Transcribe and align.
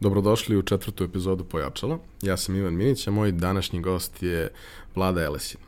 Dobrodošli 0.00 0.56
u 0.56 0.62
četvrtu 0.62 1.04
epizodu 1.04 1.44
Pojačala. 1.44 1.98
Ja 2.22 2.36
sam 2.36 2.56
Ivan 2.56 2.74
Minić, 2.74 3.06
a 3.06 3.10
moj 3.10 3.32
današnji 3.32 3.80
gost 3.80 4.22
je 4.22 4.48
Vlada 4.94 5.22
Elesin. 5.22 5.60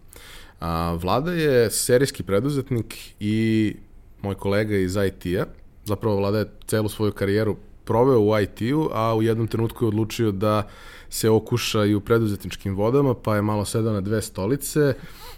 A, 0.61 0.93
Vlada 0.93 1.33
je 1.33 1.71
serijski 1.71 2.23
preduzetnik 2.23 2.97
i 3.21 3.75
moj 4.23 4.35
kolega 4.35 4.77
iz 4.77 4.97
IT-a. 4.97 5.45
Zapravo 5.85 6.17
Vlada 6.17 6.39
je 6.39 6.51
celu 6.67 6.89
svoju 6.89 7.13
karijeru 7.13 7.57
proveo 7.85 8.21
u 8.21 8.39
IT-u, 8.39 8.89
a 8.93 9.15
u 9.15 9.23
jednom 9.23 9.47
trenutku 9.47 9.85
je 9.85 9.89
odlučio 9.89 10.33
da 10.33 10.69
se 11.11 11.31
okuša 11.31 11.85
i 11.85 11.95
u 11.95 12.01
preduzetničkim 12.01 12.77
vodama, 12.77 13.15
pa 13.15 13.37
je 13.37 13.43
malo 13.43 13.65
sedao 13.65 13.93
na 13.93 14.01
dve 14.01 14.23
stolice, 14.23 14.95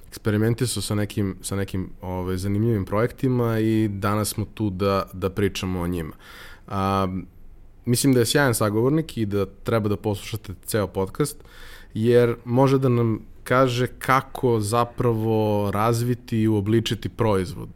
eksperimentisao 0.09 0.83
sa 0.83 0.95
nekim, 0.95 1.37
sa 1.43 1.57
nekim 1.57 1.91
ove, 2.01 2.13
ovaj, 2.13 2.37
zanimljivim 2.37 2.85
projektima 2.85 3.59
i 3.59 3.89
danas 3.89 4.29
smo 4.29 4.45
tu 4.55 4.71
da, 4.71 5.07
da 5.13 5.31
pričamo 5.31 5.81
o 5.81 5.87
njima. 5.87 6.15
A, 6.67 7.09
mislim 7.85 8.13
da 8.13 8.21
je 8.21 8.27
sjajan 8.27 8.55
sagovornik 8.55 9.17
i 9.19 9.27
da 9.27 9.47
treba 9.47 9.89
da 9.89 9.97
poslušate 9.97 10.55
ceo 10.65 10.87
podcast, 10.87 11.37
jer 11.95 12.37
može 12.45 12.79
da 12.79 12.89
nam 12.89 13.21
kaže 13.45 13.87
kako 13.87 14.61
zapravo 14.61 15.71
razviti 15.71 16.39
i 16.41 16.49
uobličiti 16.49 17.09
proizvod 17.09 17.69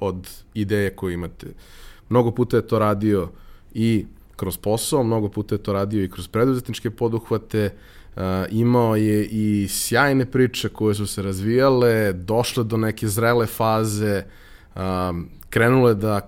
od 0.00 0.28
ideje 0.54 0.96
koju 0.96 1.12
imate. 1.12 1.46
Mnogo 2.08 2.30
puta 2.30 2.56
je 2.56 2.66
to 2.66 2.78
radio 2.78 3.28
i 3.74 4.06
kroz 4.36 4.56
posao, 4.56 5.02
mnogo 5.02 5.28
puta 5.28 5.54
je 5.54 5.62
to 5.62 5.72
radio 5.72 6.04
i 6.04 6.10
kroz 6.10 6.28
preduzetničke 6.28 6.90
poduhvate, 6.90 7.70
uh, 8.16 8.22
imao 8.50 8.96
je 8.96 9.26
i 9.26 9.68
sjajne 9.68 10.26
priče 10.26 10.68
koje 10.68 10.94
su 10.94 11.06
se 11.06 11.22
razvijale, 11.22 12.12
došle 12.12 12.64
do 12.64 12.76
neke 12.76 13.08
zrele 13.08 13.46
faze, 13.46 14.22
um, 14.76 15.28
krenulo 15.52 15.88
je 15.88 15.94
da, 15.94 16.20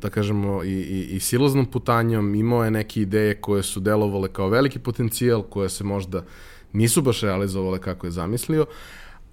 da 0.00 0.10
kažemo, 0.10 0.64
i, 0.64 0.72
i, 0.72 1.16
i 1.16 1.20
siloznom 1.20 1.66
putanjom, 1.66 2.34
imao 2.34 2.64
je 2.64 2.70
neke 2.70 3.00
ideje 3.00 3.34
koje 3.34 3.62
su 3.62 3.80
delovale 3.80 4.28
kao 4.32 4.48
veliki 4.48 4.78
potencijal, 4.78 5.42
koje 5.42 5.68
se 5.68 5.84
možda 5.84 6.22
nisu 6.72 7.02
baš 7.02 7.20
realizovale 7.20 7.78
kako 7.78 8.06
je 8.06 8.10
zamislio, 8.10 8.66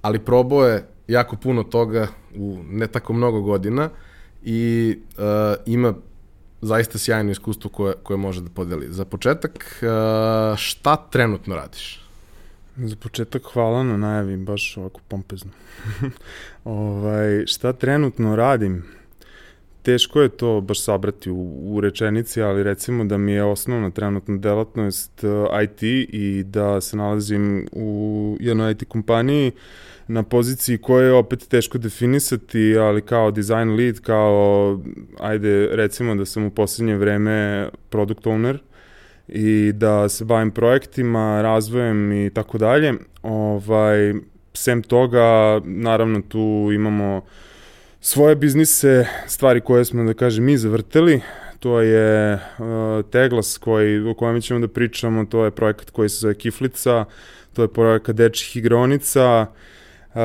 ali 0.02 0.20
probao 0.20 0.68
je 0.68 0.88
jako 1.08 1.36
puno 1.36 1.64
toga 1.64 2.08
u 2.36 2.60
ne 2.70 2.88
tako 2.88 3.14
mnogo 3.14 3.42
godina 3.42 3.90
i 4.44 4.96
uh, 5.18 5.24
ima 5.66 5.94
zaista 6.62 6.98
sjajno 6.98 7.32
iskustvo 7.32 7.70
koje, 7.70 7.94
koje 8.04 8.18
može 8.18 8.42
da 8.42 8.50
podeli. 8.50 8.88
Za 8.90 9.06
početak, 9.06 9.82
uh, 9.82 10.58
šta 10.58 10.96
trenutno 10.96 11.56
radiš? 11.56 12.04
Za 12.78 12.96
početak 12.96 13.44
hvala 13.54 13.84
na 13.84 13.98
najavi, 13.98 14.38
baš 14.38 14.78
ovako 14.78 15.00
pompezno. 15.08 15.52
ovaj, 16.64 17.46
šta 17.46 17.74
trenutno 17.74 18.36
radim? 18.36 18.84
Teško 19.84 20.22
je 20.22 20.30
to 20.30 20.62
baš 20.62 20.84
sabrati 20.84 21.30
u, 21.30 21.60
u 21.64 21.82
rečenici, 21.82 22.42
ali 22.42 22.64
recimo 22.64 23.06
da 23.06 23.18
mi 23.18 23.32
je 23.32 23.44
osnovna 23.44 23.90
trenutna 23.90 24.38
delatnost 24.38 25.24
uh, 25.24 25.64
IT 25.64 25.84
i 26.14 26.44
da 26.44 26.82
se 26.82 26.98
nalazim 26.98 27.68
u 27.72 28.38
jednoj 28.40 28.72
IT 28.72 28.84
kompaniji 28.88 29.52
na 30.08 30.24
poziciji 30.24 30.78
koje 30.78 31.06
je 31.06 31.14
opet 31.14 31.48
teško 31.48 31.78
definisati, 31.78 32.78
ali 32.78 33.02
kao 33.02 33.32
design 33.32 33.76
lead, 33.76 34.00
kao, 34.00 34.80
ajde, 35.20 35.68
recimo 35.72 36.16
da 36.16 36.26
sam 36.26 36.46
u 36.46 36.50
poslednje 36.50 36.96
vreme 36.96 37.70
product 37.90 38.24
owner 38.24 38.58
i 39.28 39.72
da 39.76 40.10
se 40.10 40.26
bavim 40.26 40.52
projektima, 40.52 41.42
razvojem 41.42 42.12
i 42.12 42.30
tako 42.30 42.58
dalje. 42.58 42.94
Ovaj, 43.24 44.14
sem 44.54 44.84
toga, 44.84 45.62
naravno 45.64 46.22
tu 46.22 46.70
imamo 46.74 47.18
uh, 47.18 47.24
svoje 48.04 48.36
biznise, 48.36 49.06
stvari 49.28 49.62
koje 49.62 49.86
smo, 49.86 50.04
da 50.04 50.14
kažem, 50.14 50.44
mi 50.46 50.58
zavrteli, 50.58 51.22
to 51.60 51.82
je 51.82 52.34
uh, 52.34 53.06
Teglas 53.12 53.58
koji, 53.58 54.00
o 54.00 54.14
kojem 54.14 54.42
ćemo 54.42 54.60
da 54.60 54.68
pričamo, 54.68 55.26
to 55.26 55.46
je 55.46 55.52
projekat 55.52 55.90
koji 55.90 56.10
se 56.10 56.18
zove 56.18 56.34
Kiflica, 56.34 57.06
to 57.54 57.62
je 57.62 57.68
projekat 57.68 58.16
Dečih 58.16 58.58
igronica, 58.58 59.46
Uh, 60.14 60.20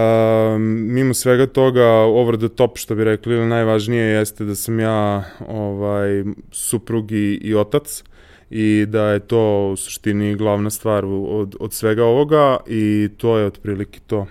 mimo 0.60 1.14
svega 1.14 1.47
toga, 1.47 1.86
over 1.88 2.36
the 2.36 2.48
top, 2.48 2.78
što 2.78 2.94
bi 2.94 3.04
rekli, 3.04 3.34
ili 3.34 3.47
najvažnije 3.47 4.04
jeste 4.04 4.44
da 4.44 4.54
sam 4.54 4.81
ja 4.81 5.25
ovaj, 5.47 6.25
suprug 6.52 7.12
i, 7.12 7.41
i 7.42 7.54
otac 7.54 8.04
i 8.50 8.86
da 8.88 9.04
je 9.04 9.20
to 9.20 9.70
u 9.72 9.76
suštini 9.76 10.36
glavna 10.36 10.70
stvar 10.70 11.04
od, 11.04 11.56
od 11.60 11.72
svega 11.72 12.04
ovoga 12.04 12.56
i 12.66 13.08
to 13.16 13.38
je 13.38 13.47
otprilike 13.47 14.00
to 14.06 14.26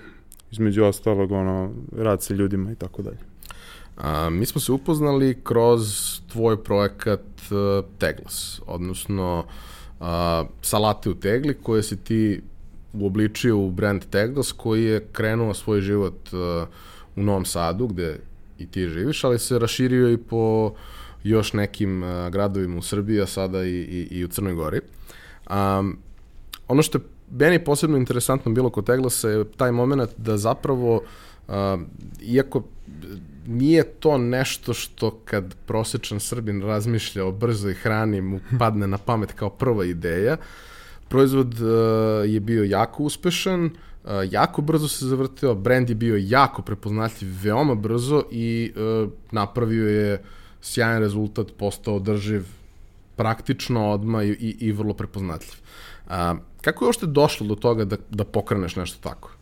između 0.52 0.84
ostalog 0.84 1.32
ono, 1.32 1.74
rad 1.98 2.24
sa 2.24 2.34
ljudima 2.34 2.72
i 2.72 2.76
tako 2.76 3.02
dalje. 3.02 3.27
A, 3.98 4.30
mi 4.30 4.46
smo 4.46 4.62
se 4.62 4.72
upoznali 4.72 5.38
kroz 5.44 5.82
tvoj 6.32 6.64
projekat 6.64 7.22
uh, 7.52 7.86
Teglas, 7.98 8.62
odnosno 8.66 9.46
uh, 10.00 10.06
salate 10.62 11.10
u 11.10 11.16
tegli 11.16 11.54
koje 11.54 11.84
si 11.84 11.98
ti 11.98 12.42
uobličio 12.94 13.58
u 13.58 13.72
brand 13.72 14.06
Teglas 14.10 14.52
koji 14.52 14.84
je 14.84 15.08
krenuo 15.12 15.54
svoj 15.54 15.82
život 15.82 16.34
uh, 16.34 16.68
u 17.16 17.24
Novom 17.24 17.46
Sadu 17.46 17.88
gde 17.88 18.20
i 18.60 18.68
ti 18.68 18.90
živiš, 18.90 19.24
ali 19.24 19.40
se 19.40 19.60
raširio 19.60 20.10
i 20.10 20.18
po 20.18 20.74
još 21.24 21.54
nekim 21.54 22.04
uh, 22.04 22.30
gradovima 22.30 22.78
u 22.78 22.82
Srbiji, 22.82 23.22
a 23.22 23.26
sada 23.26 23.64
i, 23.64 23.70
i, 23.70 24.08
i 24.12 24.26
u 24.26 24.28
Crnoj 24.28 24.54
Gori. 24.54 24.80
Um, 25.50 25.98
ono 26.68 26.82
što 26.82 26.98
je 26.98 27.04
meni 27.32 27.64
posebno 27.64 27.98
interesantno 27.98 28.52
bilo 28.52 28.70
kod 28.70 28.86
Teglasa 28.86 29.30
je 29.30 29.52
taj 29.52 29.72
moment 29.72 30.10
da 30.18 30.38
zapravo, 30.38 31.02
uh, 31.48 31.54
iako 32.22 32.64
nije 33.48 33.84
to 33.84 34.18
nešto 34.18 34.74
što 34.74 35.12
kad 35.26 35.56
prosečan 35.66 36.20
Srbin 36.20 36.62
razmišlja 36.62 37.26
o 37.26 37.32
brzoj 37.32 37.74
hrani 37.74 38.22
mu 38.22 38.40
padne 38.60 38.88
na 38.88 38.98
pamet 38.98 39.32
kao 39.34 39.50
prva 39.50 39.86
ideja. 39.86 40.38
Proizvod 41.10 41.54
uh, 41.54 41.70
je 42.26 42.40
bio 42.40 42.64
jako 42.64 43.04
uspešan, 43.04 43.66
uh, 43.66 44.12
jako 44.32 44.62
brzo 44.62 44.88
se 44.88 45.06
zavrteo, 45.06 45.56
brand 45.56 45.90
je 45.90 45.96
bio 45.96 46.18
jako 46.20 46.62
prepoznatljiv 46.62 47.32
veoma 47.44 47.76
brzo 47.76 48.24
i 48.32 48.74
uh, 48.76 49.10
napravio 49.32 49.90
je 49.90 50.24
sjajan 50.62 51.02
rezultat, 51.02 51.48
postao 51.58 51.96
održiv 51.96 52.44
praktično 53.16 53.92
odma 53.92 54.24
i, 54.24 54.30
i, 54.30 54.56
i 54.60 54.72
vrlo 54.72 54.94
prepoznatljiv. 54.94 55.56
Uh, 56.08 56.14
kako 56.62 56.86
je 56.86 56.90
ošte 56.90 57.06
došlo 57.06 57.48
do 57.48 57.56
toga 57.56 57.86
da, 57.86 57.98
da 58.10 58.24
pokreneš 58.24 58.76
nešto 58.76 59.10
tako? 59.10 59.37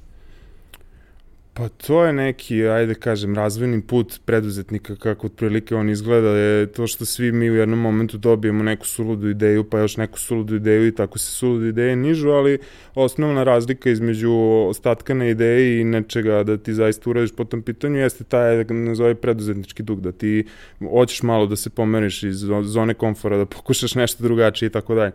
Pa 1.57 1.67
to 1.69 2.05
je 2.05 2.13
neki, 2.13 2.67
ajde 2.67 2.95
kažem, 2.95 3.35
razvojni 3.35 3.81
put 3.81 4.19
preduzetnika, 4.25 4.95
kako 4.95 5.27
otprilike 5.27 5.75
on 5.75 5.89
izgleda, 5.89 6.29
je 6.29 6.65
to 6.65 6.87
što 6.87 7.05
svi 7.05 7.31
mi 7.31 7.49
u 7.51 7.55
jednom 7.55 7.79
momentu 7.79 8.17
dobijemo 8.17 8.63
neku 8.63 8.87
suludu 8.87 9.29
ideju, 9.29 9.63
pa 9.63 9.79
još 9.79 9.97
neku 9.97 10.19
suludu 10.19 10.55
ideju 10.55 10.87
i 10.87 10.95
tako 10.95 11.19
se 11.19 11.31
suludu 11.31 11.65
ideje 11.65 11.95
nižu, 11.95 12.29
ali 12.29 12.59
osnovna 12.95 13.43
razlika 13.43 13.89
između 13.89 14.31
ostatka 14.69 15.13
na 15.13 15.27
ideji 15.27 15.81
i 15.81 15.83
nečega 15.83 16.43
da 16.43 16.57
ti 16.57 16.73
zaista 16.73 17.09
uradiš 17.09 17.31
po 17.31 17.43
tom 17.45 17.61
pitanju 17.61 17.99
jeste 17.99 18.23
taj, 18.23 18.63
da 18.63 18.73
nazove 18.73 19.15
preduzetnički 19.15 19.83
dug, 19.83 20.01
da 20.01 20.11
ti 20.11 20.45
hoćeš 20.91 21.23
malo 21.23 21.47
da 21.47 21.55
se 21.55 21.69
pomeriš 21.69 22.23
iz 22.23 22.45
zone 22.63 22.93
komfora, 22.93 23.37
da 23.37 23.45
pokušaš 23.45 23.95
nešto 23.95 24.23
drugačije 24.23 24.67
i 24.67 24.71
tako 24.71 24.95
dalje. 24.95 25.11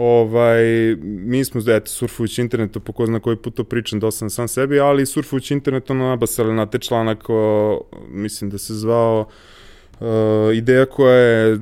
Ovaj, 0.00 0.64
mi 1.02 1.44
smo, 1.44 1.60
eto, 1.68 1.90
surfujući 1.90 2.40
internetu, 2.40 2.80
po 2.80 2.92
ko 2.92 3.06
zna 3.06 3.20
koji 3.20 3.36
put 3.36 3.54
to 3.54 3.64
pričam, 3.64 4.00
dosta 4.00 4.28
sam 4.28 4.48
sebi, 4.48 4.80
ali 4.80 5.06
surfujući 5.06 5.54
internetom 5.78 5.98
nabasali 5.98 6.54
na 6.54 6.66
te 6.66 6.78
članak, 6.78 7.30
o, 7.30 7.80
mislim 8.08 8.50
da 8.50 8.58
se 8.58 8.74
zvao 8.74 9.28
uh, 10.00 10.06
ideja 10.54 10.86
koja 10.86 11.16
je 11.16 11.58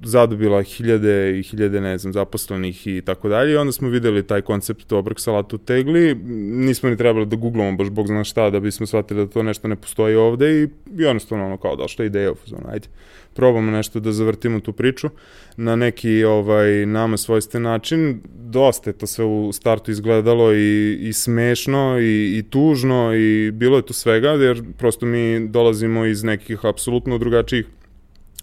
zadobila 0.00 0.62
hiljade 0.62 1.38
i 1.38 1.42
hiljade, 1.42 1.80
ne 1.80 1.98
znam, 1.98 2.12
zaposlenih 2.12 2.86
i 2.86 3.02
tako 3.04 3.28
dalje. 3.28 3.52
I 3.52 3.56
onda 3.56 3.72
smo 3.72 3.88
videli 3.88 4.26
taj 4.26 4.42
koncept 4.42 4.92
obrok 4.92 5.20
salatu 5.20 5.56
u 5.56 5.58
tegli. 5.58 6.14
Nismo 6.54 6.90
ni 6.90 6.96
trebali 6.96 7.26
da 7.26 7.36
googlamo 7.36 7.76
baš 7.76 7.90
bog 7.90 8.06
zna 8.06 8.24
šta 8.24 8.50
da 8.50 8.60
bismo 8.60 8.86
shvatili 8.86 9.26
da 9.26 9.32
to 9.32 9.42
nešto 9.42 9.68
ne 9.68 9.76
postoji 9.76 10.16
ovde 10.16 10.62
i, 10.62 10.62
i 10.62 10.68
jednostavno 11.02 11.46
ono 11.46 11.56
kao 11.56 11.76
došla 11.76 12.04
ideja 12.04 12.32
u 12.32 12.34
fazonu, 12.34 12.62
ajde 12.68 12.88
probamo 13.34 13.70
nešto 13.70 14.00
da 14.00 14.12
zavrtimo 14.12 14.60
tu 14.60 14.72
priču 14.72 15.08
na 15.56 15.76
neki 15.76 16.24
ovaj 16.24 16.86
nama 16.86 17.16
svojstven 17.16 17.62
način. 17.62 18.20
Dosta 18.34 18.90
je 18.90 18.98
to 18.98 19.06
sve 19.06 19.24
u 19.24 19.52
startu 19.52 19.90
izgledalo 19.90 20.54
i, 20.54 20.98
i 21.00 21.12
smešno 21.12 21.98
i, 22.00 22.38
i 22.38 22.42
tužno 22.50 23.14
i 23.14 23.50
bilo 23.50 23.76
je 23.76 23.86
to 23.86 23.92
svega 23.92 24.28
jer 24.28 24.62
prosto 24.78 25.06
mi 25.06 25.48
dolazimo 25.48 26.06
iz 26.06 26.24
nekih 26.24 26.64
apsolutno 26.64 27.18
drugačijih 27.18 27.66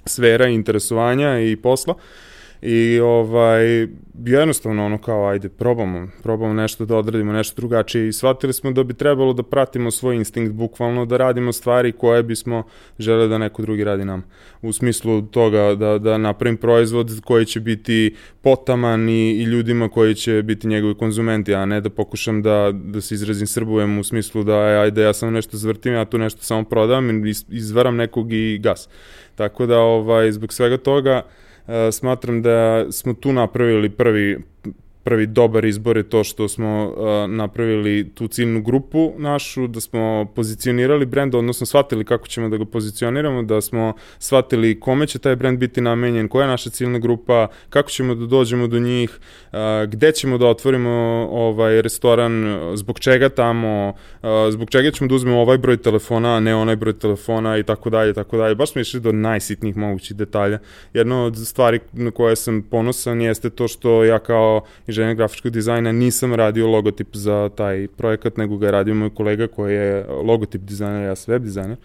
sfera 0.05 0.47
interesovanja 0.47 1.39
i 1.39 1.55
posla. 1.55 1.95
I 2.61 2.99
ovaj, 2.99 3.87
jednostavno 4.25 4.85
ono 4.85 4.97
kao 4.97 5.27
ajde 5.27 5.49
probamo, 5.49 6.07
probamo 6.23 6.53
nešto 6.53 6.85
da 6.85 6.97
odradimo, 6.97 7.33
nešto 7.33 7.55
drugačije 7.55 8.07
i 8.07 8.13
shvatili 8.13 8.53
smo 8.53 8.71
da 8.71 8.83
bi 8.83 8.93
trebalo 8.93 9.33
da 9.33 9.43
pratimo 9.43 9.91
svoj 9.91 10.15
instinkt, 10.15 10.53
bukvalno 10.53 11.05
da 11.05 11.17
radimo 11.17 11.51
stvari 11.51 11.91
koje 11.91 12.23
bismo 12.23 12.63
žele 12.99 13.27
da 13.27 13.37
neko 13.37 13.61
drugi 13.61 13.83
radi 13.83 14.05
nam. 14.05 14.23
U 14.61 14.73
smislu 14.73 15.21
toga 15.21 15.75
da, 15.75 15.97
da 15.97 16.17
napravim 16.17 16.57
proizvod 16.57 17.11
koji 17.25 17.45
će 17.45 17.59
biti 17.59 18.15
potaman 18.41 19.09
i, 19.09 19.31
i 19.31 19.43
ljudima 19.43 19.89
koji 19.89 20.15
će 20.15 20.43
biti 20.43 20.67
njegovi 20.67 20.95
konzumenti, 20.95 21.55
a 21.55 21.65
ne 21.65 21.81
da 21.81 21.89
pokušam 21.89 22.41
da, 22.41 22.71
da 22.73 23.01
se 23.01 23.15
izrazim 23.15 23.47
srbujem 23.47 23.99
u 23.99 24.03
smislu 24.03 24.43
da 24.43 24.57
ajde 24.57 25.01
ja 25.01 25.13
samo 25.13 25.31
nešto 25.31 25.57
zvrtim, 25.57 25.93
ja 25.93 26.05
tu 26.05 26.17
nešto 26.17 26.41
samo 26.41 26.63
prodam 26.63 27.23
izvaram 27.49 27.95
nekog 27.95 28.33
i 28.33 28.57
gas. 28.57 28.89
Tako 29.35 29.65
da 29.65 29.79
ovaj, 29.79 30.31
zbog 30.31 30.53
svega 30.53 30.77
toga 30.77 31.21
smatram 31.91 32.41
da 32.41 32.85
smo 32.91 33.13
tu 33.13 33.33
napravili 33.33 33.89
prvi 33.89 34.39
prvi 35.05 35.27
dobar 35.27 35.65
izbor 35.65 35.97
je 35.97 36.09
to 36.09 36.23
što 36.23 36.47
smo 36.47 36.85
uh, 36.85 37.29
napravili 37.29 38.11
tu 38.13 38.27
ciljnu 38.27 38.61
grupu 38.61 39.13
našu, 39.17 39.67
da 39.67 39.79
smo 39.79 40.25
pozicionirali 40.35 41.05
brend, 41.05 41.35
odnosno 41.35 41.65
shvatili 41.65 42.05
kako 42.05 42.27
ćemo 42.27 42.49
da 42.49 42.57
ga 42.57 42.65
pozicioniramo, 42.65 43.43
da 43.43 43.61
smo 43.61 43.93
shvatili 44.19 44.79
kome 44.79 45.07
će 45.07 45.19
taj 45.19 45.35
brend 45.35 45.59
biti 45.59 45.81
namenjen, 45.81 46.27
koja 46.27 46.43
je 46.43 46.49
naša 46.49 46.69
ciljna 46.69 46.99
grupa, 46.99 47.47
kako 47.69 47.89
ćemo 47.89 48.15
da 48.15 48.25
dođemo 48.25 48.67
do 48.67 48.79
njih, 48.79 49.19
uh, 49.51 49.59
gde 49.87 50.11
ćemo 50.11 50.37
da 50.37 50.47
otvorimo 50.47 50.89
ovaj 51.31 51.81
restoran, 51.81 52.59
zbog 52.75 52.99
čega 52.99 53.29
tamo, 53.29 53.93
uh, 54.23 54.29
zbog 54.49 54.69
čega 54.69 54.91
ćemo 54.91 55.07
da 55.07 55.15
uzmemo 55.15 55.41
ovaj 55.41 55.57
broj 55.57 55.77
telefona, 55.77 56.35
a 56.35 56.39
ne 56.39 56.55
onaj 56.55 56.75
broj 56.75 56.99
telefona 56.99 57.57
i 57.57 57.63
tako 57.63 57.89
dalje, 57.89 58.13
tako 58.13 58.37
dalje. 58.37 58.55
Baš 58.55 58.71
smo 58.71 58.81
išli 58.81 58.99
do 58.99 59.11
najsitnijih 59.11 59.77
mogućih 59.77 60.17
detalja. 60.17 60.59
Jedna 60.93 61.23
od 61.25 61.37
stvari 61.37 61.79
na 61.93 62.11
koje 62.11 62.35
sam 62.35 62.61
ponosan 62.61 63.21
jeste 63.21 63.49
to 63.49 63.67
što 63.67 64.03
ja 64.03 64.19
kao 64.19 64.65
inženjer 64.95 65.15
grafičkog 65.15 65.51
dizajna 65.51 65.91
nisam 65.91 66.33
radio 66.33 66.67
logotip 66.67 67.15
za 67.15 67.49
taj 67.55 67.87
projekat, 67.87 68.37
nego 68.37 68.57
ga 68.57 68.65
je 68.65 68.71
radio 68.71 68.95
moj 68.95 69.09
kolega 69.09 69.47
koji 69.47 69.73
je 69.73 70.05
logotip 70.07 70.61
dizajner, 70.61 71.03
ja 71.03 71.15
sam 71.15 71.31
web 71.31 71.43
dizajner. 71.43 71.77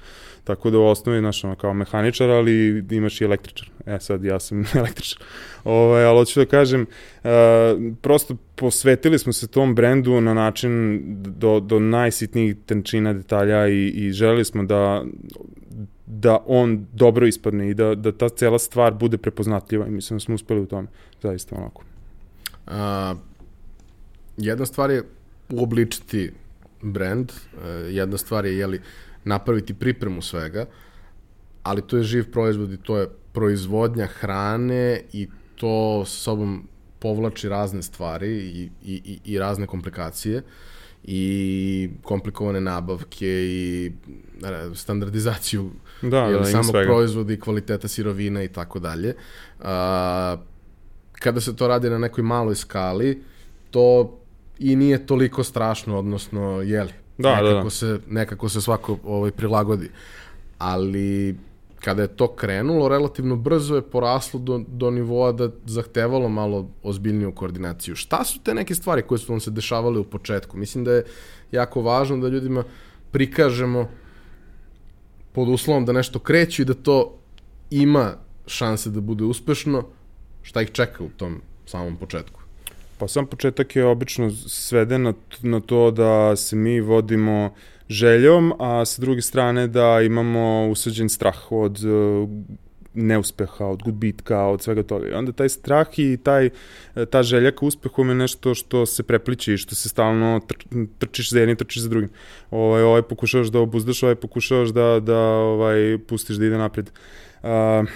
Tako 0.44 0.70
da 0.70 0.78
u 0.78 0.86
osnovi, 0.86 1.18
znaš, 1.18 1.44
ono, 1.44 1.54
kao 1.56 1.74
mehaničar, 1.74 2.30
ali 2.30 2.84
imaš 2.90 3.20
i 3.20 3.24
električar. 3.24 3.70
E, 3.86 4.00
sad 4.00 4.24
ja 4.24 4.40
sam 4.40 4.64
električar. 4.80 5.22
Ovo, 5.64 5.84
ovaj, 5.84 6.04
ali 6.04 6.18
hoću 6.18 6.40
da 6.40 6.46
kažem, 6.46 6.86
uh, 7.24 7.30
prosto 8.02 8.36
posvetili 8.54 9.18
smo 9.18 9.32
se 9.32 9.48
tom 9.48 9.74
brendu 9.74 10.20
na 10.20 10.34
način 10.34 11.00
do, 11.22 11.60
do 11.60 11.78
najsitnijih 11.78 12.56
tenčina 12.66 13.12
detalja 13.12 13.68
i, 13.68 13.88
i 13.88 14.12
želeli 14.12 14.44
smo 14.44 14.62
da 14.62 15.04
da 16.06 16.38
on 16.46 16.86
dobro 16.92 17.26
ispadne 17.26 17.70
i 17.70 17.74
da, 17.74 17.94
da 17.94 18.12
ta 18.12 18.28
cela 18.28 18.58
stvar 18.58 18.94
bude 18.94 19.18
prepoznatljiva 19.18 19.86
i 19.86 19.90
mislim 19.90 20.16
da 20.16 20.20
smo 20.20 20.34
uspeli 20.34 20.60
u 20.60 20.66
tome, 20.66 20.88
zaista 21.22 21.56
onako. 21.56 21.89
A, 22.70 23.14
jedna 24.36 24.66
stvar 24.66 24.90
je 24.90 25.04
uobličiti 25.48 26.32
brand, 26.82 27.32
e, 27.32 27.68
jedna 27.70 28.18
stvar 28.18 28.46
je 28.46 28.58
jeli, 28.58 28.80
napraviti 29.24 29.74
pripremu 29.74 30.22
svega, 30.22 30.66
ali 31.62 31.82
to 31.82 31.96
je 31.96 32.02
živ 32.02 32.30
proizvod 32.30 32.72
i 32.72 32.76
to 32.76 32.98
je 32.98 33.08
proizvodnja 33.32 34.06
hrane 34.06 35.02
i 35.12 35.28
to 35.56 36.04
sobom 36.04 36.68
povlači 36.98 37.48
razne 37.48 37.82
stvari 37.82 38.28
i, 38.28 38.70
i, 38.84 39.18
i 39.24 39.38
razne 39.38 39.66
komplikacije 39.66 40.42
i 41.04 41.90
komplikovane 42.02 42.60
nabavke 42.60 43.26
i 43.26 43.92
standardizaciju 44.74 45.70
da, 46.02 46.08
da, 46.08 46.44
samog 46.44 46.74
proizvoda 46.86 47.32
i 47.32 47.40
kvaliteta 47.40 47.88
sirovina 47.88 48.42
i 48.42 48.48
tako 48.48 48.78
dalje 48.78 49.14
kada 51.20 51.40
se 51.40 51.56
to 51.56 51.68
radi 51.68 51.90
na 51.90 51.98
nekoj 51.98 52.24
maloj 52.24 52.56
skali, 52.56 53.22
to 53.70 54.16
i 54.58 54.76
nije 54.76 55.06
toliko 55.06 55.44
strašno, 55.44 55.98
odnosno, 55.98 56.62
jeli, 56.62 56.92
da, 57.18 57.36
nekako, 57.36 57.54
da, 57.54 57.62
da. 57.62 57.70
Se, 57.70 57.98
nekako 58.08 58.48
se 58.48 58.60
svako 58.60 58.98
ovaj, 59.04 59.30
prilagodi. 59.30 59.90
Ali 60.58 61.36
kada 61.80 62.02
je 62.02 62.08
to 62.08 62.28
krenulo, 62.34 62.88
relativno 62.88 63.36
brzo 63.36 63.76
je 63.76 63.82
poraslo 63.82 64.40
do, 64.40 64.60
do 64.68 64.90
nivoa 64.90 65.32
da 65.32 65.50
zahtevalo 65.66 66.28
malo 66.28 66.68
ozbiljniju 66.82 67.32
koordinaciju. 67.32 67.96
Šta 67.96 68.24
su 68.24 68.40
te 68.42 68.54
neke 68.54 68.74
stvari 68.74 69.02
koje 69.02 69.18
su 69.18 69.32
vam 69.32 69.40
se 69.40 69.50
dešavale 69.50 69.98
u 69.98 70.04
početku? 70.04 70.56
Mislim 70.56 70.84
da 70.84 70.92
je 70.92 71.04
jako 71.52 71.82
važno 71.82 72.16
da 72.16 72.28
ljudima 72.28 72.64
prikažemo 73.10 73.88
pod 75.32 75.48
uslovom 75.48 75.84
da 75.84 75.92
nešto 75.92 76.18
kreće 76.18 76.62
i 76.62 76.64
da 76.64 76.74
to 76.74 77.18
ima 77.70 78.14
šanse 78.46 78.90
da 78.90 79.00
bude 79.00 79.24
uspešno, 79.24 79.84
šta 80.42 80.62
ih 80.62 80.70
čeka 80.70 81.04
u 81.04 81.08
tom 81.08 81.40
samom 81.66 81.96
početku? 81.96 82.40
Pa 82.98 83.08
sam 83.08 83.26
početak 83.26 83.76
je 83.76 83.84
obično 83.84 84.30
sveden 84.30 85.02
na, 85.02 85.12
na 85.42 85.60
to 85.60 85.90
da 85.90 86.36
se 86.36 86.56
mi 86.56 86.80
vodimo 86.80 87.54
željom, 87.88 88.52
a 88.58 88.84
sa 88.84 89.02
druge 89.02 89.22
strane 89.22 89.66
da 89.66 90.00
imamo 90.00 90.68
usađen 90.68 91.08
strah 91.08 91.52
od 91.52 91.84
uh, 91.84 92.28
neuspeha, 92.94 93.66
od 93.66 93.82
gubitka, 93.82 94.46
od 94.46 94.62
svega 94.62 94.82
toga. 94.82 95.08
I 95.08 95.12
onda 95.12 95.32
taj 95.32 95.48
strah 95.48 95.98
i 95.98 96.16
taj, 96.22 96.50
ta 97.10 97.22
želja 97.22 97.50
ka 97.50 97.66
uspehu 97.66 98.04
je 98.04 98.14
nešto 98.14 98.54
što 98.54 98.86
se 98.86 99.02
prepliče 99.02 99.54
i 99.54 99.58
što 99.58 99.74
se 99.74 99.88
stalno 99.88 100.40
tr, 100.46 100.54
trčiš 100.98 101.30
za 101.30 101.40
jednim, 101.40 101.56
trčiš 101.56 101.82
za 101.82 101.88
drugim. 101.88 102.10
Ovaj, 102.50 102.82
ovaj 102.82 103.02
pokušavaš 103.02 103.48
da 103.48 103.60
obuzdaš, 103.60 104.02
ovaj 104.02 104.14
pokušavaš 104.14 104.68
da, 104.68 105.00
da 105.00 105.18
ovaj, 105.18 105.98
pustiš 106.08 106.36
da 106.36 106.46
ide 106.46 106.58
napred. 106.58 106.90
Uh, 107.42 107.88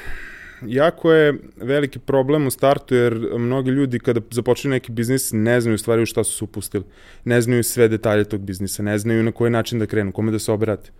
jako 0.66 1.12
je 1.12 1.34
veliki 1.56 1.98
problem 1.98 2.46
u 2.46 2.50
startu 2.50 2.94
jer 2.94 3.28
mnogi 3.38 3.70
ljudi 3.70 3.98
kada 3.98 4.20
započinu 4.30 4.72
neki 4.72 4.92
biznis 4.92 5.30
ne 5.32 5.60
znaju 5.60 5.78
stvari 5.78 6.02
u 6.02 6.06
šta 6.06 6.24
su 6.24 6.32
se 6.38 6.44
upustili. 6.44 6.84
Ne 7.24 7.40
znaju 7.40 7.64
sve 7.64 7.88
detalje 7.88 8.24
tog 8.24 8.40
biznisa, 8.40 8.82
ne 8.82 8.98
znaju 8.98 9.22
na 9.22 9.32
koji 9.32 9.50
način 9.50 9.78
da 9.78 9.86
krenu, 9.86 10.12
kome 10.12 10.32
da 10.32 10.38
se 10.38 10.52
obrate. 10.52 10.90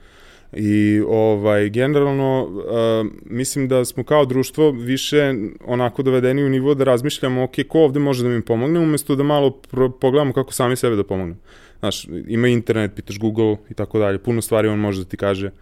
I 0.53 1.03
ovaj 1.09 1.71
generalno 1.71 2.43
uh, 2.45 3.11
mislim 3.25 3.69
da 3.69 3.85
smo 3.85 4.05
kao 4.05 4.25
društvo 4.25 4.71
više 4.71 5.35
onako 5.67 6.03
dovedeni 6.03 6.45
u 6.45 6.49
nivo 6.49 6.75
da 6.75 6.85
razmišljamo 6.85 7.43
ok, 7.43 7.55
ko 7.69 7.81
ovde 7.81 8.01
može 8.01 8.23
da 8.23 8.29
mi 8.29 8.43
pomogne 8.43 8.81
umesto 8.81 9.17
da 9.17 9.23
malo 9.23 9.51
pogledamo 10.01 10.33
kako 10.33 10.53
sami 10.53 10.77
sebe 10.77 10.97
da 10.97 11.05
pomognemo. 11.05 11.41
Znaš, 11.79 12.07
ima 12.29 12.49
internet, 12.49 12.95
pitaš 12.97 13.19
Google 13.19 13.57
i 13.71 13.75
tako 13.75 13.99
dalje, 13.99 14.19
puno 14.19 14.43
stvari 14.43 14.69
on 14.69 14.79
može 14.79 15.05
da 15.05 15.09
ti 15.09 15.17
kaže. 15.17 15.47
Uh, 15.47 15.53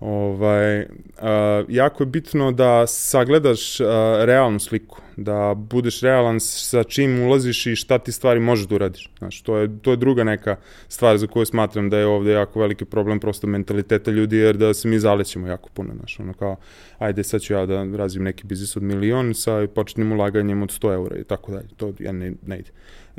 Ovaj, 0.00 0.86
a, 1.18 1.64
jako 1.68 2.02
je 2.02 2.06
bitno 2.06 2.52
da 2.52 2.86
sagledaš 2.86 3.80
a, 3.80 3.84
realnu 4.24 4.58
sliku, 4.58 5.00
da 5.16 5.54
budeš 5.56 6.00
realan 6.00 6.40
sa 6.40 6.82
čim 6.84 7.22
ulaziš 7.22 7.66
i 7.66 7.76
šta 7.76 7.98
ti 7.98 8.12
stvari 8.12 8.40
možeš 8.40 8.66
da 8.66 8.74
uradiš. 8.74 9.10
Znaš, 9.18 9.42
to, 9.42 9.56
je, 9.56 9.78
to 9.82 9.90
je 9.90 9.96
druga 9.96 10.24
neka 10.24 10.56
stvar 10.88 11.18
za 11.18 11.26
koju 11.26 11.46
smatram 11.46 11.90
da 11.90 11.98
je 11.98 12.06
ovde 12.06 12.32
jako 12.32 12.60
veliki 12.60 12.84
problem 12.84 13.20
prosto 13.20 13.46
mentaliteta 13.46 14.10
ljudi, 14.10 14.36
jer 14.36 14.56
da 14.56 14.74
se 14.74 14.88
mi 14.88 14.98
zalećemo 14.98 15.46
jako 15.46 15.68
puno. 15.74 15.94
Znaš, 15.98 16.20
ono 16.20 16.32
kao, 16.32 16.56
ajde 16.98 17.24
sad 17.24 17.40
ću 17.40 17.52
ja 17.52 17.66
da 17.66 17.84
razvim 17.96 18.24
neki 18.24 18.46
biznis 18.46 18.76
od 18.76 18.82
milion 18.82 19.34
sa 19.34 19.66
početnim 19.74 20.12
ulaganjem 20.12 20.62
od 20.62 20.68
100 20.68 20.94
eura 20.94 21.16
i 21.18 21.24
tako 21.24 21.52
dalje. 21.52 21.68
To 21.76 21.92
ja 21.98 22.12
ne, 22.12 22.32
ne 22.46 22.58
ide. 22.58 22.70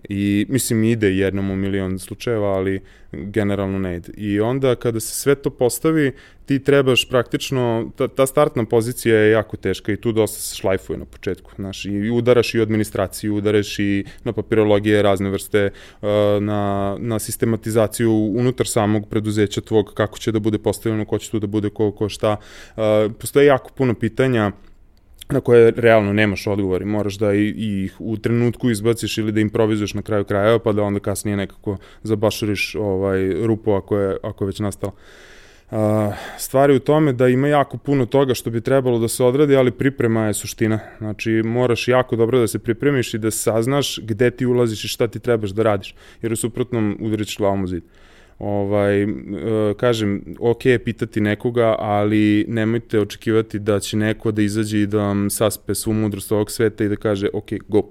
I 0.09 0.45
mislim 0.49 0.83
ide 0.83 1.15
jednom 1.15 1.51
u 1.51 1.55
milion 1.55 1.99
slučajeva, 1.99 2.47
ali 2.47 2.81
generalno 3.11 3.79
ne 3.79 3.95
ide. 3.95 4.09
I 4.17 4.39
onda 4.39 4.75
kada 4.75 4.99
se 4.99 5.15
sve 5.15 5.35
to 5.35 5.49
postavi, 5.49 6.11
ti 6.45 6.59
trebaš 6.59 7.09
praktično, 7.09 7.91
ta, 7.95 8.07
ta 8.07 8.25
startna 8.25 8.65
pozicija 8.65 9.15
je 9.15 9.31
jako 9.31 9.57
teška 9.57 9.91
i 9.91 9.97
tu 9.97 10.11
dosta 10.11 10.39
se 10.39 10.55
šlajfuje 10.55 10.99
na 10.99 11.05
početku. 11.05 11.51
Znaš, 11.55 11.85
i 11.85 12.09
udaraš 12.09 12.55
i 12.55 12.61
administraciju, 12.61 13.35
udaraš 13.35 13.79
i 13.79 14.05
na 14.23 14.33
papirologije 14.33 15.01
razne 15.01 15.29
vrste, 15.29 15.69
uh, 16.01 16.09
na, 16.41 16.95
na 16.99 17.19
sistematizaciju 17.19 18.11
unutar 18.35 18.67
samog 18.67 19.09
preduzeća 19.09 19.61
tvog, 19.61 19.93
kako 19.93 20.17
će 20.17 20.31
da 20.31 20.39
bude 20.39 20.57
postavljeno, 20.57 21.05
ko 21.05 21.17
će 21.17 21.31
tu 21.31 21.39
da 21.39 21.47
bude, 21.47 21.69
ko, 21.69 21.91
ko 21.91 22.09
šta. 22.09 22.37
Uh, 22.75 22.83
postoje 23.19 23.45
jako 23.45 23.69
puno 23.77 23.93
pitanja 23.93 24.51
na 25.31 25.41
koje 25.41 25.71
realno 25.71 26.13
nemaš 26.13 26.47
odgovor 26.47 26.81
i 26.81 26.85
moraš 26.85 27.17
da 27.17 27.33
i, 27.33 27.53
ih 27.57 27.95
u 27.99 28.17
trenutku 28.17 28.69
izbaciš 28.69 29.17
ili 29.17 29.31
da 29.31 29.39
improvizuješ 29.39 29.93
na 29.93 30.01
kraju 30.01 30.23
krajeva 30.23 30.59
pa 30.59 30.71
da 30.71 30.83
onda 30.83 30.99
kasnije 30.99 31.37
nekako 31.37 31.77
zabašuriš 32.03 32.75
ovaj, 32.75 33.45
rupu 33.45 33.73
ako 33.73 33.97
je, 33.97 34.17
ako 34.23 34.43
je 34.43 34.47
već 34.47 34.59
nastala. 34.59 34.93
Uh, 35.71 35.77
stvari 36.37 36.75
u 36.75 36.79
tome 36.79 37.13
da 37.13 37.27
ima 37.27 37.47
jako 37.47 37.77
puno 37.77 38.05
toga 38.05 38.33
što 38.33 38.49
bi 38.49 38.61
trebalo 38.61 38.99
da 38.99 39.07
se 39.07 39.23
odradi, 39.23 39.55
ali 39.55 39.71
priprema 39.71 40.25
je 40.25 40.33
suština. 40.33 40.79
Znači, 40.97 41.31
moraš 41.31 41.87
jako 41.87 42.15
dobro 42.15 42.39
da 42.39 42.47
se 42.47 42.59
pripremiš 42.59 43.13
i 43.13 43.17
da 43.17 43.31
saznaš 43.31 43.99
gde 44.03 44.31
ti 44.31 44.45
ulaziš 44.45 44.83
i 44.83 44.87
šta 44.87 45.07
ti 45.07 45.19
trebaš 45.19 45.49
da 45.49 45.63
radiš, 45.63 45.95
jer 46.21 46.33
u 46.33 46.35
suprotnom 46.35 46.97
udariš 46.99 47.37
glavom 47.37 47.63
u 47.63 47.67
zid. 47.67 47.83
Uh, 47.83 48.00
ovaj, 48.41 49.03
e, 49.03 49.07
kažem, 49.77 50.21
ok 50.39 50.65
je 50.65 50.83
pitati 50.83 51.21
nekoga, 51.21 51.75
ali 51.79 52.45
nemojte 52.47 52.99
očekivati 52.99 53.59
da 53.59 53.79
će 53.79 53.97
neko 53.97 54.31
da 54.31 54.41
izađe 54.41 54.81
i 54.81 54.87
da 54.87 54.97
vam 54.97 55.29
saspe 55.29 55.75
svu 55.75 55.93
mudrost 55.93 56.31
ovog 56.31 56.51
sveta 56.51 56.83
i 56.83 56.89
da 56.89 56.95
kaže, 56.95 57.27
ok, 57.33 57.49
go, 57.67 57.83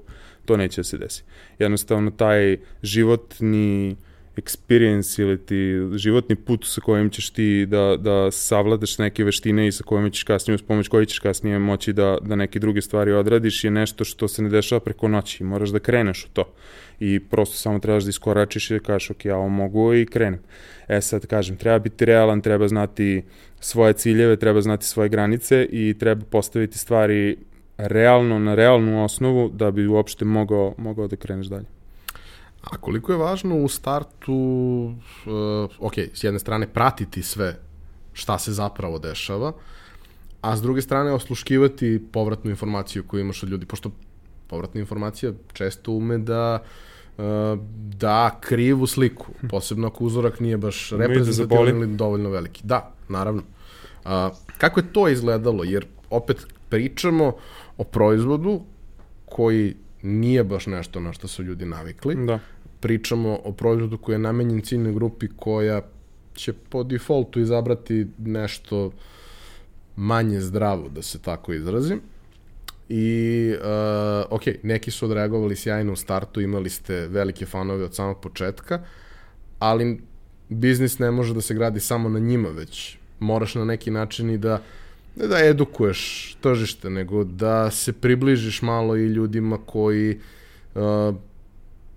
to 0.44 0.56
neće 0.56 0.80
da 0.80 0.84
se 0.84 0.98
desi. 0.98 1.22
Jednostavno, 1.58 2.10
taj 2.10 2.56
životni 2.82 3.96
experience 4.36 5.22
ili 5.22 5.38
ti 5.38 5.80
životni 5.98 6.36
put 6.36 6.64
sa 6.64 6.80
kojim 6.80 7.10
ćeš 7.10 7.30
ti 7.30 7.66
da, 7.66 7.96
da 7.98 8.30
savladaš 8.30 8.98
neke 8.98 9.24
veštine 9.24 9.66
i 9.68 9.72
sa 9.72 9.84
kojima 9.84 10.10
ćeš 10.10 10.22
kasnije, 10.22 10.54
uz 10.54 10.62
pomoć 10.62 10.88
koji 10.88 11.06
ćeš 11.06 11.18
kasnije 11.18 11.58
moći 11.58 11.92
da, 11.92 12.18
da 12.22 12.36
neke 12.36 12.58
druge 12.58 12.82
stvari 12.82 13.12
odradiš 13.12 13.64
je 13.64 13.70
nešto 13.70 14.04
što 14.04 14.28
se 14.28 14.42
ne 14.42 14.48
dešava 14.48 14.80
preko 14.80 15.08
noći. 15.08 15.44
Moraš 15.44 15.70
da 15.70 15.78
kreneš 15.78 16.24
u 16.24 16.28
to 16.28 16.54
i 17.00 17.20
prosto 17.20 17.56
samo 17.56 17.78
trebaš 17.78 18.04
da 18.04 18.10
iskoračiš 18.10 18.70
i 18.70 18.74
da 18.74 18.80
kažeš 18.80 19.10
ok, 19.10 19.24
ja 19.24 19.36
ovo 19.36 19.48
mogu 19.48 19.94
i 19.94 20.06
krenem. 20.06 20.40
E 20.88 21.00
sad 21.00 21.26
kažem, 21.26 21.56
treba 21.56 21.78
biti 21.78 22.04
realan, 22.04 22.40
treba 22.40 22.68
znati 22.68 23.22
svoje 23.60 23.92
ciljeve, 23.92 24.36
treba 24.36 24.60
znati 24.60 24.86
svoje 24.86 25.08
granice 25.08 25.68
i 25.70 25.96
treba 25.98 26.24
postaviti 26.30 26.78
stvari 26.78 27.36
realno, 27.78 28.38
na 28.38 28.54
realnu 28.54 29.04
osnovu 29.04 29.48
da 29.48 29.70
bi 29.70 29.86
uopšte 29.86 30.24
mogao, 30.24 30.74
mogao 30.78 31.08
da 31.08 31.16
kreneš 31.16 31.46
dalje. 31.46 31.66
A 32.60 32.76
koliko 32.76 33.12
je 33.12 33.18
važno 33.18 33.56
u 33.56 33.68
startu, 33.68 34.34
uh, 34.34 35.70
ok, 35.78 35.98
s 35.98 36.24
jedne 36.24 36.38
strane 36.38 36.66
pratiti 36.66 37.22
sve 37.22 37.56
šta 38.12 38.38
se 38.38 38.52
zapravo 38.52 38.98
dešava, 38.98 39.52
a 40.40 40.56
s 40.56 40.62
druge 40.62 40.82
strane 40.82 41.12
osluškivati 41.12 42.02
povratnu 42.12 42.50
informaciju 42.50 43.04
koju 43.06 43.20
imaš 43.20 43.42
od 43.42 43.48
ljudi, 43.48 43.66
pošto 43.66 43.90
povratna 44.46 44.80
informacija 44.80 45.32
često 45.52 45.92
ume 45.92 46.18
da 46.18 46.58
uh, 46.62 46.89
da 47.98 48.38
krivu 48.40 48.86
sliku, 48.86 49.26
posebno 49.50 49.86
ako 49.86 50.04
uzorak 50.04 50.40
nije 50.40 50.56
baš 50.56 50.90
da 50.90 50.96
reprezentativan 50.96 51.68
ili 51.68 51.96
dovoljno 51.96 52.30
veliki. 52.30 52.62
Da, 52.64 52.92
naravno. 53.08 53.42
Uh, 54.04 54.10
kako 54.58 54.80
je 54.80 54.92
to 54.92 55.08
izgledalo? 55.08 55.64
Jer 55.64 55.86
opet 56.10 56.46
pričamo 56.68 57.32
o 57.76 57.84
proizvodu 57.84 58.60
koji 59.24 59.74
nije 60.02 60.44
baš 60.44 60.66
nešto 60.66 61.00
na 61.00 61.12
što 61.12 61.28
su 61.28 61.42
ljudi 61.42 61.66
navikli. 61.66 62.26
Da. 62.26 62.38
Pričamo 62.80 63.38
o 63.44 63.52
proizvodu 63.52 63.98
koji 63.98 64.14
je 64.14 64.18
namenjen 64.18 64.62
ciljnoj 64.62 64.92
grupi 64.92 65.28
koja 65.36 65.82
će 66.34 66.52
po 66.52 66.82
defaultu 66.82 67.40
izabrati 67.40 68.06
nešto 68.18 68.90
manje 69.96 70.40
zdravo, 70.40 70.88
da 70.88 71.02
se 71.02 71.22
tako 71.22 71.52
izrazim. 71.52 72.00
I, 72.92 73.54
uh, 73.60 74.26
ok, 74.30 74.42
neki 74.62 74.90
su 74.90 75.04
odreagovali 75.04 75.56
sjajno 75.56 75.92
u 75.92 75.96
startu, 75.96 76.40
imali 76.40 76.70
ste 76.70 77.06
velike 77.06 77.46
fanove 77.46 77.84
od 77.84 77.94
samog 77.94 78.20
početka, 78.20 78.80
ali 79.58 80.00
biznis 80.48 80.98
ne 80.98 81.10
može 81.10 81.34
da 81.34 81.40
se 81.40 81.54
gradi 81.54 81.80
samo 81.80 82.08
na 82.08 82.18
njima, 82.18 82.48
već 82.48 82.96
moraš 83.20 83.54
na 83.54 83.64
neki 83.64 83.90
način 83.90 84.30
i 84.30 84.38
da 84.38 84.62
ne 85.16 85.26
da 85.26 85.44
edukuješ 85.44 86.34
tržište, 86.40 86.90
nego 86.90 87.24
da 87.24 87.70
se 87.70 87.92
približiš 87.92 88.62
malo 88.62 88.96
i 88.96 89.06
ljudima 89.06 89.58
koji 89.66 90.18
uh, 90.74 91.14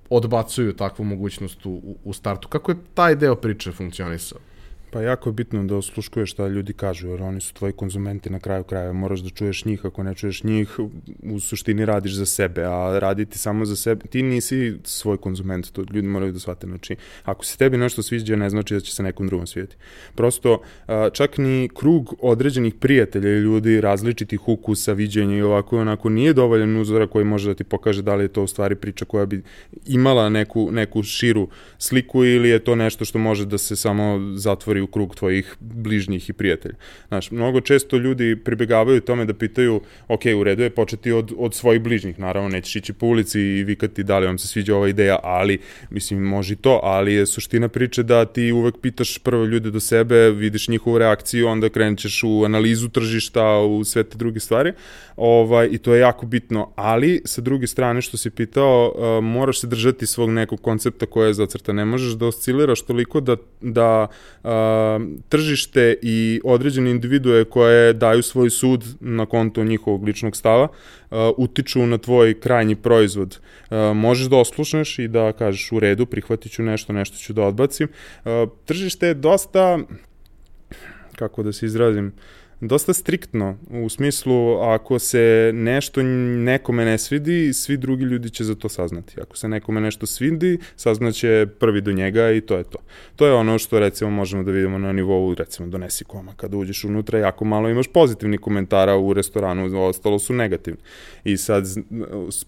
odbacuju 0.10 0.74
takvu 0.74 1.06
mogućnost 1.06 1.66
u, 1.66 1.96
u 2.04 2.14
startu. 2.14 2.48
Kako 2.48 2.72
je 2.72 2.78
taj 2.94 3.16
deo 3.16 3.36
priče 3.36 3.72
funkcionisao? 3.72 4.40
Pa 4.94 5.02
jako 5.02 5.30
je 5.30 5.34
bitno 5.34 5.64
da 5.64 5.76
osluškuješ 5.76 6.32
šta 6.32 6.48
ljudi 6.48 6.74
kažu, 6.74 7.08
jer 7.08 7.22
oni 7.22 7.42
su 7.42 7.54
tvoji 7.54 7.74
konzumenti 7.74 8.30
na 8.30 8.40
kraju 8.40 8.64
krajeva. 8.64 8.94
Moraš 8.94 9.20
da 9.20 9.30
čuješ 9.30 9.66
njih, 9.66 9.86
ako 9.86 10.04
ne 10.04 10.16
čuješ 10.16 10.44
njih, 10.44 10.80
u 11.24 11.40
suštini 11.40 11.86
radiš 11.86 12.14
za 12.14 12.26
sebe, 12.26 12.64
a 12.66 13.00
raditi 13.00 13.38
samo 13.38 13.66
za 13.66 13.76
sebe, 13.76 14.08
ti 14.08 14.22
nisi 14.24 14.78
svoj 14.84 15.18
konzument, 15.18 15.72
to 15.72 15.84
ljudi 15.94 16.08
moraju 16.08 16.32
da 16.32 16.40
shvate. 16.40 16.68
Znači, 16.68 16.96
ako 17.24 17.46
se 17.46 17.58
tebi 17.58 17.78
nešto 17.78 18.04
sviđa, 18.04 18.36
ne 18.36 18.50
znači 18.50 18.74
da 18.74 18.80
će 18.80 18.96
se 18.96 19.04
nekom 19.04 19.28
drugom 19.28 19.48
svidjeti. 19.48 19.76
Prosto, 20.16 20.62
čak 21.14 21.38
ni 21.38 21.70
krug 21.76 22.14
određenih 22.22 22.74
prijatelja 22.76 23.30
i 23.30 23.42
ljudi 23.42 23.82
različitih 23.82 24.48
ukusa, 24.48 24.94
viđenja 24.94 25.38
i 25.38 25.42
ovako 25.42 25.76
i 25.76 25.80
onako 25.80 26.10
nije 26.10 26.34
dovoljan 26.34 26.78
uzora 26.78 27.08
koji 27.08 27.26
može 27.26 27.50
da 27.50 27.56
ti 27.56 27.64
pokaže 27.64 28.02
da 28.02 28.16
li 28.16 28.24
je 28.24 28.28
to 28.28 28.44
u 28.44 28.48
stvari 28.48 28.76
priča 28.76 29.06
koja 29.06 29.26
bi 29.26 29.44
imala 29.88 30.30
neku, 30.30 30.72
neku 30.72 31.04
širu 31.04 31.48
sliku 31.78 32.26
ili 32.26 32.50
je 32.50 32.60
to 32.60 32.76
nešto 32.76 33.06
što 33.06 33.20
može 33.20 33.46
da 33.46 33.58
se 33.58 33.76
samo 33.76 34.20
zatvori 34.36 34.83
u 34.84 34.88
krug 34.88 35.16
tvojih 35.16 35.56
bližnjih 35.60 36.30
i 36.30 36.34
prijatelja. 36.34 36.76
Znaš, 37.08 37.32
mnogo 37.32 37.62
često 37.62 37.98
ljudi 37.98 38.36
pribegavaju 38.36 39.02
tome 39.02 39.26
da 39.26 39.34
pitaju, 39.34 39.82
ok, 40.08 40.22
u 40.38 40.44
redu 40.44 40.64
je 40.64 40.70
početi 40.70 41.12
od, 41.12 41.34
od 41.38 41.54
svojih 41.54 41.82
bližnjih, 41.82 42.20
naravno 42.20 42.50
nećeš 42.50 42.76
ići 42.76 42.94
po 42.94 43.06
ulici 43.06 43.42
i 43.42 43.64
vikati 43.64 44.04
da 44.04 44.20
li 44.20 44.26
vam 44.26 44.38
se 44.38 44.48
sviđa 44.48 44.76
ova 44.76 44.90
ideja, 44.90 45.20
ali, 45.24 45.60
mislim, 45.90 46.24
može 46.24 46.54
i 46.54 46.56
to, 46.56 46.80
ali 46.84 47.14
je 47.14 47.26
suština 47.26 47.68
priče 47.68 48.04
da 48.04 48.26
ti 48.26 48.52
uvek 48.52 48.78
pitaš 48.82 49.18
prvo 49.18 49.46
ljude 49.46 49.72
do 49.72 49.80
sebe, 49.80 50.32
vidiš 50.32 50.68
njihovu 50.68 50.98
reakciju, 50.98 51.48
onda 51.48 51.70
krenćeš 51.70 52.24
u 52.24 52.44
analizu 52.46 52.90
tržišta, 52.90 53.60
u 53.60 53.84
sve 53.84 54.04
te 54.04 54.18
druge 54.18 54.40
stvari, 54.40 54.74
ovaj, 55.16 55.68
i 55.72 55.78
to 55.78 55.94
je 55.94 56.00
jako 56.00 56.26
bitno, 56.26 56.72
ali 56.76 57.22
sa 57.26 57.42
druge 57.42 57.68
strane 57.68 58.02
što 58.02 58.18
si 58.18 58.30
pitao, 58.30 58.94
uh, 58.96 59.24
moraš 59.24 59.60
se 59.60 59.68
držati 59.68 60.08
svog 60.08 60.30
nekog 60.30 60.62
koncepta 60.62 61.06
koja 61.06 61.28
je 61.28 61.34
zacrta, 61.34 61.74
ne 61.74 61.86
možeš 61.86 62.14
da 62.14 62.26
osciliraš 62.26 62.82
toliko 62.82 63.20
da, 63.20 63.36
da 63.62 64.08
uh, 64.44 64.50
tržište 65.30 65.96
i 66.02 66.42
određene 66.44 66.92
individue 66.92 67.46
koje 67.46 67.94
daju 67.94 68.24
svoj 68.24 68.50
sud 68.50 68.86
na 69.00 69.26
konto 69.26 69.64
njihovog 69.64 70.04
ličnog 70.04 70.36
stava 70.36 70.64
uh, 70.64 71.18
utiču 71.38 71.86
na 71.86 71.98
tvoj 71.98 72.40
krajnji 72.40 72.76
proizvod. 72.76 73.40
Uh, 73.40 73.78
možeš 73.96 74.28
da 74.28 74.38
oslušneš 74.38 75.00
i 75.00 75.08
da 75.08 75.32
kažeš 75.32 75.72
u 75.72 75.80
redu, 75.80 76.06
prihvatit 76.06 76.52
ću 76.52 76.64
nešto, 76.64 76.94
nešto 76.94 77.18
ću 77.18 77.34
da 77.34 77.44
odbacim. 77.44 77.88
Uh, 78.26 78.32
tržište 78.66 79.08
je 79.08 79.14
dosta, 79.14 79.80
kako 81.16 81.44
da 81.44 81.54
se 81.54 81.66
izrazim, 81.66 82.08
uh, 82.08 82.14
dosta 82.68 82.94
striktno, 82.94 83.58
u 83.70 83.90
smislu 83.90 84.60
ako 84.62 85.00
se 85.00 85.52
nešto 85.54 86.04
nekome 86.04 86.86
ne 86.86 86.98
svidi, 86.98 87.54
svi 87.54 87.78
drugi 87.78 88.04
ljudi 88.04 88.30
će 88.30 88.44
za 88.44 88.56
to 88.56 88.70
saznati. 88.70 89.22
Ako 89.22 89.38
se 89.38 89.48
nekome 89.48 89.82
nešto 89.82 90.06
svidi, 90.06 90.60
saznaće 90.76 91.48
prvi 91.60 91.82
do 91.82 91.92
njega 91.92 92.32
i 92.32 92.42
to 92.42 92.58
je 92.58 92.64
to. 92.64 92.78
To 93.16 93.26
je 93.26 93.34
ono 93.34 93.60
što 93.60 93.80
recimo 93.80 94.10
možemo 94.10 94.44
da 94.44 94.52
vidimo 94.52 94.78
na 94.78 94.92
nivou, 94.92 95.36
recimo 95.36 95.68
donesi 95.68 96.04
koma, 96.04 96.34
kada 96.36 96.58
uđeš 96.58 96.84
unutra, 96.84 97.20
jako 97.20 97.46
malo 97.46 97.70
imaš 97.70 97.88
pozitivni 97.88 98.38
komentara 98.38 98.98
u 98.98 99.14
restoranu, 99.14 99.82
ostalo 99.82 100.20
su 100.20 100.34
negativni. 100.34 100.80
I 101.24 101.38
sad 101.38 101.66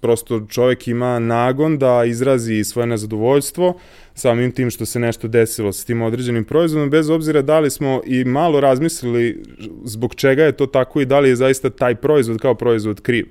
prosto 0.01 0.45
čovek 0.49 0.87
ima 0.87 1.19
nagon 1.19 1.77
da 1.77 2.05
izrazi 2.05 2.63
svoje 2.63 2.87
nezadovoljstvo, 2.87 3.79
samim 4.15 4.51
tim 4.51 4.69
što 4.69 4.85
se 4.85 4.99
nešto 4.99 5.27
desilo 5.27 5.71
sa 5.71 5.85
tim 5.85 6.01
određenim 6.01 6.43
proizvodom, 6.43 6.89
bez 6.89 7.09
obzira 7.09 7.41
da 7.41 7.59
li 7.59 7.69
smo 7.69 8.01
i 8.05 8.25
malo 8.25 8.59
razmislili 8.59 9.43
zbog 9.83 10.15
čega 10.15 10.43
je 10.43 10.51
to 10.51 10.65
tako 10.65 11.01
i 11.01 11.05
da 11.05 11.19
li 11.19 11.29
je 11.29 11.35
zaista 11.35 11.69
taj 11.69 11.95
proizvod 11.95 12.41
kao 12.41 12.55
proizvod 12.55 13.01
kriv. 13.01 13.25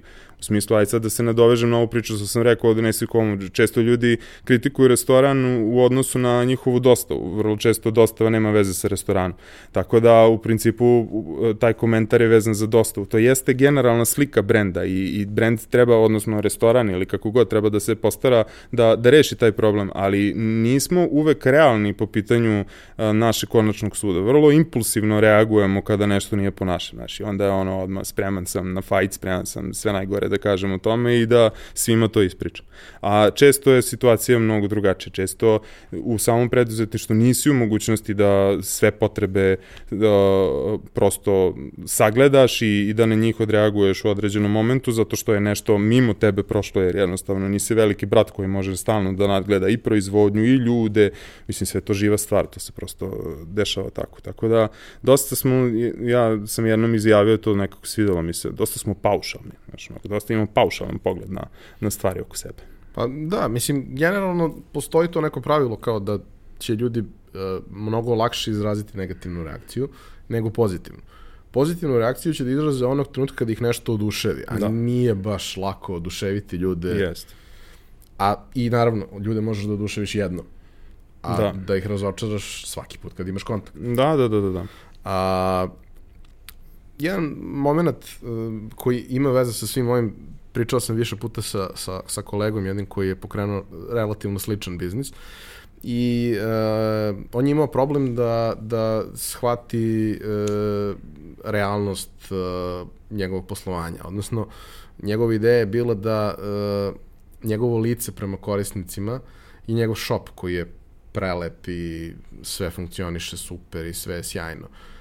U 0.44 0.46
smislu, 0.46 0.76
aj 0.76 0.86
sad 0.86 1.02
da 1.02 1.10
se 1.10 1.22
nadovežem 1.22 1.70
na 1.70 1.76
ovu 1.76 1.86
priču 1.86 2.16
što 2.16 2.26
sam 2.26 2.42
rekao 2.42 2.70
od 2.70 2.76
Nesi 2.76 3.06
komu. 3.06 3.48
Često 3.52 3.80
ljudi 3.80 4.16
kritikuju 4.44 4.88
restoran 4.88 5.44
u 5.62 5.84
odnosu 5.84 6.18
na 6.18 6.44
njihovu 6.44 6.80
dostavu. 6.80 7.36
Vrlo 7.36 7.56
često 7.56 7.90
dostava 7.90 8.30
nema 8.30 8.50
veze 8.50 8.74
sa 8.74 8.88
restoranom. 8.88 9.34
Tako 9.72 10.00
da, 10.00 10.26
u 10.26 10.38
principu, 10.38 11.06
taj 11.60 11.72
komentar 11.72 12.20
je 12.20 12.28
vezan 12.28 12.54
za 12.54 12.66
dostavu. 12.66 13.06
To 13.06 13.18
jeste 13.18 13.54
generalna 13.54 14.04
slika 14.04 14.42
brenda 14.42 14.84
i, 14.84 15.20
i 15.20 15.26
brend 15.26 15.60
treba, 15.70 15.96
odnosno 15.96 16.40
restoran 16.40 16.90
ili 16.90 17.06
kako 17.06 17.30
god, 17.30 17.48
treba 17.48 17.68
da 17.68 17.80
se 17.80 17.94
postara 17.94 18.44
da, 18.72 18.96
da 18.96 19.10
reši 19.10 19.36
taj 19.36 19.52
problem, 19.52 19.90
ali 19.94 20.34
nismo 20.34 21.06
uvek 21.10 21.46
realni 21.46 21.92
po 21.92 22.06
pitanju 22.06 22.64
a, 22.96 23.12
naše 23.12 23.46
konačnog 23.46 23.96
suda. 23.96 24.20
Vrlo 24.20 24.52
impulsivno 24.52 25.20
reagujemo 25.20 25.82
kada 25.82 26.06
nešto 26.06 26.36
nije 26.36 26.50
po 26.50 26.64
našem. 26.64 26.96
Znači, 26.96 27.22
onda 27.22 27.44
je 27.44 27.50
ono 27.50 27.82
odmah 27.82 28.04
spreman 28.04 28.46
sam 28.46 28.72
na 28.72 28.82
fajt, 28.82 29.12
spreman 29.12 29.46
sam 29.46 29.74
sve 29.74 29.92
najgore 29.92 30.28
da 30.28 30.33
kažem 30.38 30.72
o 30.72 30.78
tome 30.78 31.20
i 31.20 31.26
da 31.26 31.50
svima 31.74 32.08
to 32.08 32.22
ispričam. 32.22 32.66
A 33.00 33.30
često 33.30 33.72
je 33.72 33.82
situacija 33.82 34.38
mnogo 34.38 34.68
drugačija. 34.68 35.12
Često 35.12 35.58
u 35.92 36.18
samom 36.18 36.48
preduzetništvu 36.48 37.14
nisi 37.14 37.50
u 37.50 37.54
mogućnosti 37.54 38.14
da 38.14 38.62
sve 38.62 38.90
potrebe 38.90 39.56
da, 39.90 40.46
prosto 40.92 41.54
sagledaš 41.86 42.62
i, 42.62 42.88
i 42.88 42.92
da 42.92 43.06
na 43.06 43.14
njih 43.14 43.40
odreaguješ 43.40 44.04
u 44.04 44.08
određenom 44.08 44.50
momentu 44.50 44.92
zato 44.92 45.16
što 45.16 45.34
je 45.34 45.40
nešto 45.40 45.78
mimo 45.78 46.14
tebe 46.14 46.42
prošlo 46.42 46.82
jer 46.82 46.96
jednostavno 46.96 47.48
nisi 47.48 47.74
veliki 47.74 48.06
brat 48.06 48.30
koji 48.30 48.48
može 48.48 48.76
stalno 48.76 49.12
da 49.12 49.26
nadgleda 49.26 49.68
i 49.68 49.76
proizvodnju 49.76 50.44
i 50.44 50.56
ljude, 50.56 51.10
mislim 51.48 51.66
sve 51.66 51.80
to 51.80 51.94
živa 51.94 52.18
stvar, 52.18 52.46
to 52.46 52.60
se 52.60 52.72
prosto 52.72 53.36
dešava 53.46 53.90
tako. 53.90 54.20
Tako 54.20 54.48
da 54.48 54.68
dosta 55.02 55.36
smo, 55.36 55.54
ja 56.00 56.46
sam 56.46 56.66
jednom 56.66 56.94
izjavio 56.94 57.36
to 57.36 57.54
nekako 57.54 57.86
svidelo 57.86 58.22
mi 58.22 58.32
se, 58.32 58.50
dosta 58.50 58.78
smo 58.78 58.94
paušalni, 58.94 59.50
znači, 59.68 59.92
dosta 60.14 60.32
imamo 60.32 60.48
paušalan 60.54 60.98
pogled 60.98 61.32
na, 61.32 61.46
na 61.80 61.90
stvari 61.90 62.20
oko 62.20 62.36
sebe. 62.36 62.62
Pa 62.94 63.06
da, 63.06 63.48
mislim, 63.48 63.86
generalno 63.88 64.54
postoji 64.72 65.08
to 65.08 65.20
neko 65.20 65.40
pravilo 65.40 65.76
kao 65.76 66.00
da 66.00 66.18
će 66.58 66.74
ljudi 66.74 67.00
uh, 67.00 67.06
mnogo 67.70 68.14
lakše 68.14 68.50
izraziti 68.50 68.98
negativnu 68.98 69.44
reakciju 69.44 69.88
nego 70.28 70.50
pozitivnu. 70.50 71.00
Pozitivnu 71.50 71.98
reakciju 71.98 72.34
će 72.34 72.44
da 72.44 72.50
izraze 72.50 72.86
onog 72.86 73.12
trenutka 73.12 73.36
kada 73.36 73.52
ih 73.52 73.62
nešto 73.62 73.92
oduševi, 73.92 74.44
a 74.48 74.58
da. 74.58 74.68
nije 74.68 75.14
baš 75.14 75.56
lako 75.56 75.94
oduševiti 75.94 76.56
ljude. 76.56 76.88
Jeste. 76.88 77.34
A 78.18 78.34
i 78.54 78.70
naravno, 78.70 79.06
ljude 79.20 79.40
možeš 79.40 79.64
da 79.64 79.72
oduševiš 79.72 80.14
jedno, 80.14 80.42
a 81.22 81.36
da, 81.36 81.52
da 81.66 81.76
ih 81.76 81.86
razočaraš 81.86 82.66
svaki 82.66 82.98
put 82.98 83.12
kad 83.12 83.28
imaš 83.28 83.42
kontakt. 83.42 83.76
Da, 83.76 84.16
da, 84.16 84.28
da, 84.28 84.40
da. 84.40 84.50
da. 84.50 84.66
A, 85.04 85.68
jedan 86.98 87.24
moment 87.40 87.96
uh, 88.04 88.28
koji 88.74 89.06
ima 89.08 89.30
veze 89.30 89.52
sa 89.52 89.66
svim 89.66 89.88
ovim 89.88 90.14
pričao 90.52 90.80
sam 90.80 90.96
više 90.96 91.16
puta 91.16 91.42
sa, 91.42 91.70
sa, 91.74 92.00
sa 92.06 92.22
kolegom 92.22 92.66
jednim 92.66 92.86
koji 92.86 93.08
je 93.08 93.16
pokrenuo 93.16 93.64
relativno 93.90 94.38
sličan 94.38 94.78
biznis 94.78 95.12
i 95.82 96.34
uh, 96.38 97.18
on 97.32 97.46
je 97.46 97.50
imao 97.50 97.66
problem 97.66 98.14
da, 98.14 98.54
da 98.60 99.04
shvati 99.14 100.18
uh, 100.20 100.96
realnost 101.44 102.10
uh, 102.30 102.88
njegovog 103.10 103.46
poslovanja. 103.46 103.98
Odnosno, 104.04 104.48
njegova 105.02 105.34
ideja 105.34 105.58
je 105.58 105.66
bila 105.66 105.94
da 105.94 106.34
uh, 106.38 106.96
njegovo 107.48 107.78
lice 107.78 108.12
prema 108.12 108.36
korisnicima 108.36 109.20
i 109.66 109.74
njegov 109.74 109.96
shop 109.96 110.28
koji 110.34 110.54
je 110.54 110.72
prelep 111.12 111.68
i 111.68 112.12
sve 112.42 112.70
funkcioniše 112.70 113.36
super 113.36 113.86
i 113.86 113.94
sve 113.94 114.14
je 114.14 114.24
sjajno. 114.24 114.66
Uh, 114.66 114.93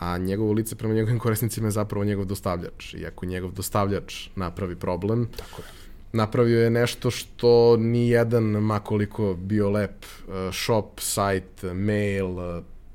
a 0.00 0.18
njegovo 0.18 0.52
lice 0.52 0.76
prema 0.76 0.94
njegovim 0.94 1.18
korisnicima 1.18 1.66
je 1.66 1.70
zapravo 1.70 2.04
njegov 2.04 2.24
dostavljač. 2.24 2.94
I 2.94 3.06
ako 3.06 3.26
njegov 3.26 3.52
dostavljač 3.52 4.28
napravi 4.36 4.76
problem, 4.76 5.28
Tako 5.36 5.62
je. 5.62 5.68
napravio 6.12 6.64
je 6.64 6.70
nešto 6.70 7.10
što 7.10 7.76
ni 7.76 8.08
jedan, 8.08 8.44
makoliko 8.44 9.34
bio 9.34 9.70
lep, 9.70 10.04
uh, 10.28 10.34
shop, 10.52 11.00
sajt, 11.00 11.62
mail, 11.74 12.28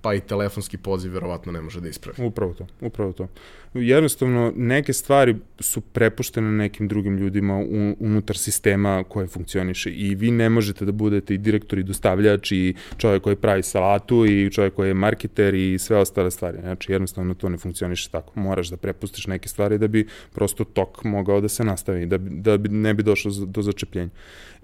pa 0.01 0.13
i 0.13 0.19
telefonski 0.21 0.77
poziv 0.77 1.13
verovatno 1.13 1.51
ne 1.51 1.61
može 1.61 1.81
da 1.81 1.87
ispravi. 1.89 2.27
Upravo 2.27 2.53
to, 2.53 2.67
upravo 2.81 3.13
to. 3.13 3.27
Jednostavno, 3.75 4.53
neke 4.55 4.93
stvari 4.93 5.35
su 5.59 5.81
prepuštene 5.81 6.51
nekim 6.51 6.87
drugim 6.87 7.17
ljudima 7.17 7.63
unutar 7.99 8.37
sistema 8.37 9.03
koje 9.09 9.27
funkcioniše 9.27 9.91
i 9.91 10.15
vi 10.15 10.31
ne 10.31 10.49
možete 10.49 10.85
da 10.85 10.91
budete 10.91 11.33
i 11.33 11.37
direktor 11.37 11.79
i 11.79 11.83
dostavljač 11.83 12.51
i 12.51 12.73
čovjek 12.97 13.23
koji 13.23 13.35
pravi 13.35 13.63
salatu 13.63 14.25
i 14.25 14.49
čovjek 14.51 14.73
koji 14.73 14.87
je 14.87 14.93
marketer 14.93 15.53
i 15.53 15.79
sve 15.79 15.97
ostale 15.97 16.31
stvari. 16.31 16.57
Znači, 16.61 16.91
jednostavno 16.91 17.33
to 17.33 17.49
ne 17.49 17.57
funkcioniše 17.57 18.09
tako. 18.09 18.39
Moraš 18.39 18.69
da 18.69 18.77
prepustiš 18.77 19.27
neke 19.27 19.49
stvari 19.49 19.77
da 19.77 19.87
bi 19.87 20.07
prosto 20.33 20.63
tok 20.63 21.03
mogao 21.03 21.41
da 21.41 21.49
se 21.49 21.63
nastavi, 21.63 22.05
da 22.05 22.17
bi, 22.17 22.29
da 22.29 22.57
bi 22.57 22.69
ne 22.69 22.93
bi 22.93 23.03
došlo 23.03 23.31
do 23.45 23.61
začepljenja. 23.61 24.09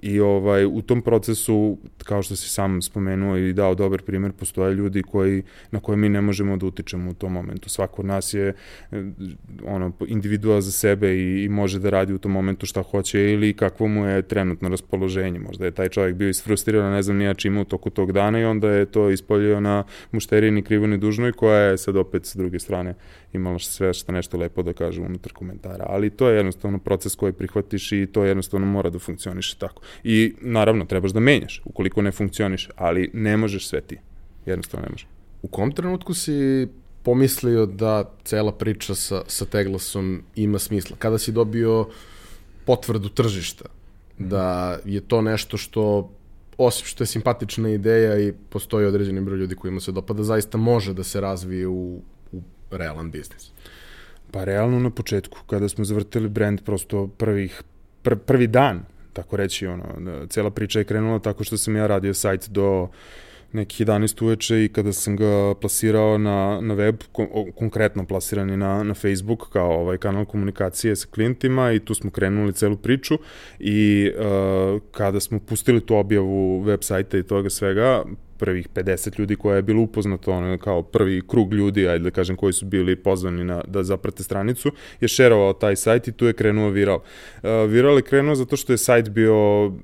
I 0.01 0.19
ovaj, 0.19 0.65
u 0.65 0.81
tom 0.81 1.01
procesu, 1.01 1.77
kao 2.03 2.23
što 2.23 2.35
si 2.35 2.49
sam 2.49 2.81
spomenuo 2.81 3.37
i 3.37 3.53
dao 3.53 3.75
dobar 3.75 4.01
primer, 4.01 4.31
postoje 4.31 4.75
ljudi 4.75 5.03
koji, 5.03 5.43
na 5.71 5.79
koje 5.79 5.97
mi 5.97 6.09
ne 6.09 6.21
možemo 6.21 6.57
da 6.57 6.65
utičemo 6.65 7.11
u 7.11 7.13
tom 7.13 7.33
momentu. 7.33 7.69
Svako 7.69 8.01
od 8.01 8.05
nas 8.05 8.33
je 8.33 8.53
ono, 9.65 9.91
individua 10.07 10.61
za 10.61 10.71
sebe 10.71 11.15
i, 11.15 11.43
i 11.43 11.49
može 11.49 11.79
da 11.79 11.89
radi 11.89 12.13
u 12.13 12.17
tom 12.17 12.31
momentu 12.31 12.65
šta 12.65 12.81
hoće 12.81 13.31
ili 13.31 13.53
kakvo 13.53 13.87
mu 13.87 14.05
je 14.05 14.21
trenutno 14.21 14.69
raspoloženje. 14.69 15.39
Možda 15.39 15.65
je 15.65 15.71
taj 15.71 15.89
čovjek 15.89 16.15
bio 16.15 16.29
isfrustriran, 16.29 16.91
ne 16.91 17.01
znam 17.01 17.17
nija 17.17 17.33
čima 17.33 17.61
u 17.61 17.65
toku 17.65 17.89
tog 17.89 18.11
dana 18.11 18.39
i 18.39 18.43
onda 18.43 18.69
je 18.69 18.85
to 18.85 19.09
ispoljio 19.09 19.59
na 19.59 19.83
mušterini 20.11 20.61
krivo 20.61 20.87
ni 20.87 20.97
dužnoj 20.97 21.31
koja 21.31 21.59
je 21.59 21.77
sad 21.77 21.95
opet 21.95 22.25
s 22.25 22.35
druge 22.35 22.59
strane 22.59 22.95
imala 23.33 23.59
sve 23.59 23.93
šta 23.93 24.11
nešto 24.11 24.37
lepo 24.37 24.63
da 24.63 24.73
kaže 24.73 25.01
unutar 25.01 25.33
komentara. 25.33 25.85
Ali 25.89 26.09
to 26.09 26.29
je 26.29 26.37
jednostavno 26.37 26.79
proces 26.79 27.15
koji 27.15 27.33
prihvatiš 27.33 27.91
i 27.91 28.07
to 28.11 28.23
jednostavno 28.23 28.67
mora 28.67 28.89
da 28.89 28.99
funkcioniše 28.99 29.57
tako. 29.57 29.81
I 30.03 30.33
naravno, 30.41 30.85
trebaš 30.85 31.11
da 31.11 31.19
menjaš 31.19 31.61
ukoliko 31.65 32.01
ne 32.01 32.11
funkcioniše, 32.11 32.69
ali 32.75 33.09
ne 33.13 33.37
možeš 33.37 33.67
sve 33.67 33.81
ti. 33.81 33.97
Jednostavno 34.45 34.85
ne 34.85 34.91
možeš. 34.91 35.07
U 35.41 35.47
kom 35.47 35.71
trenutku 35.71 36.13
si 36.13 36.67
pomislio 37.03 37.65
da 37.65 38.11
cela 38.23 38.51
priča 38.51 38.95
sa, 38.95 39.21
sa 39.27 39.45
Teglasom 39.45 40.23
ima 40.35 40.59
smisla? 40.59 40.95
Kada 40.99 41.17
si 41.17 41.31
dobio 41.31 41.87
potvrdu 42.65 43.09
tržišta? 43.09 43.65
Da 44.17 44.79
je 44.85 45.01
to 45.01 45.21
nešto 45.21 45.57
što 45.57 46.11
osim 46.57 46.85
što 46.85 47.03
je 47.03 47.07
simpatična 47.07 47.69
ideja 47.69 48.19
i 48.19 48.33
postoji 48.49 48.85
određeni 48.85 49.21
broj 49.21 49.37
ljudi 49.37 49.55
kojima 49.55 49.79
se 49.79 49.91
dopada, 49.91 50.23
zaista 50.23 50.57
može 50.57 50.93
da 50.93 51.03
se 51.03 51.21
razvije 51.21 51.67
u, 51.67 52.01
u 52.31 52.41
realan 52.71 53.11
biznis. 53.11 53.51
Pa 54.31 54.43
realno 54.43 54.79
na 54.79 54.89
početku, 54.89 55.39
kada 55.47 55.69
smo 55.69 55.85
zavrtili 55.85 56.29
brand, 56.29 56.61
prosto 56.61 57.07
prvih, 57.07 57.63
pr, 58.03 58.15
prvi 58.15 58.47
dan 58.47 58.85
tako 59.13 59.37
reći, 59.37 59.67
ono, 59.67 59.85
cela 60.29 60.49
priča 60.51 60.79
je 60.79 60.85
krenula 60.85 61.19
tako 61.19 61.43
što 61.43 61.57
sam 61.57 61.75
ja 61.75 61.87
radio 61.87 62.13
sajt 62.13 62.49
do 62.49 62.87
nekih 63.53 63.87
11 63.87 64.23
uveče 64.23 64.63
i 64.65 64.69
kada 64.69 64.93
sam 64.93 65.15
ga 65.15 65.53
plasirao 65.61 66.17
na, 66.17 66.61
na 66.61 66.73
web, 66.73 66.95
kon, 67.11 67.27
konkretno 67.55 68.05
plasirani 68.05 68.57
na, 68.57 68.83
na 68.83 68.93
Facebook 68.93 69.49
kao 69.49 69.71
ovaj 69.71 69.97
kanal 69.97 70.25
komunikacije 70.25 70.95
sa 70.95 71.07
klijentima 71.11 71.71
i 71.71 71.79
tu 71.79 71.95
smo 71.95 72.11
krenuli 72.11 72.53
celu 72.53 72.77
priču 72.77 73.17
i 73.59 74.11
uh, 74.15 74.81
kada 74.91 75.19
smo 75.19 75.39
pustili 75.39 75.85
tu 75.85 75.95
objavu 75.95 76.61
web 76.61 76.79
sajta 76.81 77.17
i 77.17 77.23
toga 77.23 77.49
svega, 77.49 78.03
prvih 78.41 78.69
50 78.69 79.19
ljudi 79.19 79.35
koja 79.35 79.55
je 79.55 79.61
bilo 79.61 79.81
upoznato, 79.81 80.31
ono, 80.31 80.57
kao 80.57 80.81
prvi 80.83 81.21
krug 81.27 81.53
ljudi, 81.53 81.87
ajde 81.87 82.03
da 82.03 82.11
kažem, 82.11 82.35
koji 82.35 82.53
su 82.53 82.65
bili 82.65 82.95
pozvani 82.95 83.43
na, 83.43 83.61
da 83.67 83.83
zaprate 83.83 84.23
stranicu, 84.23 84.71
je 85.01 85.07
šerovao 85.07 85.53
taj 85.53 85.75
sajt 85.75 86.07
i 86.07 86.11
tu 86.11 86.25
je 86.25 86.33
krenuo 86.33 86.69
viral. 86.69 86.97
Uh, 86.97 87.49
viral 87.69 87.99
je 87.99 88.01
krenuo 88.01 88.35
zato 88.35 88.57
što 88.57 88.73
je 88.73 88.77
sajt 88.77 89.09
bio 89.09 89.35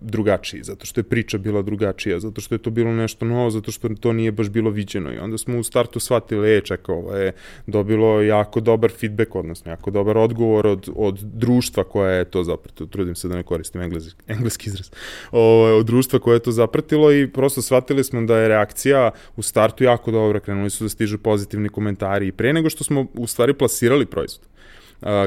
drugačiji, 0.01 0.63
zato 0.63 0.85
što 0.85 0.99
je 0.99 1.03
priča 1.03 1.37
bila 1.37 1.61
drugačija, 1.61 2.19
zato 2.19 2.41
što 2.41 2.55
je 2.55 2.59
to 2.59 2.69
bilo 2.69 2.93
nešto 2.93 3.25
novo, 3.25 3.49
zato 3.49 3.71
što 3.71 3.89
to 3.89 4.13
nije 4.13 4.31
baš 4.31 4.49
bilo 4.49 4.69
viđeno. 4.69 5.13
I 5.13 5.17
onda 5.17 5.37
smo 5.37 5.59
u 5.59 5.63
startu 5.63 5.99
shvatili, 5.99 6.57
e, 6.57 6.61
čekaj, 6.61 6.95
ovo 6.95 7.15
je 7.15 7.31
dobilo 7.67 8.21
jako 8.21 8.59
dobar 8.59 8.91
feedback, 8.91 9.35
odnosno 9.35 9.71
jako 9.71 9.91
dobar 9.91 10.17
odgovor 10.17 10.67
od, 10.67 10.89
od 10.95 11.19
društva 11.19 11.83
koje 11.83 12.17
je 12.17 12.25
to 12.25 12.43
zapratilo, 12.43 12.89
trudim 12.89 13.15
se 13.15 13.27
da 13.27 13.35
ne 13.35 13.43
koristim 13.43 13.81
engleski, 13.81 14.23
engleski 14.35 14.69
izraz, 14.69 14.89
o, 15.31 15.77
od 15.77 15.85
društva 15.85 16.19
koje 16.19 16.35
je 16.35 16.47
to 16.49 16.51
zapratilo 16.51 17.13
i 17.13 17.27
prosto 17.27 17.61
shvatili 17.61 18.03
smo 18.03 18.21
da 18.21 18.37
je 18.37 18.46
reakcija 18.47 19.11
u 19.35 19.41
startu 19.41 19.83
jako 19.83 20.11
dobra, 20.11 20.39
krenuli 20.39 20.69
su 20.69 20.83
da 20.83 20.89
stižu 20.89 21.17
pozitivni 21.17 21.69
komentari 21.69 22.27
i 22.27 22.31
pre 22.31 22.53
nego 22.53 22.69
što 22.69 22.83
smo 22.83 23.05
u 23.13 23.27
stvari 23.27 23.53
plasirali 23.53 24.05
proizvod. 24.05 24.47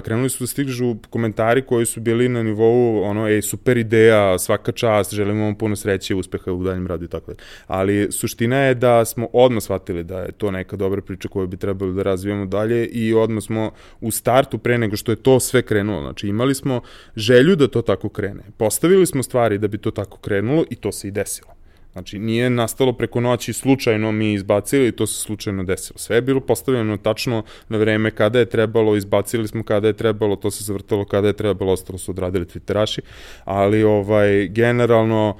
Krenuli 0.04 0.30
su 0.30 0.42
da 0.42 0.46
stižu 0.46 0.96
komentari 1.10 1.62
koji 1.62 1.86
su 1.86 2.00
bili 2.00 2.28
na 2.28 2.42
nivou 2.42 3.02
ono, 3.02 3.28
ej, 3.28 3.42
super 3.42 3.76
ideja, 3.76 4.38
svaka 4.38 4.72
čast, 4.72 5.14
želimo 5.14 5.44
vam 5.44 5.54
puno 5.54 5.76
sreće, 5.76 6.14
uspeha 6.14 6.52
u 6.52 6.64
daljem 6.64 6.86
radu 6.86 7.04
i 7.04 7.08
tako 7.08 7.26
dalje. 7.26 7.38
Ali 7.66 8.08
suština 8.12 8.56
je 8.56 8.74
da 8.74 9.04
smo 9.04 9.28
odmah 9.32 9.62
shvatili 9.62 10.04
da 10.04 10.18
je 10.18 10.32
to 10.32 10.50
neka 10.50 10.76
dobra 10.76 11.02
priča 11.02 11.28
koju 11.28 11.46
bi 11.46 11.56
trebali 11.56 11.94
da 11.94 12.02
razvijamo 12.02 12.46
dalje 12.46 12.86
i 12.86 13.14
odmah 13.14 13.42
smo 13.44 13.70
u 14.00 14.10
startu 14.10 14.58
pre 14.58 14.78
nego 14.78 14.96
što 14.96 15.12
je 15.12 15.16
to 15.16 15.40
sve 15.40 15.62
krenulo. 15.62 16.00
Znači 16.00 16.28
imali 16.28 16.54
smo 16.54 16.80
želju 17.16 17.56
da 17.56 17.68
to 17.68 17.82
tako 17.82 18.08
krene. 18.08 18.42
Postavili 18.56 19.06
smo 19.06 19.22
stvari 19.22 19.58
da 19.58 19.68
bi 19.68 19.78
to 19.78 19.90
tako 19.90 20.18
krenulo 20.18 20.64
i 20.70 20.76
to 20.76 20.92
se 20.92 21.08
i 21.08 21.10
desilo. 21.10 21.59
Znači, 21.92 22.18
nije 22.18 22.50
nastalo 22.50 22.92
preko 22.92 23.20
noći 23.20 23.52
slučajno 23.52 24.12
mi 24.12 24.32
izbacili 24.32 24.88
i 24.88 24.92
to 24.92 25.06
se 25.06 25.20
slučajno 25.20 25.64
desilo. 25.64 25.98
Sve 25.98 26.16
je 26.16 26.22
bilo 26.22 26.40
postavljeno 26.40 26.96
tačno 26.96 27.42
na 27.68 27.78
vreme 27.78 28.10
kada 28.10 28.38
je 28.38 28.46
trebalo, 28.46 28.96
izbacili 28.96 29.48
smo 29.48 29.62
kada 29.62 29.86
je 29.86 29.92
trebalo, 29.92 30.36
to 30.36 30.50
se 30.50 30.64
zavrtalo 30.64 31.04
kada 31.04 31.26
je 31.26 31.32
trebalo, 31.32 31.72
ostalo 31.72 31.98
su 31.98 32.10
odradili 32.10 32.44
twitteraši, 32.44 33.00
ali 33.44 33.82
ovaj, 33.82 34.48
generalno 34.48 35.36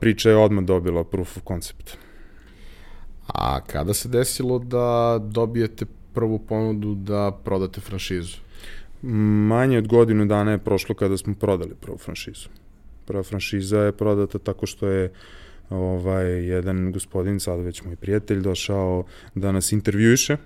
priča 0.00 0.30
je 0.30 0.36
odmah 0.36 0.64
dobila 0.64 1.04
proof 1.04 1.36
of 1.36 1.42
concept. 1.48 1.96
A 3.26 3.60
kada 3.60 3.94
se 3.94 4.08
desilo 4.08 4.58
da 4.58 5.18
dobijete 5.22 5.86
prvu 6.14 6.38
ponudu 6.38 6.94
da 6.94 7.40
prodate 7.44 7.80
franšizu? 7.80 8.36
Manje 9.48 9.78
od 9.78 9.88
godinu 9.88 10.26
dana 10.26 10.50
je 10.50 10.58
prošlo 10.58 10.94
kada 10.94 11.16
smo 11.16 11.34
prodali 11.34 11.74
prvu 11.80 11.98
franšizu. 11.98 12.48
Prva 13.06 13.22
franšiza 13.22 13.78
je 13.78 13.92
prodata 13.92 14.38
tako 14.38 14.66
što 14.66 14.86
je 14.86 15.04
uh, 15.04 15.10
ovaj, 15.70 16.46
jedan 16.46 16.92
gospodin, 16.92 17.40
sad 17.40 17.60
već 17.60 17.82
moj 17.82 17.96
prijatelj, 17.96 18.40
došao 18.40 19.04
da 19.34 19.52
nas 19.52 19.72
intervjuiše. 19.72 20.36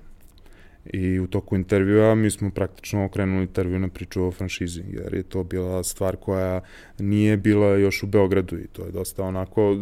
I 0.92 1.18
u 1.18 1.26
toku 1.26 1.56
intervjua 1.56 2.14
mi 2.14 2.30
smo 2.30 2.50
praktično 2.50 3.04
okrenuli 3.04 3.42
intervju 3.42 3.78
na 3.78 3.88
priču 3.88 4.24
o 4.24 4.30
franšizi, 4.30 4.82
jer 4.88 5.14
je 5.14 5.22
to 5.22 5.44
bila 5.44 5.82
stvar 5.82 6.16
koja 6.16 6.60
nije 6.98 7.36
bila 7.36 7.76
još 7.76 8.02
u 8.02 8.06
Beogradu 8.06 8.58
i 8.58 8.66
to 8.66 8.84
je 8.84 8.92
dosta 8.92 9.24
onako 9.24 9.76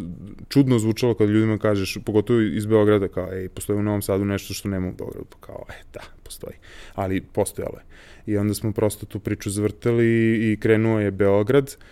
čudno 0.48 0.78
zvučalo 0.78 1.14
kad 1.14 1.28
ljudima 1.28 1.59
kažeš, 1.59 1.98
pogotovo 2.05 2.40
iz 2.40 2.66
Beograda, 2.66 3.09
kao, 3.09 3.33
ej, 3.33 3.48
postoji 3.48 3.78
u 3.78 3.83
Novom 3.83 4.02
Sadu 4.02 4.24
nešto 4.24 4.55
što 4.55 4.68
nema 4.68 4.88
u 4.88 4.92
Beogradu, 4.92 5.26
pa 5.31 5.46
kao, 5.46 5.64
e, 5.68 5.83
da, 5.92 6.00
postoji, 6.22 6.55
ali 6.94 7.20
postojalo 7.20 7.76
je. 7.76 7.85
I 8.33 8.37
onda 8.37 8.55
smo 8.55 8.72
prosto 8.72 9.07
tu 9.07 9.20
priču 9.20 9.50
zavrtali 9.50 10.07
i 10.52 10.57
krenuo 10.61 11.00
je 11.00 11.11
Beograd, 11.11 11.64
uh, 11.64 11.85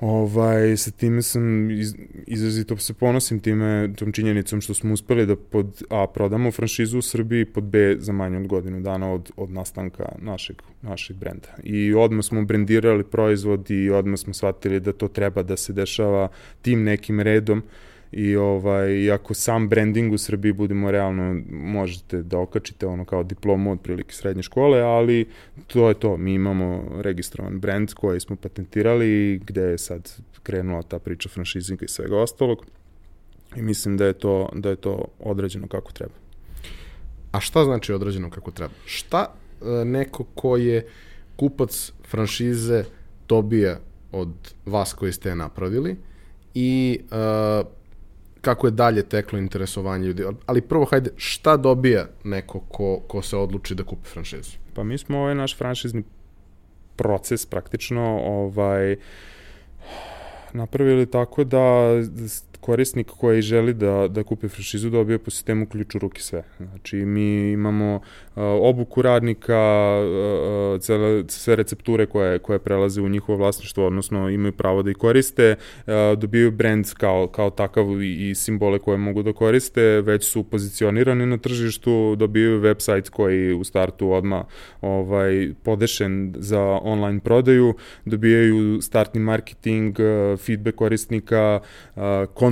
Ovaj, 0.00 0.76
sa 0.76 0.90
time 0.90 1.22
sam 1.22 1.70
iz, 1.70 1.94
izrazito 2.26 2.76
se 2.76 2.94
ponosim 2.94 3.40
time, 3.40 3.92
tom 3.96 4.12
činjenicom 4.12 4.60
što 4.60 4.74
smo 4.74 4.92
uspeli 4.94 5.26
da 5.26 5.36
pod 5.36 5.82
A 5.90 6.06
prodamo 6.14 6.52
franšizu 6.52 6.98
u 6.98 7.02
Srbiji, 7.02 7.44
pod 7.44 7.64
B 7.64 7.96
za 7.98 8.12
manje 8.12 8.36
od 8.36 8.46
godinu 8.46 8.80
dana 8.80 9.12
od, 9.12 9.30
od 9.36 9.50
nastanka 9.50 10.08
našeg, 10.18 10.56
našeg 10.82 11.16
brenda. 11.16 11.48
I 11.62 11.94
odmah 11.94 12.24
smo 12.24 12.44
brendirali 12.44 13.04
proizvod 13.04 13.70
i 13.70 13.90
odmah 13.90 14.18
smo 14.18 14.34
shvatili 14.34 14.80
da 14.80 14.92
to 14.92 15.08
treba 15.08 15.42
da 15.42 15.56
se 15.56 15.72
dešava 15.72 16.28
tim 16.62 16.82
nekim 16.82 17.20
redom, 17.20 17.58
uh, 17.58 17.95
i 18.12 18.36
ovaj, 18.36 19.10
ako 19.12 19.34
sam 19.34 19.68
branding 19.68 20.12
u 20.12 20.18
Srbiji, 20.18 20.52
budemo 20.52 20.90
realno, 20.90 21.42
možete 21.50 22.22
da 22.22 22.38
okačite 22.38 22.86
ono 22.86 23.04
kao 23.04 23.22
diplomu 23.22 23.72
od 23.72 23.80
prilike 23.80 24.14
srednje 24.14 24.42
škole, 24.42 24.80
ali 24.80 25.26
to 25.66 25.88
je 25.88 25.94
to, 25.94 26.16
mi 26.16 26.34
imamo 26.34 26.84
registrovan 27.00 27.60
brand 27.60 27.94
koji 27.94 28.20
smo 28.20 28.36
patentirali 28.36 29.40
gde 29.46 29.60
je 29.60 29.78
sad 29.78 30.16
krenula 30.42 30.82
ta 30.82 30.98
priča 30.98 31.28
franšizinga 31.28 31.84
i 31.84 31.88
svega 31.88 32.18
ostalog 32.18 32.66
i 33.56 33.62
mislim 33.62 33.96
da 33.96 34.06
je 34.06 34.12
to, 34.12 34.48
da 34.54 34.70
je 34.70 34.76
to 34.76 35.04
odrađeno 35.20 35.68
kako 35.68 35.92
treba. 35.92 36.14
A 37.32 37.40
šta 37.40 37.64
znači 37.64 37.92
odrađeno 37.92 38.30
kako 38.30 38.50
treba? 38.50 38.74
Šta 38.84 39.26
e, 39.26 39.84
neko 39.84 40.24
ko 40.24 40.56
je 40.56 40.86
kupac 41.36 41.92
franšize 42.08 42.84
dobija 43.28 43.78
od 44.12 44.32
vas 44.66 44.92
koji 44.92 45.12
ste 45.12 45.28
je 45.28 45.36
napravili 45.36 45.96
i 46.54 47.00
uh, 47.10 47.66
kako 48.46 48.66
je 48.66 48.70
dalje 48.70 49.02
teklo 49.02 49.38
interesovanje 49.38 50.06
ljudi. 50.06 50.24
Ali 50.46 50.60
prvo, 50.60 50.84
hajde, 50.84 51.10
šta 51.16 51.56
dobija 51.56 52.06
neko 52.24 52.60
ko, 52.60 53.00
ko 53.08 53.22
se 53.22 53.36
odluči 53.36 53.74
da 53.74 53.84
kupi 53.84 54.08
franšizu? 54.08 54.58
Pa 54.74 54.84
mi 54.84 54.98
smo 54.98 55.18
ovaj 55.18 55.34
naš 55.34 55.56
franšizni 55.58 56.04
proces 56.96 57.46
praktično 57.46 58.04
ovaj 58.22 58.96
napravili 60.52 61.10
tako 61.10 61.44
da 61.44 61.90
korisnik 62.66 63.06
koji 63.06 63.42
želi 63.42 63.74
da, 63.74 64.08
da 64.08 64.22
kupi 64.22 64.48
franšizu 64.48 64.90
dobije 64.90 65.18
po 65.18 65.30
sistemu 65.30 65.66
ključ 65.66 65.94
u 65.94 65.98
ruke 65.98 66.20
sve. 66.20 66.42
Znači, 66.58 66.96
mi 66.96 67.52
imamo 67.52 67.94
uh, 67.94 68.42
obuku 68.62 69.02
radnika, 69.02 69.62
uh, 70.02 70.80
cele, 70.80 71.24
sve 71.28 71.56
recepture 71.56 72.06
koje, 72.06 72.38
koje 72.38 72.58
prelaze 72.58 73.00
u 73.00 73.08
njihovo 73.08 73.38
vlasništvo, 73.38 73.86
odnosno 73.86 74.30
imaju 74.30 74.52
pravo 74.52 74.82
da 74.82 74.90
ih 74.90 74.96
koriste, 74.96 75.54
uh, 75.56 75.92
dobijaju 76.18 76.50
brand 76.50 76.86
kao, 76.94 77.28
kao 77.28 77.50
takav 77.50 78.02
i, 78.02 78.30
i 78.30 78.34
simbole 78.34 78.78
koje 78.78 78.98
mogu 78.98 79.22
da 79.22 79.32
koriste, 79.32 79.82
već 79.82 80.24
su 80.24 80.42
pozicionirani 80.44 81.26
na 81.26 81.38
tržištu, 81.38 82.16
dobijaju 82.16 82.60
website 82.60 83.10
koji 83.10 83.52
u 83.52 83.64
startu 83.64 84.10
odma 84.12 84.44
ovaj, 84.80 85.52
podešen 85.62 86.34
za 86.38 86.60
online 86.82 87.20
prodaju, 87.20 87.74
dobijaju 88.04 88.80
startni 88.82 89.20
marketing, 89.20 89.96
feedback 90.36 90.76
korisnika, 90.76 91.60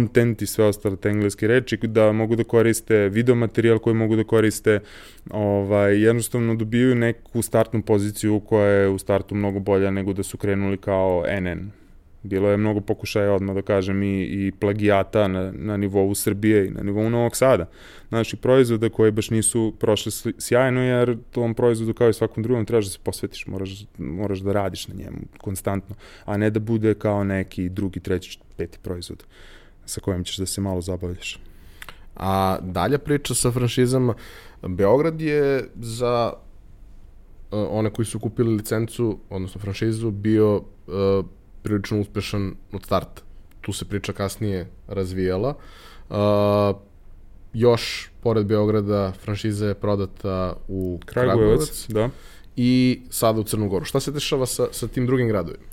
content 0.05 0.43
i 0.43 0.47
sve 0.47 0.65
ostale 0.65 0.97
te 0.97 1.09
engleske 1.09 1.47
reči, 1.47 1.77
da 1.77 2.13
mogu 2.13 2.37
da 2.37 2.45
koriste 2.45 3.09
video 3.09 3.35
materijal 3.35 3.79
koji 3.79 3.95
mogu 3.95 4.17
da 4.17 4.25
koriste, 4.25 4.81
ovaj, 5.31 6.03
jednostavno 6.03 6.55
dobijaju 6.55 6.95
neku 6.95 7.43
startnu 7.43 7.83
poziciju 7.83 8.41
koja 8.41 8.67
je 8.67 8.89
u 8.89 8.99
startu 8.99 9.35
mnogo 9.35 9.61
bolja 9.61 9.91
nego 9.91 10.13
da 10.13 10.23
su 10.23 10.39
krenuli 10.39 10.77
kao 10.77 11.25
NN. 11.41 11.71
Bilo 12.23 12.51
je 12.51 12.57
mnogo 12.57 12.81
pokušaja 12.81 13.33
odmah 13.33 13.55
da 13.55 13.63
kažem 13.63 14.03
i, 14.03 14.23
i 14.23 14.53
plagijata 14.61 15.29
na, 15.29 15.53
na 15.53 15.77
nivou 15.77 16.15
Srbije 16.15 16.67
i 16.67 16.71
na 16.71 16.83
nivou 16.83 17.11
Novog 17.11 17.37
Sada. 17.37 17.67
Znači, 18.09 18.37
proizvode 18.37 18.89
koje 18.89 19.13
baš 19.13 19.31
nisu 19.31 19.75
prošle 19.79 20.33
sjajno, 20.39 20.83
jer 20.83 21.17
tom 21.31 21.55
proizvodu 21.55 21.95
kao 21.95 22.09
i 22.09 22.13
svakom 22.13 22.43
drugom 22.43 22.65
trebaš 22.65 22.85
da 22.85 22.91
se 22.91 22.99
posvetiš, 23.03 23.47
moraš, 23.47 23.87
moraš 23.99 24.39
da 24.39 24.53
radiš 24.53 24.89
na 24.89 24.95
njemu 24.95 25.19
konstantno, 25.39 25.97
a 26.25 26.37
ne 26.37 26.51
da 26.51 26.61
bude 26.61 26.95
kao 26.95 27.25
neki 27.25 27.69
drugi, 27.69 28.01
treći, 28.01 28.39
peti 28.57 28.79
proizvod 28.83 29.25
sa 29.87 30.01
kojim 30.01 30.25
ćeš 30.25 30.37
da 30.37 30.47
se 30.47 30.61
malo 30.61 30.81
zabavljaš. 30.81 31.41
A 32.17 32.59
dalja 32.63 32.99
priča 32.99 33.35
sa 33.35 33.51
franšizama, 33.51 34.15
Beograd 34.63 35.21
je 35.21 35.69
za 35.81 36.33
uh, 36.33 37.67
one 37.71 37.91
koji 37.91 38.07
su 38.07 38.19
kupili 38.19 38.55
licencu, 38.55 39.19
odnosno 39.31 39.61
franšizu, 39.61 40.11
bio 40.11 40.57
uh, 40.57 40.65
prilično 41.63 42.01
uspešan 42.01 42.55
od 42.73 42.85
starta. 42.85 43.23
Tu 43.61 43.73
se 43.73 43.85
priča 43.85 44.13
kasnije 44.13 44.71
razvijala. 44.89 45.55
Uh, 46.11 46.17
još, 47.53 48.11
pored 48.23 48.47
Beograda, 48.47 49.13
franšiza 49.13 49.67
je 49.67 49.75
prodata 49.75 50.57
u 50.69 51.01
Kragujevac, 51.05 51.39
Kragujevac 51.39 51.87
da. 51.89 52.11
i 52.57 53.03
sada 53.11 53.41
u 53.41 53.45
Crnu 53.45 53.69
Goru. 53.69 53.85
Šta 53.85 54.01
se 54.01 54.13
dešava 54.13 54.47
sa, 54.47 54.67
sa 54.73 54.89
tim 54.89 55.07
drugim 55.07 55.29
gradovima? 55.29 55.65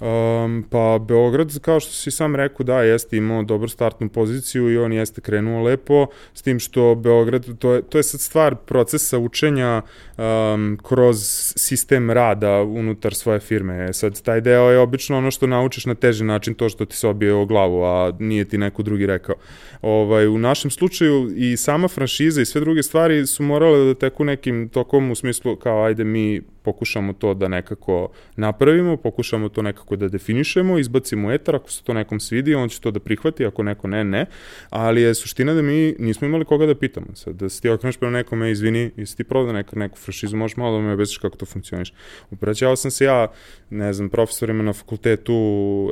Um, 0.00 0.64
pa 0.70 0.98
Beograd, 1.08 1.58
kao 1.58 1.80
što 1.80 1.92
si 1.92 2.10
sam 2.10 2.36
rekao, 2.36 2.64
da, 2.64 2.82
jeste 2.82 3.16
imao 3.16 3.42
dobru 3.42 3.68
startnu 3.68 4.08
poziciju 4.08 4.72
i 4.72 4.78
on 4.78 4.92
jeste 4.92 5.20
krenuo 5.20 5.62
lepo, 5.62 6.06
s 6.34 6.42
tim 6.42 6.58
što 6.58 6.94
Beograd, 6.94 7.58
to 7.58 7.74
je, 7.74 7.82
to 7.82 7.98
je 7.98 8.02
sad 8.02 8.20
stvar 8.20 8.56
procesa 8.56 9.18
učenja 9.18 9.82
um, 10.16 10.78
kroz 10.82 11.18
sistem 11.56 12.10
rada 12.10 12.62
unutar 12.62 13.14
svoje 13.14 13.40
firme. 13.40 13.84
E, 13.84 13.92
sad, 13.92 14.22
taj 14.22 14.40
deo 14.40 14.70
je 14.70 14.78
obično 14.78 15.18
ono 15.18 15.30
što 15.30 15.46
naučiš 15.46 15.86
na 15.86 15.94
teži 15.94 16.24
način, 16.24 16.54
to 16.54 16.68
što 16.68 16.84
ti 16.84 16.96
se 16.96 17.08
obije 17.08 17.34
o 17.34 17.46
glavu, 17.46 17.84
a 17.84 18.12
nije 18.18 18.44
ti 18.44 18.58
neko 18.58 18.82
drugi 18.82 19.06
rekao. 19.06 19.34
Ovaj, 19.82 20.26
u 20.26 20.38
našem 20.38 20.70
slučaju 20.70 21.30
i 21.36 21.56
sama 21.56 21.88
franšiza 21.88 22.42
i 22.42 22.46
sve 22.46 22.60
druge 22.60 22.82
stvari 22.82 23.26
su 23.26 23.42
morale 23.42 23.84
da 23.84 23.94
teku 23.94 24.24
nekim 24.24 24.68
tokom 24.68 25.10
u 25.10 25.14
smislu 25.14 25.56
kao 25.56 25.84
ajde 25.84 26.04
mi 26.04 26.42
pokušamo 26.64 27.12
to 27.12 27.34
da 27.34 27.48
nekako 27.48 28.08
napravimo, 28.36 28.96
pokušamo 28.96 29.48
to 29.48 29.62
nekako 29.62 29.96
da 29.96 30.08
definišemo, 30.08 30.78
izbacimo 30.78 31.32
etar, 31.32 31.56
ako 31.56 31.70
se 31.70 31.82
to 31.82 31.92
nekom 31.92 32.20
svidi, 32.20 32.54
on 32.54 32.68
će 32.68 32.80
to 32.80 32.90
da 32.90 33.00
prihvati, 33.00 33.46
ako 33.46 33.62
neko 33.62 33.88
ne, 33.88 34.04
ne, 34.04 34.26
ali 34.70 35.02
je 35.02 35.14
suština 35.14 35.54
da 35.54 35.62
mi 35.62 35.94
nismo 35.98 36.26
imali 36.26 36.44
koga 36.44 36.66
da 36.66 36.74
pitamo. 36.74 37.06
Sad, 37.14 37.36
da 37.36 37.48
se 37.48 37.60
ti 37.60 37.68
okreneš 37.68 37.96
prema 37.96 38.16
nekome, 38.16 38.50
izvini, 38.50 38.90
jesi 38.96 39.16
ti 39.16 39.24
prodao 39.24 39.52
neka, 39.52 39.76
neku 39.76 39.98
franšizu, 39.98 40.36
možeš 40.36 40.56
malo 40.56 40.76
da 40.76 40.82
me 40.82 40.92
objasniš 40.92 41.18
kako 41.18 41.36
to 41.36 41.46
funkcioniš. 41.46 41.92
Upraćao 42.30 42.76
sam 42.76 42.90
se 42.90 43.04
ja, 43.04 43.28
ne 43.70 43.92
znam, 43.92 44.08
profesorima 44.08 44.62
na 44.62 44.72
fakultetu 44.72 45.34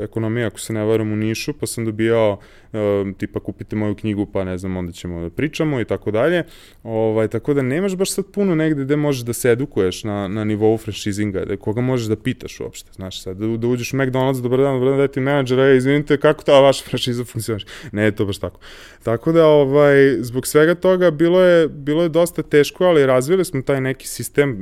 ekonomije, 0.03 0.47
ako 0.47 0.61
se 0.61 0.73
ne 0.73 0.85
varam 0.85 1.13
u 1.13 1.17
Nišu, 1.17 1.53
pa 1.53 1.67
sam 1.67 1.85
dobijao 1.85 2.39
tipa 3.19 3.41
kupite 3.41 3.77
moju 3.77 3.95
knjigu 3.95 4.27
pa 4.27 4.45
ne 4.45 4.59
znam 4.59 4.77
onda 4.77 4.93
ćemo 4.93 5.23
da 5.23 5.31
pričamo 5.31 5.81
i 5.81 5.85
tako 5.85 6.11
dalje. 6.11 6.45
Ovaj 6.83 7.29
tako 7.29 7.55
da 7.55 7.63
nemaš 7.63 7.97
baš 7.97 8.13
sad 8.13 8.25
puno 8.33 8.55
negde 8.55 8.85
gde 8.85 8.97
možeš 8.97 9.23
da 9.23 9.33
se 9.33 9.51
edukuješ 9.51 10.05
na 10.05 10.29
na 10.29 10.45
nivou 10.45 10.62
franšizinga, 10.79 11.45
da 11.45 11.57
koga 11.57 11.81
možeš 11.81 12.07
da 12.07 12.17
pitaš 12.17 12.61
uopšte, 12.61 12.91
znaš, 12.93 13.23
sad 13.23 13.37
da, 13.37 13.57
da 13.57 13.67
uđeš 13.67 13.93
u 13.93 13.97
McDonald's, 13.97 14.43
dobar 14.43 14.61
dan, 14.61 14.75
dobar 14.75 14.89
dan, 14.89 14.99
dajte 14.99 15.21
menadžera, 15.21 15.67
ej, 15.67 15.77
izvinite, 15.77 16.17
kako 16.17 16.45
ta 16.45 16.61
vaša 16.61 16.85
franšiza 16.89 17.25
funkcioniše? 17.25 17.67
Ne, 17.93 18.05
je 18.05 18.17
to 18.17 18.27
baš 18.27 18.39
tako. 18.39 18.61
Tako 19.03 19.33
da 19.33 19.47
ovaj 19.47 20.17
zbog 20.21 20.47
svega 20.47 20.75
toga 20.75 21.11
bilo 21.11 21.41
je 21.41 21.69
bilo 21.69 22.03
je 22.03 22.09
dosta 22.09 22.43
teško, 22.43 22.85
ali 22.85 23.07
razvili 23.07 23.45
smo 23.45 23.63
taj 23.63 23.81
neki 23.81 24.09
sistem 24.09 24.57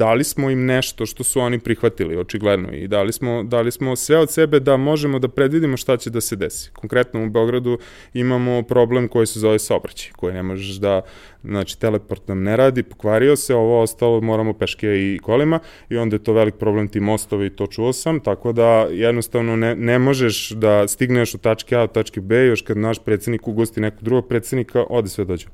dali 0.00 0.24
smo 0.24 0.50
im 0.50 0.66
nešto 0.66 1.06
što 1.06 1.24
su 1.24 1.40
oni 1.40 1.58
prihvatili, 1.58 2.16
očigledno, 2.16 2.72
i 2.72 2.88
dali 2.88 3.12
smo, 3.12 3.42
dali 3.42 3.72
smo 3.72 3.96
sve 3.96 4.18
od 4.18 4.30
sebe 4.30 4.60
da 4.60 4.76
možemo 4.76 5.18
da 5.18 5.28
predvidimo 5.28 5.76
šta 5.76 5.96
će 5.96 6.10
da 6.10 6.20
se 6.20 6.36
desi. 6.36 6.70
Konkretno 6.72 7.24
u 7.24 7.30
Beogradu 7.30 7.78
imamo 8.14 8.62
problem 8.62 9.08
koji 9.08 9.26
se 9.26 9.40
zove 9.40 9.58
saobraćaj, 9.58 10.12
koji 10.16 10.34
ne 10.34 10.42
možeš 10.42 10.76
da, 10.76 11.02
znači 11.44 11.80
teleport 11.80 12.28
nam 12.28 12.42
ne 12.42 12.56
radi, 12.56 12.82
pokvario 12.82 13.36
se, 13.36 13.54
ovo 13.54 13.82
ostalo 13.82 14.20
moramo 14.20 14.52
peške 14.52 14.86
i 14.86 15.18
kolima 15.22 15.58
i 15.88 15.96
onda 15.96 16.16
je 16.16 16.24
to 16.24 16.32
velik 16.32 16.54
problem 16.54 16.88
ti 16.88 17.00
mostovi, 17.00 17.50
to 17.50 17.66
čuo 17.66 17.92
sam, 17.92 18.20
tako 18.20 18.52
da 18.52 18.86
jednostavno 18.90 19.56
ne, 19.56 19.76
ne 19.76 19.98
možeš 19.98 20.50
da 20.50 20.88
stigneš 20.88 21.34
od 21.34 21.40
tačke 21.40 21.76
A 21.76 21.80
do 21.80 21.86
tačke 21.86 22.20
B, 22.20 22.46
još 22.46 22.62
kad 22.62 22.76
naš 22.76 22.98
predsednik 22.98 23.48
ugosti 23.48 23.80
nekog 23.80 24.02
drugog 24.02 24.28
predsednika, 24.28 24.84
ode 24.90 25.08
sve 25.08 25.24
dođe. 25.24 25.46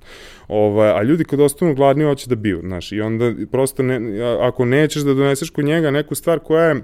Ovaj, 0.49 0.91
a 0.91 1.03
ljudi 1.03 1.25
kad 1.25 1.41
ostanu 1.41 1.75
gladni 1.75 2.05
hoće 2.05 2.29
da 2.29 2.35
biju, 2.35 2.61
znaš, 2.65 2.93
i 2.93 3.01
onda 3.01 3.33
prosto 3.51 3.83
ne, 3.83 4.01
ako 4.41 4.65
nećeš 4.65 5.03
da 5.03 5.15
doneseš 5.15 5.51
kod 5.51 5.65
njega 5.65 5.91
neku 5.91 6.15
stvar 6.15 6.39
koja 6.39 6.65
je 6.65 6.83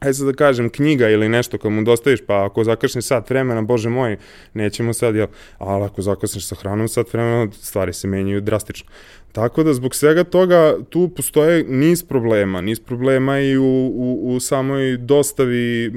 ajde 0.00 0.14
sad 0.14 0.26
da 0.26 0.32
kažem, 0.32 0.70
knjiga 0.70 1.08
ili 1.08 1.28
nešto 1.28 1.58
kad 1.58 1.72
mu 1.72 1.82
dostaviš, 1.82 2.20
pa 2.26 2.44
ako 2.44 2.64
zakasniš 2.64 3.04
sat 3.04 3.30
vremena, 3.30 3.62
bože 3.62 3.88
moj, 3.88 4.16
nećemo 4.54 4.92
sad, 4.92 5.14
jel, 5.14 5.26
ali 5.58 5.84
ako 5.84 6.02
zakasniš 6.02 6.46
sa 6.46 6.54
hranom 6.54 6.88
sat 6.88 7.12
vremena, 7.12 7.52
stvari 7.52 7.92
se 7.92 8.08
menjaju 8.08 8.40
drastično. 8.40 8.90
Tako 9.32 9.62
da 9.62 9.74
zbog 9.74 9.94
svega 9.94 10.24
toga 10.24 10.76
tu 10.90 11.08
postoje 11.08 11.64
niz 11.64 12.02
problema, 12.02 12.60
niz 12.60 12.80
problema 12.80 13.40
i 13.40 13.56
u, 13.56 13.64
u, 13.94 14.34
u 14.34 14.40
samoj 14.40 14.96
dostavi 14.96 15.92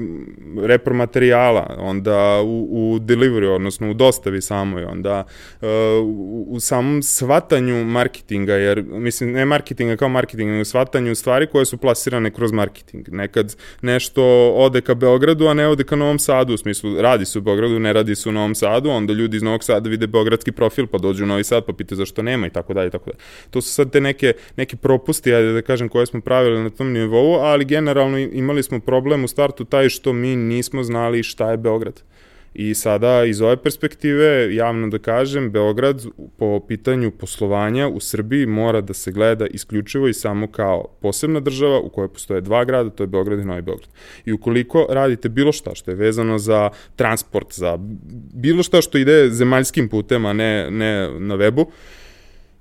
repromaterijala, 0.62 1.76
onda 1.78 2.40
u, 2.44 2.68
u 2.70 2.98
delivery, 2.98 3.54
odnosno 3.54 3.90
u 3.90 3.94
dostavi 3.94 4.40
samoj, 4.40 4.84
onda 4.84 5.24
uh, 5.60 5.68
u, 6.02 6.46
u 6.48 6.60
samom 6.60 7.02
svatanju 7.02 7.84
marketinga, 7.84 8.54
jer 8.54 8.82
mislim 8.82 9.32
ne 9.32 9.44
marketinga 9.44 9.96
kao 9.96 10.08
marketing, 10.08 10.50
nego 10.50 10.64
svatanju 10.64 11.14
stvari 11.14 11.46
koje 11.46 11.64
su 11.64 11.76
plasirane 11.76 12.30
kroz 12.30 12.52
marketing. 12.52 13.08
Nekad 13.08 13.56
nešto 13.82 14.52
ode 14.54 14.80
ka 14.80 14.94
Beogradu, 14.94 15.46
a 15.46 15.54
ne 15.54 15.68
ode 15.68 15.84
ka 15.84 15.96
Novom 15.96 16.18
Sadu, 16.18 16.54
u 16.54 16.56
smislu 16.56 17.00
radi 17.00 17.24
se 17.24 17.38
u 17.38 17.42
Beogradu, 17.42 17.78
ne 17.78 17.92
radi 17.92 18.14
se 18.14 18.28
u 18.28 18.32
Novom 18.32 18.54
Sadu, 18.54 18.90
onda 18.90 19.12
ljudi 19.12 19.36
iz 19.36 19.42
Novog 19.42 19.64
Sada 19.64 19.88
vide 19.88 20.06
beogradski 20.06 20.52
profil, 20.52 20.86
pa 20.86 20.98
dođu 20.98 21.24
u 21.24 21.26
Novi 21.26 21.44
Sad, 21.44 21.66
pa 21.66 21.72
pite 21.72 21.94
zašto 21.94 22.22
nema 22.22 22.46
i 22.46 22.50
tako 22.50 22.74
dalje 22.74 22.88
i 22.88 22.90
tako 22.90 23.10
dalje. 23.10 23.21
To 23.50 23.60
su 23.60 23.72
sad 23.72 23.92
te 23.92 24.00
neke, 24.00 24.32
neke 24.56 24.76
propusti, 24.76 25.34
ajde 25.34 25.52
da 25.52 25.62
kažem, 25.62 25.88
koje 25.88 26.06
smo 26.06 26.20
pravili 26.20 26.62
na 26.62 26.70
tom 26.70 26.92
nivou, 26.92 27.34
ali 27.34 27.64
generalno 27.64 28.18
imali 28.18 28.62
smo 28.62 28.80
problem 28.80 29.24
u 29.24 29.28
startu 29.28 29.64
taj 29.64 29.88
što 29.88 30.12
mi 30.12 30.36
nismo 30.36 30.82
znali 30.82 31.22
šta 31.22 31.50
je 31.50 31.56
Beograd. 31.56 32.02
I 32.54 32.74
sada 32.74 33.24
iz 33.24 33.40
ove 33.40 33.56
perspektive, 33.56 34.54
javno 34.54 34.88
da 34.88 34.98
kažem, 34.98 35.50
Beograd 35.50 36.04
po 36.38 36.60
pitanju 36.60 37.10
poslovanja 37.10 37.88
u 37.88 38.00
Srbiji 38.00 38.46
mora 38.46 38.80
da 38.80 38.94
se 38.94 39.12
gleda 39.12 39.46
isključivo 39.46 40.08
i 40.08 40.14
samo 40.14 40.46
kao 40.46 40.88
posebna 41.00 41.40
država 41.40 41.80
u 41.80 41.88
kojoj 41.88 42.08
postoje 42.08 42.40
dva 42.40 42.64
grada, 42.64 42.90
to 42.90 43.02
je 43.02 43.06
Beograd 43.06 43.38
i 43.38 43.44
Novi 43.44 43.62
Beograd. 43.62 43.88
I 44.24 44.32
ukoliko 44.32 44.86
radite 44.90 45.28
bilo 45.28 45.52
šta 45.52 45.74
što 45.74 45.90
je 45.90 45.94
vezano 45.94 46.38
za 46.38 46.70
transport, 46.96 47.54
za 47.54 47.78
bilo 48.34 48.62
šta 48.62 48.80
što 48.80 48.98
ide 48.98 49.30
zemaljskim 49.30 49.88
putem, 49.88 50.26
a 50.26 50.32
ne, 50.32 50.70
ne 50.70 51.08
na 51.18 51.36
webu, 51.36 51.66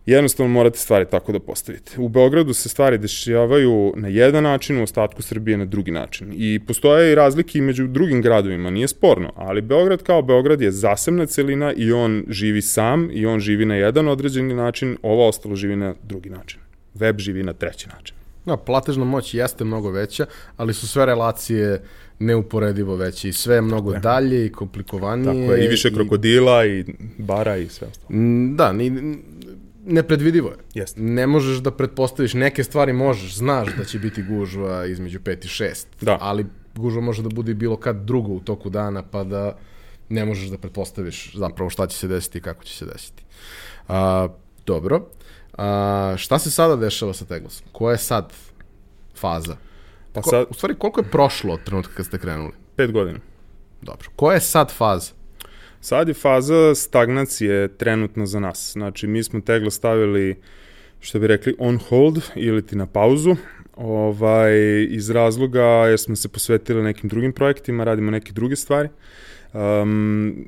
jednostavno 0.05 0.53
morate 0.53 0.77
stvari 0.77 1.05
tako 1.11 1.31
da 1.31 1.39
postavite. 1.39 1.91
U 1.97 2.09
Beogradu 2.09 2.53
se 2.53 2.69
stvari 2.69 2.97
dešavaju 2.97 3.93
na 3.95 4.07
jedan 4.07 4.43
način, 4.43 4.79
u 4.79 4.83
ostatku 4.83 5.21
Srbije 5.21 5.57
na 5.57 5.65
drugi 5.65 5.91
način. 5.91 6.33
I 6.35 6.59
postoje 6.67 7.11
i 7.11 7.15
razlike 7.15 7.59
i 7.59 7.61
među 7.61 7.87
drugim 7.87 8.21
gradovima, 8.21 8.69
nije 8.69 8.87
sporno, 8.87 9.33
ali 9.35 9.61
Beograd 9.61 10.03
kao 10.03 10.21
Beograd 10.21 10.61
je 10.61 10.71
zasebna 10.71 11.25
celina 11.25 11.73
i 11.73 11.91
on 11.91 12.23
živi 12.29 12.61
sam 12.61 13.09
i 13.13 13.25
on 13.25 13.39
živi 13.39 13.65
na 13.65 13.75
jedan 13.75 14.07
određeni 14.07 14.53
način, 14.53 14.97
ovo 15.01 15.27
ostalo 15.27 15.55
živi 15.55 15.75
na 15.75 15.95
drugi 16.03 16.29
način. 16.29 16.59
Web 16.93 17.19
živi 17.19 17.43
na 17.43 17.53
treći 17.53 17.87
način. 17.89 18.15
No, 18.45 18.57
platežna 18.57 19.05
moć 19.05 19.33
jeste 19.33 19.63
mnogo 19.63 19.91
veća, 19.91 20.25
ali 20.57 20.73
su 20.73 20.87
sve 20.87 21.05
relacije 21.05 21.81
neuporedivo 22.19 22.95
veće 22.95 23.29
i 23.29 23.33
sve 23.33 23.55
je 23.55 23.61
mnogo 23.61 23.91
Tako 23.91 24.03
dalje 24.03 24.45
i 24.45 24.51
komplikovanije. 24.51 25.25
Tako 25.25 25.53
je, 25.53 25.65
i 25.65 25.67
više 25.67 25.93
krokodila 25.93 26.65
i, 26.65 26.79
i 26.79 26.85
bara 27.17 27.57
i 27.57 27.67
sve 27.67 27.87
ostalo. 27.87 28.19
Da, 28.55 28.73
ni, 28.73 29.17
nepredvidivo 29.85 30.49
je. 30.49 30.55
Jeste. 30.73 31.01
Ne 31.01 31.27
možeš 31.27 31.57
da 31.57 31.71
pretpostaviš, 31.71 32.33
neke 32.33 32.63
stvari 32.63 32.93
možeš, 32.93 33.35
znaš 33.35 33.75
da 33.77 33.83
će 33.83 33.99
biti 33.99 34.23
gužva 34.23 34.85
između 34.85 35.19
5 35.19 35.45
i 35.45 35.47
6, 35.47 35.85
da. 36.01 36.17
ali 36.21 36.45
gužva 36.75 37.01
može 37.01 37.23
da 37.23 37.29
bude 37.29 37.53
bilo 37.53 37.77
kad 37.77 37.95
drugo 37.95 38.31
u 38.31 38.39
toku 38.39 38.69
dana, 38.69 39.03
pa 39.03 39.23
da 39.23 39.57
ne 40.09 40.25
možeš 40.25 40.49
da 40.49 40.57
pretpostaviš 40.57 41.35
zapravo 41.35 41.69
šta 41.69 41.87
će 41.87 41.97
se 41.97 42.07
desiti 42.07 42.37
i 42.37 42.41
kako 42.41 42.63
će 42.63 42.77
se 42.77 42.85
desiti. 42.85 43.23
A, 43.87 44.27
dobro. 44.65 45.07
A, 45.57 46.13
šta 46.17 46.39
se 46.39 46.51
sada 46.51 46.75
dešava 46.75 47.13
sa 47.13 47.25
Teglasom? 47.25 47.67
Koja 47.71 47.91
je 47.91 47.97
sad 47.97 48.33
faza? 49.15 49.55
Pa 50.13 50.21
Ko, 50.21 50.29
sad, 50.29 50.45
U 50.49 50.53
stvari, 50.53 50.75
koliko 50.75 50.99
je 50.99 51.11
prošlo 51.11 51.53
od 51.53 51.63
trenutka 51.63 51.93
kad 51.93 52.05
ste 52.05 52.17
krenuli? 52.19 52.51
pet 52.75 52.91
godina. 52.91 53.19
Dobro. 53.81 54.09
Koja 54.15 54.33
je 54.35 54.41
sad 54.41 54.71
faza? 54.71 55.11
Sad 55.81 56.07
je 56.07 56.13
faza 56.13 56.75
stagnacije 56.75 57.67
trenutno 57.67 58.25
za 58.25 58.39
nas. 58.39 58.71
Znači, 58.73 59.07
mi 59.07 59.23
smo 59.23 59.41
tegla 59.41 59.71
stavili, 59.71 60.35
što 60.99 61.19
bi 61.19 61.27
rekli, 61.27 61.55
on 61.59 61.77
hold 61.77 62.19
ili 62.35 62.65
ti 62.65 62.75
na 62.75 62.85
pauzu, 62.85 63.35
ovaj, 63.75 64.83
iz 64.89 65.09
razloga 65.09 65.63
jer 65.63 65.99
smo 65.99 66.15
se 66.15 66.29
posvetili 66.29 66.83
nekim 66.83 67.09
drugim 67.09 67.33
projektima, 67.33 67.83
radimo 67.83 68.11
neke 68.11 68.31
druge 68.31 68.55
stvari. 68.55 68.89
Um, 69.53 70.45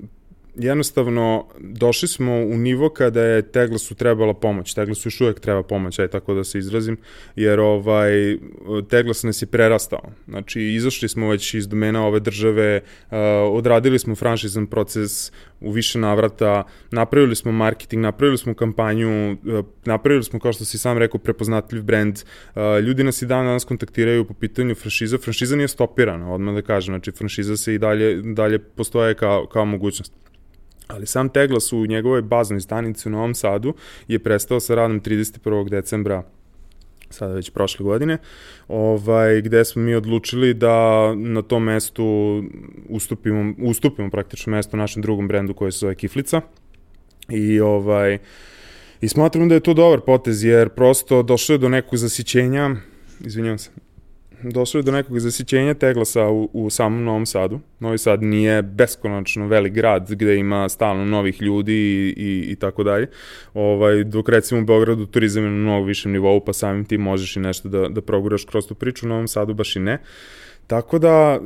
jednostavno 0.55 1.45
došli 1.59 2.07
smo 2.07 2.33
u 2.33 2.57
nivo 2.57 2.89
kada 2.89 3.21
je 3.21 3.41
Teglasu 3.41 3.95
trebala 3.95 4.33
pomoć. 4.33 4.73
Teglasu 4.73 5.07
još 5.07 5.21
uvek 5.21 5.39
treba 5.39 5.63
pomoć, 5.63 5.99
aj 5.99 6.07
tako 6.07 6.33
da 6.33 6.43
se 6.43 6.59
izrazim, 6.59 6.97
jer 7.35 7.59
ovaj 7.59 8.37
Teglas 8.89 9.23
nas 9.23 9.41
je 9.41 9.45
prerastao. 9.45 10.01
Znači 10.27 10.61
izašli 10.61 11.09
smo 11.09 11.29
već 11.29 11.53
iz 11.53 11.67
domena 11.67 12.05
ove 12.07 12.19
države, 12.19 12.81
uh, 12.81 13.17
odradili 13.51 13.99
smo 13.99 14.15
franšizan 14.15 14.67
proces 14.67 15.31
u 15.61 15.71
više 15.71 15.99
navrata, 15.99 16.63
napravili 16.91 17.35
smo 17.35 17.51
marketing, 17.51 18.01
napravili 18.01 18.37
smo 18.37 18.53
kampanju, 18.53 19.31
uh, 19.31 19.65
napravili 19.85 20.23
smo 20.23 20.39
kao 20.39 20.53
što 20.53 20.65
si 20.65 20.77
sam 20.77 20.97
rekao 20.97 21.19
prepoznatljiv 21.19 21.83
brend. 21.83 22.19
Uh, 22.55 22.61
ljudi 22.83 23.03
nas 23.03 23.21
i 23.21 23.25
dan 23.25 23.45
danas 23.45 23.65
kontaktiraju 23.65 24.25
po 24.25 24.33
pitanju 24.33 24.75
franšiza. 24.75 25.17
Franšiza 25.17 25.55
nije 25.55 25.67
stopirana, 25.67 26.33
odmah 26.33 26.55
da 26.55 26.61
kažem, 26.61 26.93
znači 26.93 27.11
franšiza 27.11 27.57
se 27.57 27.73
i 27.73 27.77
dalje 27.77 28.21
dalje 28.21 28.59
postoje 28.59 29.13
kao 29.13 29.45
kao 29.45 29.65
mogućnost. 29.65 30.22
Ali 30.87 31.05
sam 31.05 31.29
Teglas 31.29 31.73
u 31.73 31.85
njegovoj 31.85 32.21
baznoj 32.21 32.61
stanici 32.61 33.09
u 33.09 33.11
Novom 33.11 33.35
Sadu 33.35 33.73
je 34.07 34.19
prestao 34.19 34.59
sa 34.59 34.75
radom 34.75 35.01
31. 35.01 35.69
decembra 35.69 36.23
sada 37.13 37.33
već 37.33 37.49
prošle 37.49 37.83
godine, 37.83 38.17
ovaj, 38.67 39.41
gde 39.41 39.65
smo 39.65 39.81
mi 39.81 39.95
odlučili 39.95 40.53
da 40.53 41.15
na 41.15 41.41
tom 41.41 41.63
mestu 41.63 42.43
ustupimo, 42.89 43.53
ustupimo 43.57 44.09
praktično 44.09 44.51
mesto 44.51 44.77
našem 44.77 45.01
drugom 45.01 45.27
brendu 45.27 45.53
koji 45.53 45.71
se 45.71 45.77
zove 45.77 45.95
Kiflica. 45.95 46.41
I 47.29 47.59
ovaj, 47.59 48.17
I 49.01 49.07
smatram 49.07 49.49
da 49.49 49.55
je 49.55 49.59
to 49.59 49.73
dobar 49.73 49.99
potez, 50.01 50.43
jer 50.43 50.69
prosto 50.69 51.23
došlo 51.23 51.53
je 51.53 51.59
do 51.59 51.69
nekog 51.69 51.97
zasićenja, 51.97 52.75
izvinjam 53.19 53.57
se, 53.57 53.69
došlo 54.43 54.79
je 54.79 54.83
do 54.83 54.91
nekog 54.91 55.19
zasićenja 55.19 55.73
Teglasa 55.73 56.27
u, 56.27 56.49
u 56.53 56.69
samom 56.69 57.03
Novom 57.03 57.25
Sadu. 57.25 57.59
Novi 57.79 57.97
Sad 57.97 58.23
nije 58.23 58.61
beskonačno 58.61 59.47
velik 59.47 59.73
grad 59.73 60.07
gde 60.09 60.35
ima 60.35 60.69
stalno 60.69 61.05
novih 61.05 61.41
ljudi 61.41 61.73
i, 61.73 62.13
i, 62.17 62.51
i 62.51 62.55
tako 62.55 62.83
dalje. 62.83 63.07
Ovaj, 63.53 64.03
dok 64.03 64.29
recimo 64.29 64.61
u 64.61 64.65
Beogradu 64.65 65.05
turizam 65.05 65.43
je 65.43 65.49
na 65.49 65.55
mnogo 65.55 65.85
višem 65.85 66.11
nivou, 66.11 66.45
pa 66.45 66.53
samim 66.53 66.85
ti 66.85 66.97
možeš 66.97 67.35
i 67.35 67.39
nešto 67.39 67.69
da, 67.69 67.87
da 67.89 68.01
proguraš 68.01 68.45
kroz 68.45 68.67
tu 68.67 68.75
priču, 68.75 69.05
u 69.05 69.09
Novom 69.09 69.27
Sadu 69.27 69.53
baš 69.53 69.75
i 69.75 69.79
ne. 69.79 69.99
Tako 70.67 70.99
da, 70.99 71.39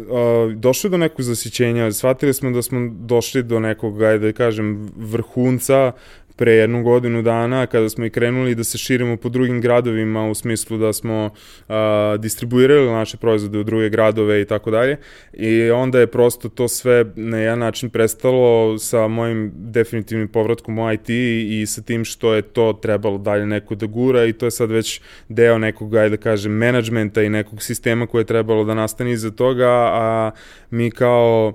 je 0.83 0.89
do 0.89 0.97
nekog 0.97 1.21
zasićenja, 1.21 1.91
shvatili 1.91 2.33
smo 2.33 2.51
da 2.51 2.61
smo 2.61 2.89
došli 2.99 3.43
do 3.43 3.59
nekog, 3.59 4.01
ajde 4.01 4.25
da 4.25 4.33
kažem, 4.33 4.89
vrhunca 4.95 5.91
pre 6.37 6.51
jednu 6.51 6.83
godinu 6.83 7.21
dana 7.21 7.65
kada 7.65 7.89
smo 7.89 8.05
i 8.05 8.09
krenuli 8.09 8.55
da 8.55 8.63
se 8.63 8.77
širimo 8.77 9.17
po 9.17 9.29
drugim 9.29 9.61
gradovima 9.61 10.29
u 10.29 10.35
smislu 10.35 10.77
da 10.77 10.93
smo 10.93 11.29
a, 11.67 12.17
distribuirali 12.19 12.91
naše 12.91 13.17
proizvode 13.17 13.59
u 13.59 13.63
druge 13.63 13.89
gradove 13.89 14.41
i 14.41 14.45
tako 14.45 14.71
dalje. 14.71 14.97
I 15.33 15.71
onda 15.71 15.99
je 15.99 16.07
prosto 16.07 16.49
to 16.49 16.67
sve 16.67 17.05
na 17.15 17.37
jedan 17.37 17.59
način 17.59 17.89
prestalo 17.89 18.77
sa 18.77 19.07
mojim 19.07 19.51
definitivnim 19.55 20.27
povratkom 20.27 20.79
u 20.79 20.91
IT 20.93 21.09
i 21.09 21.65
sa 21.67 21.81
tim 21.81 22.05
što 22.05 22.33
je 22.33 22.41
to 22.41 22.73
trebalo 22.81 23.17
dalje 23.17 23.45
neko 23.45 23.75
da 23.75 23.85
gura 23.85 24.25
i 24.25 24.33
to 24.33 24.45
je 24.45 24.51
sad 24.51 24.71
već 24.71 25.01
deo 25.29 25.57
nekog, 25.57 25.95
ajde 25.95 26.17
da 26.17 26.23
kažem, 26.23 26.51
menadžmenta 26.51 27.23
i 27.23 27.29
nekog 27.29 27.63
sistema 27.63 28.07
koje 28.07 28.21
je 28.21 28.25
trebalo 28.25 28.63
da 28.63 28.73
nastane 28.73 29.11
iza 29.11 29.31
toga, 29.31 29.69
a 29.69 30.31
mi 30.69 30.91
kao 30.91 31.53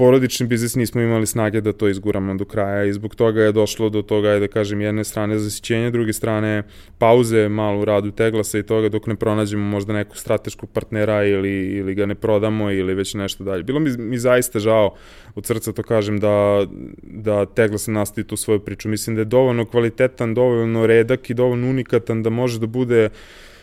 porodični 0.00 0.46
biznis 0.46 0.74
nismo 0.76 1.00
imali 1.00 1.26
snage 1.26 1.60
da 1.60 1.72
to 1.72 1.88
izguramo 1.88 2.34
do 2.34 2.44
kraja 2.44 2.84
i 2.84 2.92
zbog 2.92 3.14
toga 3.14 3.42
je 3.42 3.52
došlo 3.52 3.88
do 3.88 4.02
toga, 4.02 4.38
da 4.38 4.48
kažem, 4.48 4.80
jedne 4.80 5.04
strane 5.04 5.38
zasićenja, 5.38 5.90
druge 5.90 6.12
strane 6.12 6.62
pauze 6.98 7.48
malo 7.48 7.80
u 7.80 7.84
radu 7.84 8.10
Teglasa 8.10 8.58
i 8.58 8.62
toga 8.62 8.88
dok 8.88 9.06
ne 9.06 9.16
pronađemo 9.16 9.64
možda 9.64 9.92
nekog 9.92 10.16
strateškog 10.16 10.70
partnera 10.70 11.24
ili, 11.24 11.50
ili 11.50 11.94
ga 11.94 12.06
ne 12.06 12.14
prodamo 12.14 12.70
ili 12.70 12.94
već 12.94 13.14
nešto 13.14 13.44
dalje. 13.44 13.62
Bilo 13.62 13.80
mi, 13.80 13.90
mi 13.98 14.18
zaista 14.18 14.58
žao, 14.58 14.94
od 15.34 15.46
srca 15.46 15.72
to 15.72 15.82
kažem, 15.82 16.18
da, 16.20 16.66
da 17.02 17.46
Teglas 17.46 17.86
nastavi 17.86 18.26
tu 18.26 18.36
svoju 18.36 18.60
priču. 18.60 18.88
Mislim 18.88 19.16
da 19.16 19.20
je 19.20 19.24
dovoljno 19.36 19.64
kvalitetan, 19.64 20.34
dovoljno 20.34 20.86
redak 20.86 21.30
i 21.30 21.34
dovoljno 21.34 21.70
unikatan 21.70 22.22
da 22.22 22.30
može 22.30 22.58
da 22.58 22.66
bude 22.66 23.04
uh, 23.04 23.12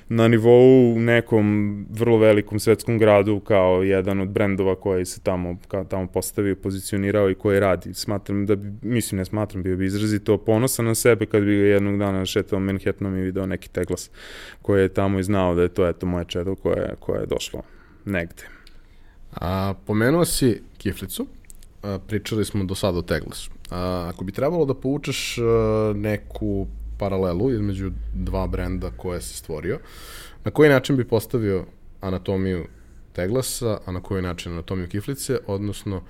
na 0.09 0.27
nivou 0.27 0.99
nekom 0.99 1.85
vrlo 1.89 2.17
velikom 2.17 2.59
svetskom 2.59 2.97
gradu 2.97 3.39
kao 3.39 3.83
jedan 3.83 4.21
od 4.21 4.29
brendova 4.29 4.75
koji 4.75 5.05
se 5.05 5.21
tamo, 5.21 5.57
kao 5.67 5.83
tamo 5.83 6.07
postavio, 6.07 6.55
pozicionirao 6.55 7.29
i 7.29 7.35
koji 7.35 7.59
radi. 7.59 7.93
Smatram 7.93 8.45
da 8.45 8.55
bi, 8.55 8.71
mislim 8.81 9.17
ne 9.17 9.25
smatram, 9.25 9.63
bio 9.63 9.77
bi 9.77 9.85
izrazito 9.85 10.37
ponosan 10.37 10.85
na 10.85 10.95
sebe 10.95 11.25
kad 11.25 11.43
bi 11.43 11.55
ga 11.55 11.63
jednog 11.63 11.99
dana 11.99 12.25
šetao 12.25 12.59
Manhattanom 12.59 13.17
i 13.17 13.21
video 13.21 13.45
neki 13.45 13.69
teglas 13.69 14.09
koji 14.61 14.81
je 14.81 14.89
tamo 14.89 15.19
i 15.19 15.23
znao 15.23 15.55
da 15.55 15.61
je 15.61 15.69
to 15.69 15.87
eto 15.87 16.05
moje 16.05 16.25
čedo 16.25 16.55
koje, 16.55 16.95
koje 16.99 17.19
je 17.19 17.25
došlo 17.25 17.61
negde. 18.05 18.43
A, 19.33 19.73
pomenuo 19.85 20.25
si 20.25 20.61
kiflicu, 20.77 21.27
a, 21.83 21.99
pričali 22.07 22.45
smo 22.45 22.63
do 22.63 22.75
sada 22.75 22.97
o 22.97 23.01
teglasu. 23.01 23.51
A, 23.69 24.09
ako 24.13 24.23
bi 24.23 24.31
trebalo 24.31 24.65
da 24.65 24.73
povučeš 24.73 25.37
a, 25.37 25.93
neku 25.95 26.67
paralelu 26.97 27.51
između 27.51 27.91
dva 28.13 28.47
brenda 28.47 28.91
koje 28.97 29.21
si 29.21 29.37
stvorio. 29.37 29.79
Na 30.43 30.51
koji 30.51 30.69
način 30.69 30.97
bi 30.97 31.07
postavio 31.07 31.65
anatomiju 32.01 32.65
teglasa, 33.13 33.79
a 33.85 33.91
na 33.91 34.01
koji 34.01 34.21
način 34.21 34.51
anatomiju 34.51 34.87
kiflice, 34.87 35.37
odnosno 35.47 36.03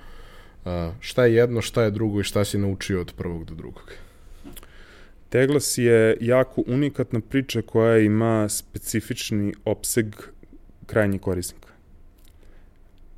šta 1.00 1.24
je 1.24 1.34
jedno, 1.34 1.62
šta 1.62 1.82
je 1.82 1.90
drugo 1.90 2.20
i 2.20 2.24
šta 2.24 2.44
si 2.44 2.58
naučio 2.58 3.00
od 3.00 3.12
prvog 3.16 3.44
do 3.44 3.54
drugog? 3.54 3.92
Teglas 5.28 5.78
je 5.78 6.16
jako 6.20 6.62
unikatna 6.66 7.20
priča 7.20 7.62
koja 7.62 7.98
ima 7.98 8.48
specifični 8.48 9.54
opseg 9.64 10.06
krajnjih 10.86 11.20
korisnika. 11.20 11.68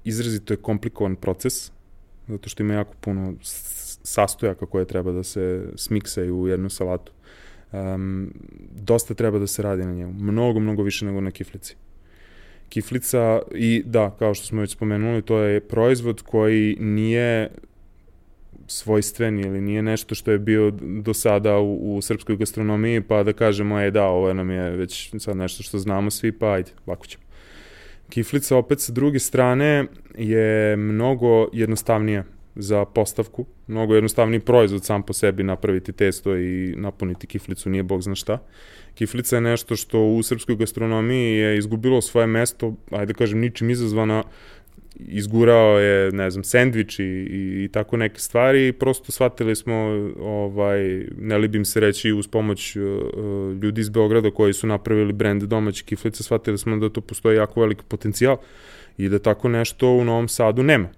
Izrazito 0.04 0.52
je 0.52 0.56
komplikovan 0.56 1.16
proces, 1.16 1.70
zato 2.28 2.48
što 2.48 2.62
ima 2.62 2.74
jako 2.74 2.94
puno 3.00 3.34
sastojaka 4.02 4.66
koje 4.66 4.84
treba 4.84 5.12
da 5.12 5.22
se 5.22 5.66
smiksaju 5.76 6.36
u 6.36 6.48
jednu 6.48 6.70
salatu 6.70 7.12
um, 7.72 8.32
dosta 8.80 9.14
treba 9.14 9.38
da 9.38 9.46
se 9.46 9.62
radi 9.62 9.84
na 9.84 9.92
njemu. 9.92 10.12
Mnogo, 10.12 10.60
mnogo 10.60 10.82
više 10.82 11.06
nego 11.06 11.20
na 11.20 11.30
kiflici. 11.30 11.76
Kiflica 12.68 13.40
i 13.54 13.82
da, 13.86 14.16
kao 14.18 14.34
što 14.34 14.46
smo 14.46 14.60
već 14.60 14.72
spomenuli, 14.72 15.22
to 15.22 15.38
je 15.38 15.60
proizvod 15.60 16.22
koji 16.22 16.76
nije 16.80 17.50
svojstven 18.66 19.38
ili 19.40 19.60
nije 19.60 19.82
nešto 19.82 20.14
što 20.14 20.30
je 20.30 20.38
bio 20.38 20.70
do 20.80 21.14
sada 21.14 21.58
u, 21.58 21.96
u 21.96 22.02
srpskoj 22.02 22.36
gastronomiji, 22.36 23.00
pa 23.00 23.22
da 23.22 23.32
kažemo, 23.32 23.80
e 23.80 23.90
da, 23.90 24.04
ovo 24.04 24.34
nam 24.34 24.50
je 24.50 24.70
već 24.70 25.12
sad 25.18 25.36
nešto 25.36 25.62
što 25.62 25.78
znamo 25.78 26.10
svi, 26.10 26.32
pa 26.32 26.52
ajde, 26.52 26.70
lako 26.86 27.06
ćemo. 27.06 27.24
Kiflica 28.08 28.56
opet 28.56 28.80
sa 28.80 28.92
druge 28.92 29.18
strane 29.18 29.86
je 30.18 30.76
mnogo 30.76 31.48
jednostavnija 31.52 32.24
za 32.54 32.84
postavku, 32.84 33.46
mnogo 33.66 33.94
jednostavniji 33.94 34.40
proizvod 34.40 34.84
sam 34.84 35.02
po 35.02 35.12
sebi 35.12 35.42
napraviti 35.42 35.92
testo 35.92 36.36
i 36.36 36.74
napuniti 36.76 37.26
kiflicu, 37.26 37.70
nije 37.70 37.82
bog 37.82 38.02
zna 38.02 38.14
šta. 38.14 38.38
Kiflica 38.94 39.36
je 39.36 39.40
nešto 39.40 39.76
što 39.76 40.00
u 40.00 40.22
srpskoj 40.22 40.56
gastronomiji 40.56 41.36
je 41.36 41.58
izgubilo 41.58 42.00
svoje 42.00 42.26
mesto, 42.26 42.74
ajde 42.90 43.12
da 43.12 43.18
kažem, 43.18 43.40
ničim 43.40 43.70
izazvana, 43.70 44.22
izgurao 44.98 45.78
je, 45.78 46.12
ne 46.12 46.30
znam, 46.30 46.44
sendvič 46.44 46.98
i, 46.98 47.04
i, 47.04 47.64
i 47.64 47.68
tako 47.72 47.96
neke 47.96 48.20
stvari. 48.20 48.68
I 48.68 48.72
prosto 48.72 49.12
shvatili 49.12 49.56
smo, 49.56 49.74
ovaj, 50.20 51.06
ne 51.18 51.38
libim 51.38 51.64
se 51.64 51.80
reći, 51.80 52.12
uz 52.12 52.28
pomoć 52.28 52.76
uh, 52.76 52.82
ljudi 53.62 53.80
iz 53.80 53.88
Beograda 53.88 54.30
koji 54.30 54.52
su 54.52 54.66
napravili 54.66 55.12
brend 55.12 55.42
domaće 55.42 55.84
kiflice, 55.84 56.22
shvatili 56.22 56.58
smo 56.58 56.76
da 56.76 56.88
to 56.88 57.00
postoji 57.00 57.36
jako 57.36 57.60
veliki 57.60 57.84
potencijal 57.88 58.36
i 58.98 59.08
da 59.08 59.18
tako 59.18 59.48
nešto 59.48 59.88
u 59.88 60.04
Novom 60.04 60.28
Sadu 60.28 60.62
nema 60.62 60.88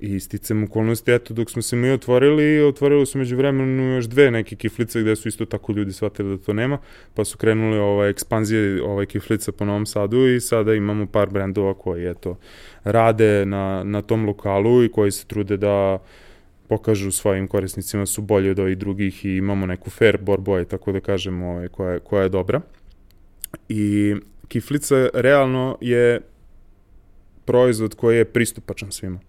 I 0.00 0.20
sticam 0.20 0.64
okolnosti, 0.64 1.12
eto, 1.12 1.34
dok 1.34 1.50
smo 1.50 1.62
se 1.62 1.76
mi 1.76 1.90
otvorili, 1.90 2.62
otvorili 2.62 3.06
su 3.06 3.18
među 3.18 3.36
vremenu 3.36 3.82
još 3.82 4.04
dve 4.04 4.30
neke 4.30 4.56
kiflice 4.56 5.00
gde 5.00 5.16
su 5.16 5.28
isto 5.28 5.44
tako 5.44 5.72
ljudi 5.72 5.92
shvatili 5.92 6.36
da 6.36 6.44
to 6.44 6.52
nema, 6.52 6.78
pa 7.14 7.24
su 7.24 7.38
krenuli 7.38 7.78
ovaj, 7.78 8.10
ekspanzije 8.10 8.82
ovaj 8.82 9.06
kiflica 9.06 9.52
po 9.52 9.64
Novom 9.64 9.86
Sadu 9.86 10.28
i 10.28 10.40
sada 10.40 10.74
imamo 10.74 11.06
par 11.06 11.30
brendova 11.30 11.74
koji, 11.74 12.10
eto, 12.10 12.38
rade 12.84 13.46
na, 13.46 13.84
na 13.84 14.02
tom 14.02 14.26
lokalu 14.26 14.84
i 14.84 14.88
koji 14.88 15.10
se 15.10 15.26
trude 15.26 15.56
da 15.56 15.98
pokažu 16.68 17.10
svojim 17.10 17.48
korisnicima 17.48 18.06
su 18.06 18.22
bolji 18.22 18.50
od 18.50 18.58
ovih 18.58 18.78
drugih 18.78 19.24
i 19.24 19.36
imamo 19.36 19.66
neku 19.66 19.90
fair 19.90 20.18
borbu, 20.20 20.64
tako 20.64 20.92
da 20.92 21.00
kažemo, 21.00 21.50
ovaj, 21.50 21.68
koja, 21.68 21.98
koja 21.98 22.22
je 22.22 22.28
dobra. 22.28 22.60
I 23.68 24.14
kiflica 24.48 25.08
realno 25.14 25.78
je 25.80 26.20
proizvod 27.44 27.94
koji 27.94 28.16
je 28.16 28.24
pristupačan 28.24 28.92
svima 28.92 29.27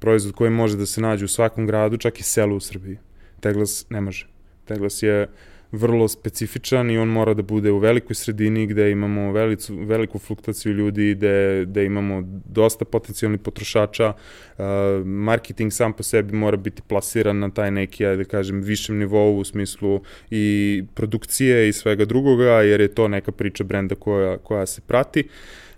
proizvod 0.00 0.34
koji 0.34 0.50
može 0.50 0.76
da 0.76 0.86
se 0.86 1.00
nađe 1.00 1.24
u 1.24 1.28
svakom 1.28 1.66
gradu, 1.66 1.96
čak 1.96 2.20
i 2.20 2.22
selu 2.22 2.56
u 2.56 2.60
Srbiji. 2.60 2.98
Teglas 3.40 3.86
ne 3.90 4.00
može. 4.00 4.26
Teglas 4.64 5.02
je 5.02 5.28
vrlo 5.72 6.08
specifičan 6.08 6.90
i 6.90 6.98
on 6.98 7.08
mora 7.08 7.34
da 7.34 7.42
bude 7.42 7.70
u 7.70 7.78
velikoj 7.78 8.14
sredini 8.14 8.66
gde 8.66 8.90
imamo 8.90 9.32
velicu, 9.32 9.76
veliku 9.76 10.18
fluktaciju 10.18 10.72
ljudi, 10.72 11.14
gde, 11.14 11.64
gde 11.66 11.84
imamo 11.84 12.22
dosta 12.44 12.84
potencijalnih 12.84 13.40
potrošača. 13.40 14.12
Uh, 14.12 14.64
marketing 15.04 15.72
sam 15.72 15.92
po 15.92 16.02
sebi 16.02 16.36
mora 16.36 16.56
biti 16.56 16.82
plasiran 16.82 17.38
na 17.38 17.50
taj 17.50 17.70
neki, 17.70 18.06
ajde 18.06 18.24
da 18.24 18.30
kažem, 18.30 18.60
višem 18.60 18.98
nivou 18.98 19.38
u 19.38 19.44
smislu 19.44 20.00
i 20.30 20.84
produkcije 20.94 21.68
i 21.68 21.72
svega 21.72 22.04
drugoga, 22.04 22.62
jer 22.62 22.80
je 22.80 22.94
to 22.94 23.08
neka 23.08 23.32
priča 23.32 23.64
brenda 23.64 23.94
koja, 23.94 24.38
koja 24.38 24.66
se 24.66 24.80
prati. 24.80 25.28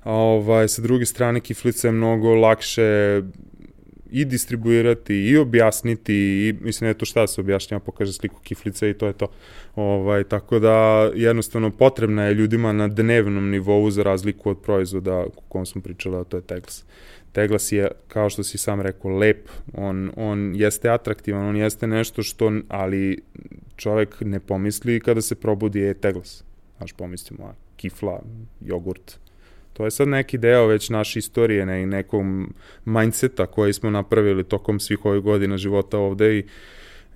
Ovaj, 0.05 0.69
sa 0.69 0.83
druge 0.83 1.07
strane, 1.07 1.41
kiflica 1.41 1.89
je 1.89 1.93
mnogo 1.93 2.35
lakše 2.35 3.23
i 4.13 4.25
distribuirati 4.25 5.15
i 5.15 5.37
objasniti 5.37 6.15
i 6.15 6.55
mislim 6.61 6.89
ne 6.89 6.95
to 6.95 7.05
šta 7.05 7.27
se 7.27 7.41
objašnjava, 7.41 7.85
pokaže 7.85 8.13
sliku 8.13 8.41
kiflice 8.43 8.91
i 8.91 8.95
to 8.95 9.07
je 9.07 9.13
to. 9.13 9.27
Ovaj, 9.77 10.25
tako 10.25 10.59
da 10.59 11.11
jednostavno 11.15 11.71
potrebna 11.71 12.25
je 12.25 12.35
ljudima 12.35 12.73
na 12.73 12.89
dnevnom 12.89 13.51
nivou 13.51 13.91
za 13.91 14.03
razliku 14.03 14.51
od 14.51 14.61
proizvoda 14.61 15.17
o 15.17 15.31
kom 15.49 15.67
smo 15.67 15.81
pričali, 15.81 16.17
a 16.17 16.25
to 16.25 16.37
je 16.37 16.43
Teglas. 16.43 16.85
Teglas 17.33 17.73
je, 17.73 17.89
kao 18.09 18.31
što 18.31 18.43
si 18.43 18.59
sam 18.59 18.81
rekao, 18.81 19.11
lep, 19.11 19.49
on, 19.75 20.11
on 20.17 20.53
jeste 20.55 20.91
atraktivan, 20.91 21.47
on 21.47 21.57
jeste 21.57 21.87
nešto 21.87 22.23
što, 22.23 22.53
ali 22.69 23.23
čovek 23.77 24.17
ne 24.21 24.41
pomisli 24.41 25.01
kada 25.01 25.21
se 25.21 25.35
probudi 25.35 25.81
je 25.81 25.95
Teglas. 25.95 26.45
Znaš, 26.77 26.93
pomislimo, 26.93 27.45
a 27.45 27.55
kifla, 27.77 28.23
jogurt, 28.61 29.19
To 29.81 29.85
je 29.85 29.91
sad 29.91 30.09
neki 30.09 30.39
deo 30.39 30.67
već 30.67 30.91
naše 30.91 31.19
istorije, 31.19 31.67
ne, 31.67 31.87
nekom 31.87 32.55
mindseta 32.85 33.47
koji 33.47 33.73
smo 33.73 33.91
napravili 33.91 34.45
tokom 34.45 34.81
svih 34.81 35.05
ovih 35.05 35.23
godina 35.23 35.57
života 35.57 35.99
ovde 35.99 36.39
i 36.39 36.45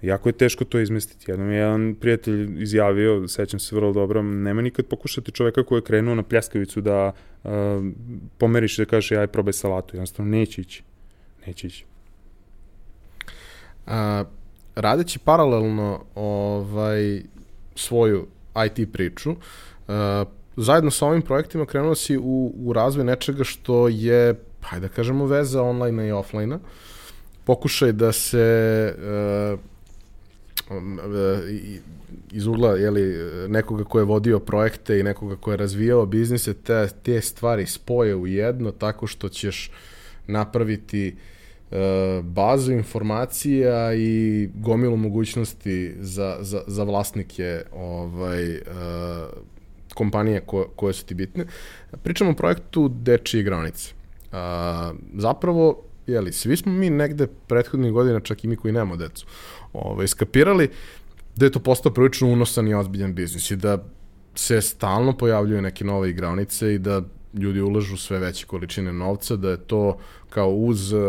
jako 0.03 0.29
je 0.29 0.33
teško 0.33 0.65
to 0.65 0.81
izmestiti. 0.81 1.31
Jednom 1.31 1.51
je 1.51 1.59
jedan 1.59 1.95
prijatelj 2.01 2.63
izjavio, 2.63 3.29
sećam 3.29 3.61
se 3.61 3.77
vrlo 3.77 3.93
dobro, 3.93 4.23
nema 4.23 4.63
nikad 4.63 4.87
pokušati 4.87 5.33
čoveka 5.33 5.63
koji 5.63 5.79
je 5.79 5.83
krenuo 5.83 6.15
na 6.15 6.23
pljeskavicu 6.23 6.81
da 6.81 7.13
uh, 7.45 7.51
pomeriš 8.39 8.77
da 8.77 8.85
kaže 8.85 9.17
aj 9.17 9.27
probaj 9.27 9.53
salatu. 9.53 9.97
Jednostavno 9.97 10.31
neće 10.31 10.61
ići. 10.61 10.83
Neće 11.47 11.67
ići. 11.67 11.85
A, 13.87 14.25
radeći 14.75 15.19
paralelno 15.19 16.05
ovaj, 16.15 17.23
svoju 17.75 18.27
IT 18.67 18.93
priču, 18.93 19.31
uh, 19.31 19.37
zajedno 20.57 20.91
sa 20.91 21.07
ovim 21.07 21.23
projektima 21.23 21.67
krenuo 21.67 21.95
si 21.95 22.19
u, 22.19 22.53
u 22.57 22.73
razvoj 22.73 23.05
nečega 23.05 23.45
što 23.45 23.89
je, 23.89 24.35
hajde 24.61 24.89
da 24.89 24.95
kažemo, 24.95 25.27
veza 25.27 25.63
online 25.63 26.09
i 26.09 26.13
offline-a. 26.13 26.59
Pokušaj 27.45 27.93
da 27.93 28.13
se 28.13 28.95
uh, 29.53 29.61
iz 32.33 32.47
ugla 32.47 32.71
jeli, 32.77 33.15
nekoga 33.49 33.85
ko 33.85 33.99
je 33.99 34.05
vodio 34.05 34.39
projekte 34.39 35.01
i 35.01 35.03
nekoga 35.03 35.37
ko 35.37 35.51
je 35.51 35.57
razvijao 35.57 36.07
biznise, 36.07 36.55
te, 36.55 36.89
te 37.03 37.21
stvari 37.21 37.67
spoje 37.67 38.17
u 38.17 38.27
jedno 38.27 38.73
tako 38.73 39.07
što 39.07 39.29
ćeš 39.29 39.71
napraviti 40.27 41.17
uh, 41.71 41.79
bazu 42.25 42.73
informacija 42.73 43.95
i 43.95 44.49
gomilu 44.55 44.97
mogućnosti 44.97 45.95
za, 45.99 46.37
za, 46.41 46.63
za 46.67 46.85
vlasnike 46.85 47.63
ovaj, 47.73 48.61
kompanije 49.95 50.41
ko, 50.41 50.69
koje 50.77 50.95
su 50.95 51.05
ti 51.05 51.15
bitne. 51.15 51.47
Pričamo 52.03 52.31
o 52.31 52.35
projektu 52.35 52.89
Dečije 52.89 53.43
granice. 53.43 53.93
A, 54.33 54.93
zapravo, 55.15 55.83
jeli, 56.07 56.33
svi 56.33 56.57
smo 56.57 56.73
mi 56.73 56.91
negde 56.91 57.27
prethodnih 57.27 57.93
godina, 57.93 58.21
čak 58.21 58.45
i 58.45 58.49
mi 58.49 58.57
koji 58.57 58.73
nemamo 58.73 58.97
decu, 58.97 59.27
ovaj, 59.73 60.09
skapirali 60.09 60.71
da 61.37 61.47
je 61.47 61.53
to 61.53 61.59
postao 61.59 61.93
prilično 61.93 62.29
unosan 62.29 62.69
i 62.69 62.75
ozbiljan 62.75 63.15
biznis 63.15 63.51
i 63.51 63.57
da 63.57 63.79
se 64.35 64.61
stalno 64.61 65.17
pojavljuju 65.17 65.63
neke 65.63 65.85
nove 65.85 66.11
igranice 66.11 66.75
i 66.75 66.79
da 66.79 67.03
ljudi 67.35 67.61
ulažu 67.61 67.97
sve 67.97 68.19
veće 68.19 68.47
količine 68.47 68.93
novca, 68.93 69.37
da 69.37 69.51
je 69.51 69.57
to 69.57 69.99
kao 70.31 70.51
uz 70.51 70.93
uh, 70.93 71.01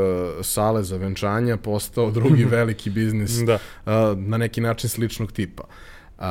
sale 0.41 0.83
za 0.83 0.97
venčanja 0.97 1.57
postao 1.57 2.11
drugi 2.11 2.45
veliki 2.57 2.89
biznis 2.89 3.31
da. 3.31 3.53
uh, 3.53 4.17
na 4.17 4.37
neki 4.37 4.61
način 4.61 4.89
sličnog 4.89 5.31
tipa. 5.31 5.63
Uh, 6.17 6.25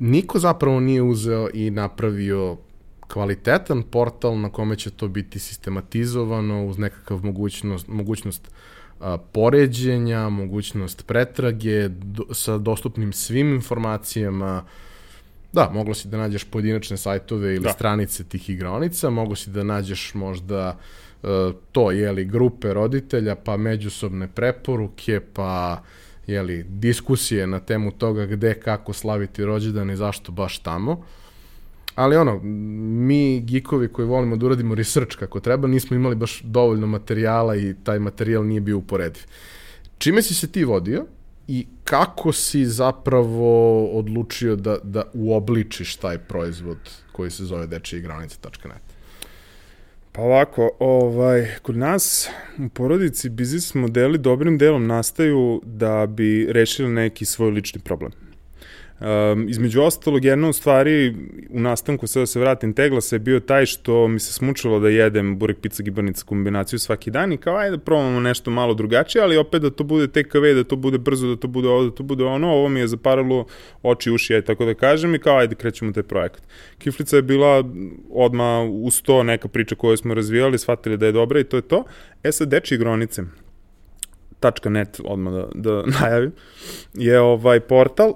niko 0.00 0.38
zapravo 0.38 0.80
nije 0.80 1.02
uzeo 1.02 1.48
i 1.54 1.70
napravio 1.70 2.56
kvalitetan 3.08 3.82
portal 3.82 4.40
na 4.40 4.50
kome 4.50 4.76
će 4.76 4.90
to 4.90 5.08
biti 5.08 5.38
sistematizovano 5.38 6.66
uz 6.66 6.78
nekakav 6.78 7.24
mogućnost, 7.24 7.88
mogućnost 7.88 8.50
a, 9.00 9.18
poređenja, 9.32 10.28
mogućnost 10.28 11.06
pretrage 11.06 11.88
do, 11.88 12.24
sa 12.34 12.58
dostupnim 12.58 13.12
svim 13.12 13.54
informacijama. 13.54 14.64
Da, 15.52 15.70
moglo 15.74 15.94
si 15.94 16.08
da 16.08 16.16
nađeš 16.16 16.44
pojedinačne 16.44 16.96
sajtove 16.96 17.54
ili 17.54 17.64
da. 17.64 17.72
stranice 17.72 18.24
tih 18.24 18.50
igraonica, 18.50 19.10
moglo 19.10 19.36
si 19.36 19.50
da 19.50 19.64
nađeš 19.64 20.14
možda 20.14 20.78
uh, 21.22 21.28
to, 21.72 21.90
jeli, 21.90 22.24
grupe 22.24 22.74
roditelja, 22.74 23.34
pa 23.34 23.56
međusobne 23.56 24.28
preporuke, 24.28 25.20
pa 25.34 25.82
uh, 25.82 26.09
jeli, 26.30 26.64
diskusije 26.68 27.46
na 27.46 27.60
temu 27.60 27.90
toga 27.90 28.26
gde, 28.26 28.54
kako 28.54 28.92
slaviti 28.92 29.44
rođendan 29.44 29.90
i 29.90 29.96
zašto 29.96 30.32
baš 30.32 30.58
tamo. 30.58 31.04
Ali 31.94 32.16
ono, 32.16 32.40
mi 32.42 33.40
gikovi 33.40 33.88
koji 33.88 34.08
volimo 34.08 34.36
da 34.36 34.46
uradimo 34.46 34.74
research 34.74 35.16
kako 35.16 35.40
treba, 35.40 35.68
nismo 35.68 35.96
imali 35.96 36.14
baš 36.14 36.42
dovoljno 36.42 36.86
materijala 36.86 37.56
i 37.56 37.74
taj 37.84 37.98
materijal 37.98 38.46
nije 38.46 38.60
bio 38.60 38.78
uporediv. 38.78 39.22
Čime 39.98 40.22
si 40.22 40.34
se 40.34 40.52
ti 40.52 40.64
vodio 40.64 41.06
i 41.48 41.66
kako 41.84 42.32
si 42.32 42.66
zapravo 42.66 43.84
odlučio 43.98 44.56
da, 44.56 44.78
da 44.82 45.02
uobličiš 45.14 45.96
taj 45.96 46.18
proizvod 46.18 46.78
koji 47.12 47.30
se 47.30 47.44
zove 47.44 47.66
dečijigravnice.net? 47.66 48.89
Pa 50.20 50.24
ovako, 50.24 50.70
ovaj, 50.78 51.46
kod 51.62 51.76
nas 51.76 52.28
u 52.58 52.68
porodici 52.68 53.28
biznis 53.28 53.74
modeli 53.74 54.18
dobrim 54.18 54.58
delom 54.58 54.86
nastaju 54.86 55.62
da 55.64 56.06
bi 56.06 56.46
rešili 56.50 56.88
neki 56.88 57.24
svoj 57.24 57.50
lični 57.50 57.80
problem. 57.80 58.12
Um, 59.00 59.48
između 59.48 59.82
ostalog, 59.82 60.24
jedna 60.24 60.48
od 60.48 60.56
stvari 60.56 61.14
u 61.50 61.60
nastanku, 61.60 62.06
sada 62.06 62.22
da 62.22 62.26
se 62.26 62.40
vratim, 62.40 62.72
Teglasa 62.74 63.16
je 63.16 63.20
bio 63.20 63.40
taj 63.40 63.66
što 63.66 64.08
mi 64.08 64.20
se 64.20 64.32
smučilo 64.32 64.80
da 64.80 64.88
jedem 64.88 65.38
burek, 65.38 65.60
pizza, 65.60 65.82
gibanica 65.82 66.24
kombinaciju 66.24 66.78
svaki 66.78 67.10
dan 67.10 67.32
i 67.32 67.36
kao 67.36 67.56
ajde 67.56 67.78
probamo 67.78 68.20
nešto 68.20 68.50
malo 68.50 68.74
drugačije, 68.74 69.22
ali 69.22 69.36
opet 69.36 69.62
da 69.62 69.70
to 69.70 69.84
bude 69.84 70.06
TKV, 70.08 70.54
da 70.54 70.64
to 70.64 70.76
bude 70.76 70.98
brzo, 70.98 71.28
da 71.28 71.36
to 71.36 71.48
bude 71.48 71.68
ovo, 71.68 71.84
da 71.84 71.90
to 71.90 72.02
bude 72.02 72.24
ono, 72.24 72.48
ovo 72.48 72.68
mi 72.68 72.80
je 72.80 72.88
zaparalo 72.88 73.46
oči, 73.82 74.10
uši, 74.10 74.34
aj 74.34 74.42
tako 74.42 74.64
da 74.64 74.74
kažem 74.74 75.14
i 75.14 75.18
kao 75.18 75.36
ajde 75.36 75.54
krećemo 75.54 75.92
taj 75.92 76.02
projekat. 76.02 76.42
Kiflica 76.78 77.16
je 77.16 77.22
bila 77.22 77.64
odma 78.10 78.62
uz 78.62 79.02
to 79.02 79.22
neka 79.22 79.48
priča 79.48 79.74
koju 79.74 79.96
smo 79.96 80.14
razvijali, 80.14 80.58
shvatili 80.58 80.96
da 80.96 81.06
je 81.06 81.12
dobra 81.12 81.40
i 81.40 81.44
to 81.44 81.56
je 81.56 81.62
to. 81.62 81.84
E 82.22 82.32
sad, 82.32 82.48
deči 82.48 82.74
igronice, 82.74 83.22
.net 84.64 85.00
odmah 85.04 85.32
da, 85.32 85.48
da 85.54 85.82
najavim, 86.00 86.32
je 86.94 87.20
ovaj 87.20 87.60
portal 87.60 88.14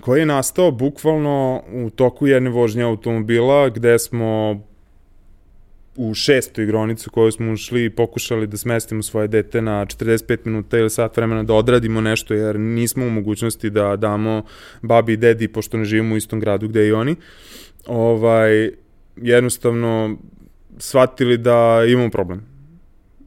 koji 0.00 0.20
je 0.20 0.26
nastao 0.26 0.70
bukvalno 0.70 1.62
u 1.72 1.90
toku 1.90 2.26
jedne 2.26 2.50
vožnje 2.50 2.82
automobila 2.82 3.68
gde 3.68 3.98
smo 3.98 4.60
u 5.96 6.14
šestu 6.14 6.62
igronicu 6.62 7.10
koju 7.10 7.32
smo 7.32 7.52
ušli 7.52 7.84
i 7.84 7.90
pokušali 7.90 8.46
da 8.46 8.56
smestimo 8.56 9.02
svoje 9.02 9.28
dete 9.28 9.62
na 9.62 9.86
45 9.86 10.38
minuta 10.44 10.78
ili 10.78 10.90
sat 10.90 11.16
vremena 11.16 11.42
da 11.42 11.54
odradimo 11.54 12.00
nešto 12.00 12.34
jer 12.34 12.60
nismo 12.60 13.06
u 13.06 13.10
mogućnosti 13.10 13.70
da 13.70 13.96
damo 13.96 14.42
babi 14.82 15.12
i 15.12 15.16
dedi 15.16 15.48
pošto 15.48 15.76
ne 15.76 15.84
živimo 15.84 16.14
u 16.14 16.16
istom 16.16 16.40
gradu 16.40 16.68
gde 16.68 16.86
i 16.86 16.92
oni. 16.92 17.16
Ovaj, 17.86 18.70
jednostavno 19.16 20.16
shvatili 20.78 21.38
da 21.38 21.84
imamo 21.88 22.10
problem 22.10 22.57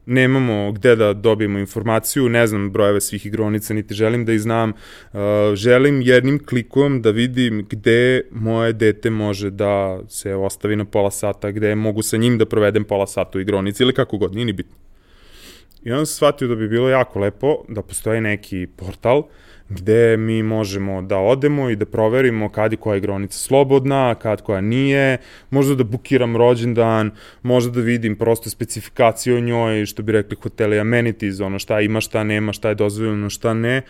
nemamo 0.06 0.72
gde 0.72 0.96
da 0.96 1.14
dobijemo 1.14 1.60
informaciju, 1.60 2.30
ne 2.30 2.48
znam 2.48 2.72
brojeve 2.72 3.02
svih 3.02 3.26
igronica, 3.26 3.74
niti 3.74 3.94
želim 3.94 4.26
da 4.26 4.34
ih 4.34 4.42
znam. 4.42 4.70
Uh, 4.70 5.20
želim 5.56 6.02
jednim 6.02 6.46
klikom 6.46 7.02
da 7.02 7.12
vidim 7.12 7.66
gde 7.70 8.22
moje 8.32 8.74
dete 8.74 9.10
može 9.10 9.50
da 9.50 10.00
se 10.08 10.36
ostavi 10.36 10.76
na 10.76 10.86
pola 10.86 11.12
sata, 11.12 11.52
gde 11.52 11.76
mogu 11.76 12.02
sa 12.02 12.18
njim 12.18 12.38
da 12.38 12.46
provedem 12.46 12.84
pola 12.84 13.08
sata 13.08 13.38
u 13.38 13.42
igronici 13.42 13.84
ili 13.84 13.94
kako 13.94 14.18
god, 14.18 14.36
nije 14.36 14.46
ni 14.46 14.54
bitno. 14.54 14.76
I 15.84 15.92
onda 15.92 16.06
sam 16.06 16.16
shvatio 16.16 16.48
da 16.48 16.56
bi 16.56 16.70
bilo 16.70 16.90
jako 16.90 17.20
lepo 17.20 17.64
da 17.70 17.82
postoji 17.82 18.22
neki 18.22 18.68
portal 18.78 19.24
gde 19.72 20.18
mi 20.18 20.44
možemo 20.44 21.02
da 21.02 21.18
odemo 21.18 21.70
i 21.70 21.76
da 21.76 21.86
proverimo 21.86 22.50
kad 22.50 22.72
je 22.72 22.78
koja 22.78 22.98
igronica 22.98 23.38
slobodna, 23.38 24.16
kad 24.16 24.42
koja 24.42 24.62
nije, 24.62 25.18
možda 25.50 25.76
da 25.76 25.84
bukiram 25.84 26.38
rođendan, 26.38 27.12
možda 27.44 27.72
da 27.72 27.82
vidim 27.82 28.16
prosto 28.16 28.50
specifikaciju 28.50 29.38
o 29.38 29.40
njoj, 29.40 29.86
što 29.86 30.04
bi 30.04 30.12
rekli 30.12 30.38
hoteli 30.44 30.80
amenities, 30.80 31.40
ono 31.40 31.60
šta 31.60 31.82
ima, 31.82 32.02
šta 32.02 32.24
nema, 32.24 32.54
šta 32.54 32.70
je 32.70 32.76
dozvoljeno, 32.76 33.30
šta 33.30 33.54
ne. 33.54 33.82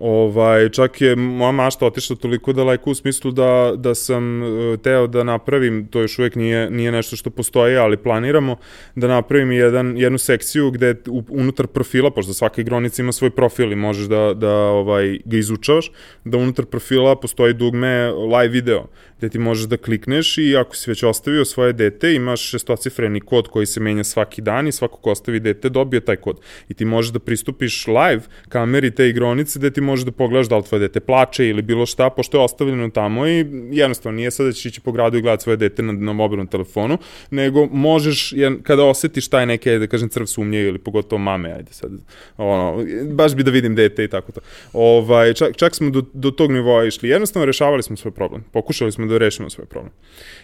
Ovaj, 0.00 0.68
čak 0.68 1.00
je 1.00 1.16
moja 1.16 1.52
mašta 1.52 1.86
otišla 1.86 2.16
toliko 2.16 2.52
daleko 2.52 2.90
u 2.90 2.94
smislu 2.94 3.30
da, 3.30 3.72
da 3.76 3.94
sam 3.94 4.42
uh, 4.42 4.80
teo 4.80 5.06
da 5.06 5.24
napravim, 5.24 5.86
to 5.90 6.00
još 6.00 6.18
uvek 6.18 6.34
nije, 6.34 6.70
nije 6.70 6.92
nešto 6.92 7.16
što 7.16 7.30
postoji, 7.30 7.76
ali 7.76 7.96
planiramo 7.96 8.56
da 8.94 9.08
napravim 9.08 9.52
jedan, 9.52 9.96
jednu 9.96 10.18
sekciju 10.18 10.70
gde 10.70 10.94
unutar 11.28 11.66
profila, 11.66 12.10
pošto 12.10 12.32
svaka 12.32 12.60
igronica 12.60 13.02
ima 13.02 13.12
svoj 13.12 13.30
profil 13.30 13.72
i 13.72 13.76
možeš 13.76 14.06
da, 14.06 14.34
da 14.34 14.54
ovaj, 14.56 15.18
ga 15.24 15.36
izučavaš, 15.36 15.92
da 16.24 16.38
unutar 16.38 16.64
profila 16.64 17.16
postoji 17.16 17.54
dugme 17.54 18.10
live 18.10 18.48
video, 18.48 18.84
gde 19.22 19.28
ti 19.28 19.38
možeš 19.38 19.66
da 19.66 19.76
klikneš 19.76 20.38
i 20.38 20.56
ako 20.56 20.76
si 20.76 20.90
već 20.90 21.02
ostavio 21.02 21.44
svoje 21.44 21.72
dete, 21.72 22.14
imaš 22.14 22.40
šestocifreni 22.50 23.20
kod 23.20 23.48
koji 23.48 23.66
se 23.66 23.80
menja 23.80 24.04
svaki 24.04 24.42
dan 24.42 24.68
i 24.68 24.72
svako 24.72 24.96
ko 24.96 25.10
ostavi 25.10 25.40
dete 25.40 25.68
dobije 25.68 26.00
taj 26.00 26.16
kod. 26.16 26.40
I 26.68 26.74
ti 26.74 26.84
možeš 26.84 27.12
da 27.12 27.18
pristupiš 27.18 27.86
live 27.86 28.22
kameri 28.48 28.90
te 28.90 29.08
igronice 29.08 29.58
gde 29.58 29.70
ti 29.70 29.80
možeš 29.80 30.04
da 30.04 30.12
pogledaš 30.12 30.48
da 30.48 30.56
li 30.56 30.64
tvoje 30.64 30.80
dete 30.80 31.00
plače 31.00 31.48
ili 31.48 31.62
bilo 31.62 31.86
šta, 31.86 32.10
pošto 32.10 32.38
je 32.38 32.44
ostavljeno 32.44 32.88
tamo 32.90 33.26
i 33.26 33.46
jednostavno 33.70 34.16
nije 34.16 34.30
sad 34.30 34.46
da 34.46 34.52
ćeš 34.52 34.66
ići 34.66 34.80
po 34.80 34.92
gradu 34.92 35.18
i 35.18 35.22
gledati 35.22 35.42
svoje 35.42 35.56
dete 35.56 35.82
na, 35.82 35.92
na 35.92 36.12
mobilnom 36.12 36.46
telefonu, 36.46 36.98
nego 37.30 37.66
možeš, 37.66 38.34
kada 38.62 38.84
osetiš 38.84 39.28
taj 39.28 39.46
neke, 39.46 39.78
da 39.78 39.86
kažem, 39.86 40.08
crv 40.08 40.24
sumnje 40.24 40.60
ili 40.60 40.78
pogotovo 40.78 41.18
mame, 41.18 41.52
ajde 41.52 41.72
sad, 41.72 41.90
ono, 42.36 42.84
baš 43.12 43.34
bi 43.34 43.42
da 43.42 43.50
vidim 43.50 43.74
dete 43.74 44.04
i 44.04 44.08
tako 44.08 44.32
to. 44.32 44.40
Ovaj, 44.72 45.34
čak, 45.34 45.56
čak 45.56 45.74
smo 45.74 45.90
do, 45.90 46.02
do 46.12 46.30
tog 46.30 46.52
nivoa 46.52 46.84
išli. 46.84 47.08
Jednostavno 47.08 47.46
rešavali 47.46 47.82
smo 47.82 47.96
svoj 47.96 48.12
problem. 48.12 48.44
Pokušali 48.52 48.92
smo 48.92 49.06
da 49.06 49.11
rešimo 49.18 49.50
svoj 49.50 49.66
problem. 49.66 49.92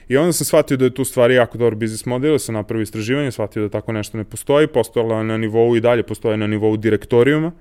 I 0.09 0.17
onda 0.17 0.33
sam 0.33 0.45
shvatio 0.45 0.77
da 0.77 0.85
je 0.85 0.95
tu 0.95 1.05
stvari 1.05 1.35
jako 1.35 1.59
dobar 1.59 1.75
biznis 1.75 2.07
model, 2.07 2.39
sam 2.39 2.55
napravio 2.55 2.83
istraživanje, 2.83 3.31
shvatio 3.31 3.63
da 3.63 3.69
tako 3.69 3.93
nešto 3.93 4.19
ne 4.19 4.25
postoji, 4.25 4.67
postojala 4.67 5.23
na 5.23 5.39
nivou 5.39 5.77
i 5.77 5.81
dalje 5.81 6.03
postoje 6.03 6.37
na 6.37 6.47
nivou 6.47 6.77
direktorijuma, 6.77 7.53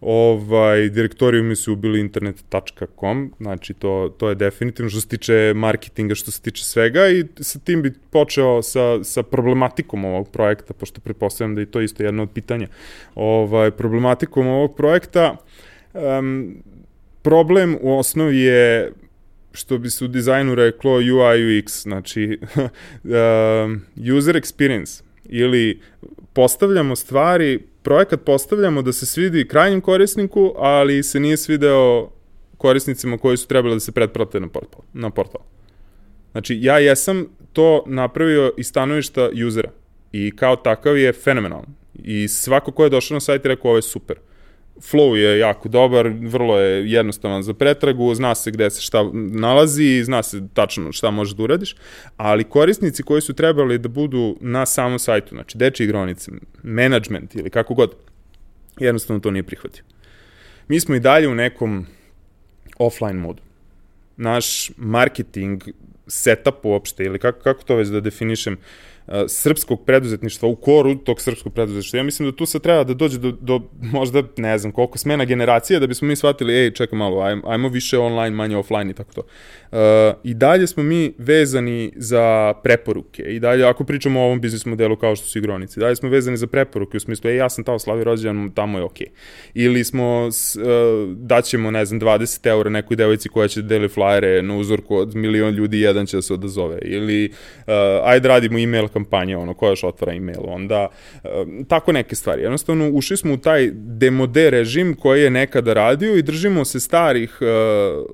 Ovaj, 0.00 0.88
direktorijumi 0.88 1.56
su 1.56 1.72
ubili 1.72 2.00
internet.com, 2.00 3.32
znači 3.40 3.74
to, 3.74 4.14
to 4.18 4.28
je 4.28 4.34
definitivno 4.34 4.90
što 4.90 5.00
se 5.00 5.08
tiče 5.08 5.52
marketinga, 5.56 6.14
što 6.14 6.30
se 6.30 6.42
tiče 6.42 6.64
svega 6.64 7.08
i 7.08 7.24
sa 7.40 7.58
tim 7.58 7.82
bi 7.82 7.92
počeo 8.10 8.62
sa, 8.62 9.04
sa 9.04 9.22
problematikom 9.22 10.04
ovog 10.04 10.30
projekta, 10.30 10.74
pošto 10.74 11.00
pretpostavljam 11.00 11.54
da 11.54 11.60
je 11.60 11.70
to 11.70 11.80
isto 11.80 12.02
jedno 12.02 12.22
od 12.22 12.30
pitanja. 12.30 12.68
Ovaj, 13.14 13.70
problematikom 13.70 14.46
ovog 14.46 14.76
projekta, 14.76 15.36
um, 15.94 16.56
problem 17.22 17.78
u 17.80 17.98
osnovi 17.98 18.40
je 18.40 18.92
što 19.56 19.78
bi 19.78 19.90
se 19.90 20.04
u 20.04 20.08
dizajnu 20.08 20.54
reklo 20.54 20.92
UI 20.92 21.02
UX, 21.40 21.82
znači 21.82 22.38
um, 23.04 23.82
user 24.16 24.36
experience 24.36 25.02
ili 25.24 25.80
postavljamo 26.32 26.96
stvari, 26.96 27.58
projekat 27.82 28.20
postavljamo 28.20 28.82
da 28.82 28.92
se 28.92 29.06
svidi 29.06 29.48
krajnjem 29.48 29.80
korisniku, 29.80 30.54
ali 30.56 31.02
se 31.02 31.20
nije 31.20 31.36
svideo 31.36 32.10
korisnicima 32.56 33.18
koji 33.18 33.36
su 33.36 33.48
trebali 33.48 33.74
da 33.74 33.80
se 33.80 33.92
pretplate 33.92 34.40
na 34.40 34.48
portal. 34.48 34.80
Na 34.92 35.10
portal. 35.10 35.40
Znači, 36.32 36.58
ja 36.60 36.78
jesam 36.78 37.26
to 37.52 37.84
napravio 37.86 38.52
iz 38.56 38.66
stanovišta 38.66 39.30
usera 39.48 39.70
i 40.12 40.36
kao 40.36 40.56
takav 40.56 40.98
je 40.98 41.12
fenomenalan. 41.12 41.74
I 41.94 42.28
svako 42.28 42.72
ko 42.72 42.84
je 42.84 42.90
došao 42.90 43.14
na 43.14 43.20
sajt 43.20 43.44
je 43.44 43.48
rekao 43.48 43.68
ovo 43.68 43.78
je 43.78 43.82
super. 43.82 44.16
Flow 44.80 45.14
je 45.14 45.38
jako 45.38 45.68
dobar, 45.68 46.08
vrlo 46.08 46.58
je 46.58 46.90
jednostavan 46.90 47.42
za 47.42 47.54
pretragu, 47.54 48.14
zna 48.14 48.34
se 48.34 48.50
gde 48.50 48.70
se 48.70 48.82
šta 48.82 49.10
nalazi, 49.12 50.02
zna 50.04 50.22
se 50.22 50.42
tačno 50.54 50.92
šta 50.92 51.10
možeš 51.10 51.34
da 51.34 51.42
uradiš, 51.42 51.76
ali 52.16 52.44
korisnici 52.44 53.02
koji 53.02 53.20
su 53.20 53.34
trebali 53.34 53.78
da 53.78 53.88
budu 53.88 54.36
na 54.40 54.66
samom 54.66 54.98
sajtu, 54.98 55.34
znači 55.34 55.58
deči 55.58 55.84
igronice, 55.84 56.30
management 56.62 57.34
ili 57.34 57.50
kako 57.50 57.74
god, 57.74 57.94
jednostavno 58.78 59.20
to 59.20 59.30
nije 59.30 59.42
prihvatio. 59.42 59.84
Mi 60.68 60.80
smo 60.80 60.94
i 60.94 61.00
dalje 61.00 61.28
u 61.28 61.34
nekom 61.34 61.86
offline 62.78 63.20
modu. 63.20 63.42
Naš 64.16 64.70
marketing, 64.76 65.62
setup 66.06 66.64
uopšte, 66.64 67.04
ili 67.04 67.18
kako, 67.18 67.40
kako 67.40 67.62
to 67.62 67.76
već 67.76 67.88
da 67.88 68.00
definišem, 68.00 68.54
uh, 68.54 68.60
srpskog 69.28 69.84
preduzetništva, 69.84 70.48
u 70.48 70.56
koru 70.56 70.94
tog 70.94 71.20
srpskog 71.20 71.52
preduzetništva. 71.52 71.96
Ja 71.96 72.02
mislim 72.02 72.30
da 72.30 72.36
tu 72.36 72.46
sad 72.46 72.62
treba 72.62 72.84
da 72.84 72.94
dođe 72.94 73.18
do, 73.18 73.30
do 73.40 73.60
možda, 73.80 74.22
ne 74.36 74.58
znam, 74.58 74.72
koliko 74.72 74.98
smena 74.98 75.24
generacija 75.24 75.80
da 75.80 75.86
bismo 75.86 76.08
mi 76.08 76.16
shvatili, 76.16 76.54
ej, 76.54 76.70
čekaj 76.70 76.98
malo, 76.98 77.22
ajmo, 77.22 77.42
ajmo 77.46 77.68
više 77.68 77.98
online, 77.98 78.36
manje 78.36 78.56
offline 78.56 78.90
i 78.90 78.94
tako 78.94 79.12
to. 79.12 79.22
Uh, 79.72 79.78
I 80.24 80.34
dalje 80.34 80.66
smo 80.66 80.82
mi 80.82 81.12
vezani 81.18 81.92
za 81.96 82.54
preporuke 82.62 83.22
i 83.22 83.40
dalje, 83.40 83.64
ako 83.64 83.84
pričamo 83.84 84.20
o 84.20 84.24
ovom 84.24 84.40
biznis 84.40 84.66
modelu 84.66 84.96
kao 84.96 85.16
što 85.16 85.26
su 85.26 85.38
igronici, 85.38 85.80
dalje 85.80 85.96
smo 85.96 86.08
vezani 86.08 86.36
za 86.36 86.46
preporuke 86.46 86.96
u 86.96 87.00
smislu, 87.00 87.30
ej, 87.30 87.36
ja 87.36 87.48
sam 87.48 87.64
tamo 87.64 87.78
slavi 87.78 88.04
rođendan, 88.04 88.50
tamo 88.50 88.78
je 88.78 88.84
okej. 88.84 89.06
Ili 89.54 89.84
smo, 89.84 90.26
uh, 90.26 90.32
daćemo, 91.16 91.70
ne 91.70 91.84
znam, 91.84 92.00
20 92.00 92.46
eura 92.46 92.70
nekoj 92.70 92.96
devojci 92.96 93.28
koja 93.28 93.48
će 93.48 93.62
da 93.62 93.68
deli 93.68 93.88
flajere 93.88 94.42
na 94.42 94.56
uzorku 94.56 94.96
od 94.96 95.14
milion 95.14 95.54
ljudi, 95.54 95.80
jedan 95.80 96.06
će 96.06 96.16
da 96.16 96.22
se 96.22 96.34
odazove. 96.34 96.78
Ili, 96.82 97.30
uh, 97.66 97.74
ajde 98.04 98.28
radimo 98.28 98.58
e-mail 98.58 98.88
kampanje, 98.88 99.36
ono, 99.36 99.54
ko 99.54 99.68
još 99.68 99.84
otvara 99.84 100.14
e-mail, 100.14 100.40
onda, 100.44 100.88
uh, 101.24 101.30
tako 101.68 101.92
neke 101.92 102.14
stvari. 102.14 102.42
Jednostavno, 102.42 102.90
ušli 102.90 103.16
smo 103.16 103.34
u 103.34 103.36
taj 103.36 103.70
demode 103.74 104.50
režim 104.50 104.94
koji 104.94 105.22
je 105.22 105.30
nekada 105.30 105.74
radio 105.74 106.16
i 106.16 106.22
držimo 106.22 106.64
se 106.64 106.80
starih 106.80 107.38
uh, 107.40 107.46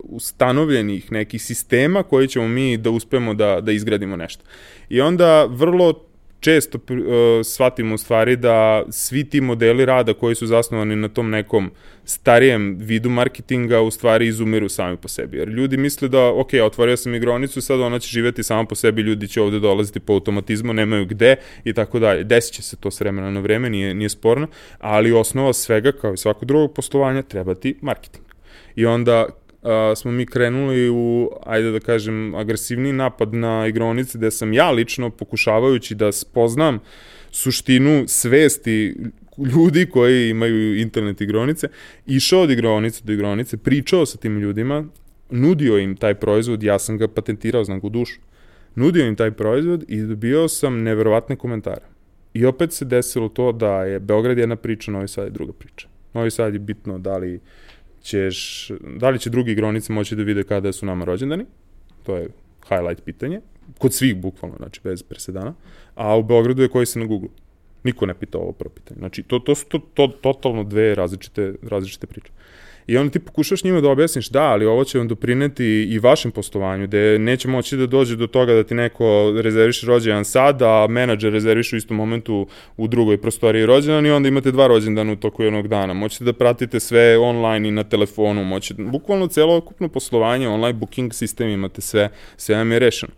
ustanovljenih 0.03 1.13
nekih 1.13 1.41
sistema 1.43 2.03
koji 2.03 2.28
ćemo 2.28 2.49
mi 2.49 2.76
da 2.76 2.90
uspemo 2.90 3.34
da, 3.34 3.61
da 3.61 3.72
izgradimo 3.72 4.16
nešto. 4.16 4.45
I 4.88 5.01
onda 5.01 5.45
vrlo 5.45 6.12
često 6.43 6.78
uh, 6.78 6.95
shvatimo 7.45 7.95
u 7.95 7.99
stvari 7.99 8.36
da 8.36 8.84
svi 8.90 9.24
ti 9.24 9.40
modeli 9.40 9.84
rada 9.84 10.14
koji 10.14 10.34
su 10.34 10.47
zasnovani 10.47 10.97
na 10.97 11.09
tom 11.09 11.30
nekom 11.30 11.70
starijem 12.05 12.76
vidu 12.80 13.11
marketinga 13.11 13.80
u 13.80 13.90
stvari 13.90 14.26
izumiru 14.26 14.68
sami 14.68 14.97
po 14.97 15.09
sebi. 15.09 15.36
Jer 15.38 15.49
ljudi 15.49 15.76
misle 15.76 16.09
da, 16.09 16.32
ok, 16.34 16.49
otvorio 16.64 16.97
sam 16.97 17.14
igronicu, 17.14 17.61
sad 17.61 17.80
ona 17.80 17.99
će 17.99 18.09
živeti 18.09 18.43
sama 18.43 18.64
po 18.64 18.74
sebi, 18.74 19.03
ljudi 19.03 19.28
će 19.28 19.40
ovde 19.40 19.61
dolaziti 19.61 20.01
po 20.01 20.12
automatizmu, 20.12 20.72
nemaju 20.72 21.07
gde 21.07 21.36
i 21.64 21.72
tako 21.72 21.99
dalje. 21.99 22.24
Desit 22.24 22.55
će 22.55 22.62
se 22.62 22.76
to 22.76 22.90
s 22.90 23.01
vremena 23.01 23.30
na 23.30 23.40
vreme, 23.40 23.70
nije, 23.70 23.95
nije 23.95 24.09
sporno, 24.09 24.47
ali 24.78 25.12
osnova 25.12 25.53
svega, 25.53 25.93
kao 25.93 26.14
i 26.14 26.16
svako 26.16 26.45
drugog 26.45 26.74
poslovanja, 26.74 27.22
treba 27.22 27.55
ti 27.55 27.78
marketing. 27.80 28.24
I 28.76 28.86
onda 28.86 29.26
uh, 29.63 29.71
smo 29.97 30.11
mi 30.11 30.27
krenuli 30.27 30.91
u, 30.91 31.31
ajde 31.47 31.71
da 31.71 31.81
kažem, 31.81 32.35
agresivni 32.35 32.93
napad 32.93 33.35
na 33.35 33.67
igronice, 33.67 34.19
gde 34.19 34.31
sam 34.31 34.53
ja 34.53 34.71
lično, 34.71 35.11
pokušavajući 35.11 35.95
da 35.95 36.13
spoznam 36.13 36.79
suštinu 37.31 38.05
svesti 38.07 38.97
ljudi 39.39 39.87
koji 39.87 40.31
imaju 40.31 40.77
internet 40.81 41.21
igronice, 41.21 41.69
išao 42.07 42.41
od 42.41 42.51
igronice 42.51 43.01
do 43.05 43.13
igronice, 43.13 43.57
pričao 43.57 44.07
sa 44.07 44.19
tim 44.19 44.39
ljudima, 44.39 44.85
nudio 45.31 45.79
im 45.79 45.97
taj 45.97 46.15
proizvod, 46.15 46.63
ja 46.63 46.79
sam 46.79 46.99
ga 46.99 47.09
patentirao, 47.09 47.65
znam 47.65 47.81
ga 47.81 47.87
u 47.87 47.91
dušu, 47.91 48.21
nudio 48.75 49.07
im 49.07 49.17
taj 49.17 49.31
proizvod 49.31 49.85
i 49.89 50.01
dobio 50.01 50.49
sam 50.49 50.83
neverovatne 50.83 51.37
komentare. 51.37 51.83
I 52.35 52.45
opet 52.45 52.73
se 52.73 52.85
desilo 52.85 53.29
to 53.29 53.53
da 53.53 53.85
je 53.85 54.01
Beograd 54.01 54.39
jedna 54.39 54.57
priča, 54.57 54.91
Novi 54.91 55.09
Sad 55.09 55.25
je 55.25 55.31
druga 55.31 55.53
priča. 55.53 55.89
Novi 56.15 56.31
Sad 56.31 56.53
je 56.53 56.59
bitno 56.59 56.99
da 56.99 57.17
li 57.17 57.41
ćeš, 58.03 58.71
da 58.99 59.11
li 59.11 59.19
će 59.19 59.31
drugi 59.31 59.53
igronice 59.53 59.93
moći 59.93 60.17
da 60.17 60.23
vide 60.23 60.45
kada 60.45 60.73
su 60.73 60.87
nama 60.87 61.05
rođendani, 61.05 61.45
to 62.03 62.17
je 62.17 62.29
highlight 62.69 63.05
pitanje, 63.05 63.41
kod 63.79 63.95
svih 63.95 64.17
bukvalno, 64.17 64.57
znači 64.57 64.81
bez 64.85 65.03
presedana, 65.03 65.55
a 65.95 66.17
u 66.17 66.23
Beogradu 66.23 66.63
je 66.63 66.69
koji 66.69 66.87
se 66.87 66.99
na 66.99 67.07
Google. 67.07 67.29
Niko 67.85 68.07
ne 68.07 68.15
pita 68.15 68.39
ovo 68.39 68.53
prvo 68.53 68.71
pitanje. 68.75 68.99
Znači, 68.99 69.23
to, 69.23 69.39
to 69.39 69.55
su 69.55 69.67
to, 69.67 69.79
to, 69.79 70.07
totalno 70.07 70.65
dve 70.65 70.95
različite, 70.95 71.55
različite 71.63 72.07
priče. 72.07 72.33
I 72.93 72.97
onda 72.97 73.12
ti 73.12 73.18
pokušaš 73.18 73.64
njima 73.64 73.80
da 73.80 73.88
objasniš 73.88 74.28
da, 74.28 74.43
ali 74.43 74.66
ovo 74.66 74.84
će 74.84 74.99
vam 74.99 75.09
doprineti 75.09 75.64
i 75.64 75.99
vašem 75.99 76.30
poslovanju, 76.30 76.86
gde 76.86 77.18
neće 77.18 77.49
moći 77.49 77.76
da 77.76 77.86
dođe 77.86 78.16
do 78.16 78.26
toga 78.26 78.55
da 78.55 78.64
ti 78.64 78.74
neko 78.74 79.32
rezerviše 79.43 79.86
rođendan 79.86 80.24
sad, 80.24 80.62
a 80.62 80.86
menadžer 80.88 81.32
rezerviše 81.32 81.76
u 81.76 81.78
istom 81.78 81.97
momentu 81.97 82.47
u 82.76 82.88
drugoj 82.88 83.20
prostoriji 83.20 83.66
rođendan 83.66 84.07
i 84.07 84.11
onda 84.11 84.28
imate 84.28 84.51
dva 84.51 84.66
rođendana 84.66 85.12
u 85.12 85.16
toku 85.16 85.43
jednog 85.43 85.68
dana. 85.68 85.93
Moćete 85.95 86.24
da 86.24 86.32
pratite 86.32 86.80
sve 86.80 87.18
online 87.18 87.68
i 87.68 87.72
na 87.72 87.84
telefonu, 87.84 88.45
moćete, 88.45 88.82
bukvalno 88.82 89.26
celo 89.26 89.57
okupno 89.57 89.88
poslovanje, 89.88 90.49
online 90.49 90.72
booking 90.72 91.14
sistem 91.14 91.49
imate 91.49 91.80
sve, 91.80 92.09
sve 92.36 92.57
vam 92.57 92.72
je 92.72 92.78
rešeno 92.78 93.12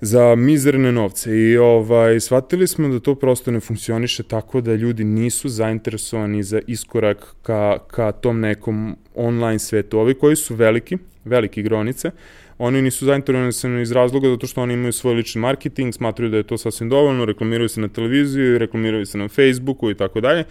za 0.00 0.34
mizerne 0.34 0.92
novce 0.92 1.38
i 1.38 1.56
ovaj, 1.56 2.20
shvatili 2.20 2.66
smo 2.66 2.88
da 2.88 3.00
to 3.00 3.14
prosto 3.14 3.50
ne 3.50 3.60
funkcioniše 3.60 4.22
tako 4.22 4.60
da 4.60 4.74
ljudi 4.74 5.04
nisu 5.04 5.48
zainteresovani 5.48 6.42
za 6.42 6.60
iskorak 6.66 7.34
ka, 7.42 7.78
ka 7.90 8.12
tom 8.12 8.40
nekom 8.40 8.96
online 9.14 9.58
svetu. 9.58 9.98
Ovi 9.98 10.14
koji 10.14 10.36
su 10.36 10.54
veliki, 10.54 10.98
veliki 11.24 11.60
igronice, 11.60 12.10
oni 12.58 12.82
nisu 12.82 13.04
zainteresovani 13.04 13.82
iz 13.82 13.92
razloga 13.92 14.28
zato 14.28 14.46
što 14.46 14.62
oni 14.62 14.74
imaju 14.74 14.92
svoj 14.92 15.14
lični 15.14 15.40
marketing, 15.40 15.94
smatruju 15.94 16.30
da 16.30 16.36
je 16.36 16.42
to 16.42 16.58
sasvim 16.58 16.88
dovoljno, 16.88 17.24
reklamiraju 17.24 17.68
se 17.68 17.80
na 17.80 17.88
televiziju, 17.88 18.58
reklamiraju 18.58 19.06
se 19.06 19.18
na 19.18 19.28
Facebooku 19.28 19.90
i 19.90 19.94
tako 19.94 20.20
dalje. 20.20 20.44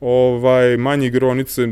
Ovaj, 0.00 0.76
manje 0.76 1.06
igronice 1.06 1.68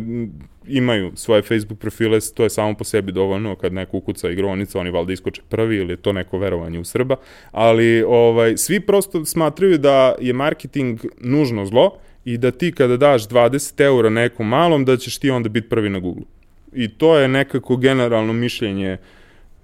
imaju 0.68 1.12
svoje 1.14 1.42
Facebook 1.42 1.78
profile, 1.78 2.18
to 2.34 2.42
je 2.42 2.50
samo 2.50 2.74
po 2.74 2.84
sebi 2.84 3.12
dovoljno, 3.12 3.56
kad 3.56 3.72
neko 3.72 3.96
ukuca 3.96 4.30
igronica, 4.30 4.80
oni 4.80 4.90
valjda 4.90 5.12
iskoče 5.12 5.42
prvi 5.48 5.76
ili 5.76 5.96
to 5.96 6.12
neko 6.12 6.38
verovanje 6.38 6.78
u 6.78 6.84
Srba, 6.84 7.16
ali 7.52 8.02
ovaj, 8.02 8.56
svi 8.56 8.80
prosto 8.80 9.24
smatraju 9.24 9.78
da 9.78 10.14
je 10.20 10.32
marketing 10.32 11.00
nužno 11.20 11.66
zlo 11.66 11.98
i 12.24 12.38
da 12.38 12.50
ti 12.50 12.72
kada 12.72 12.96
daš 12.96 13.28
20 13.28 13.84
eura 13.84 14.10
nekom 14.10 14.48
malom, 14.48 14.84
da 14.84 14.96
ćeš 14.96 15.18
ti 15.18 15.30
onda 15.30 15.48
biti 15.48 15.68
prvi 15.68 15.88
na 15.88 15.98
Google. 15.98 16.24
I 16.72 16.88
to 16.88 17.18
je 17.18 17.28
nekako 17.28 17.76
generalno 17.76 18.32
mišljenje 18.32 18.96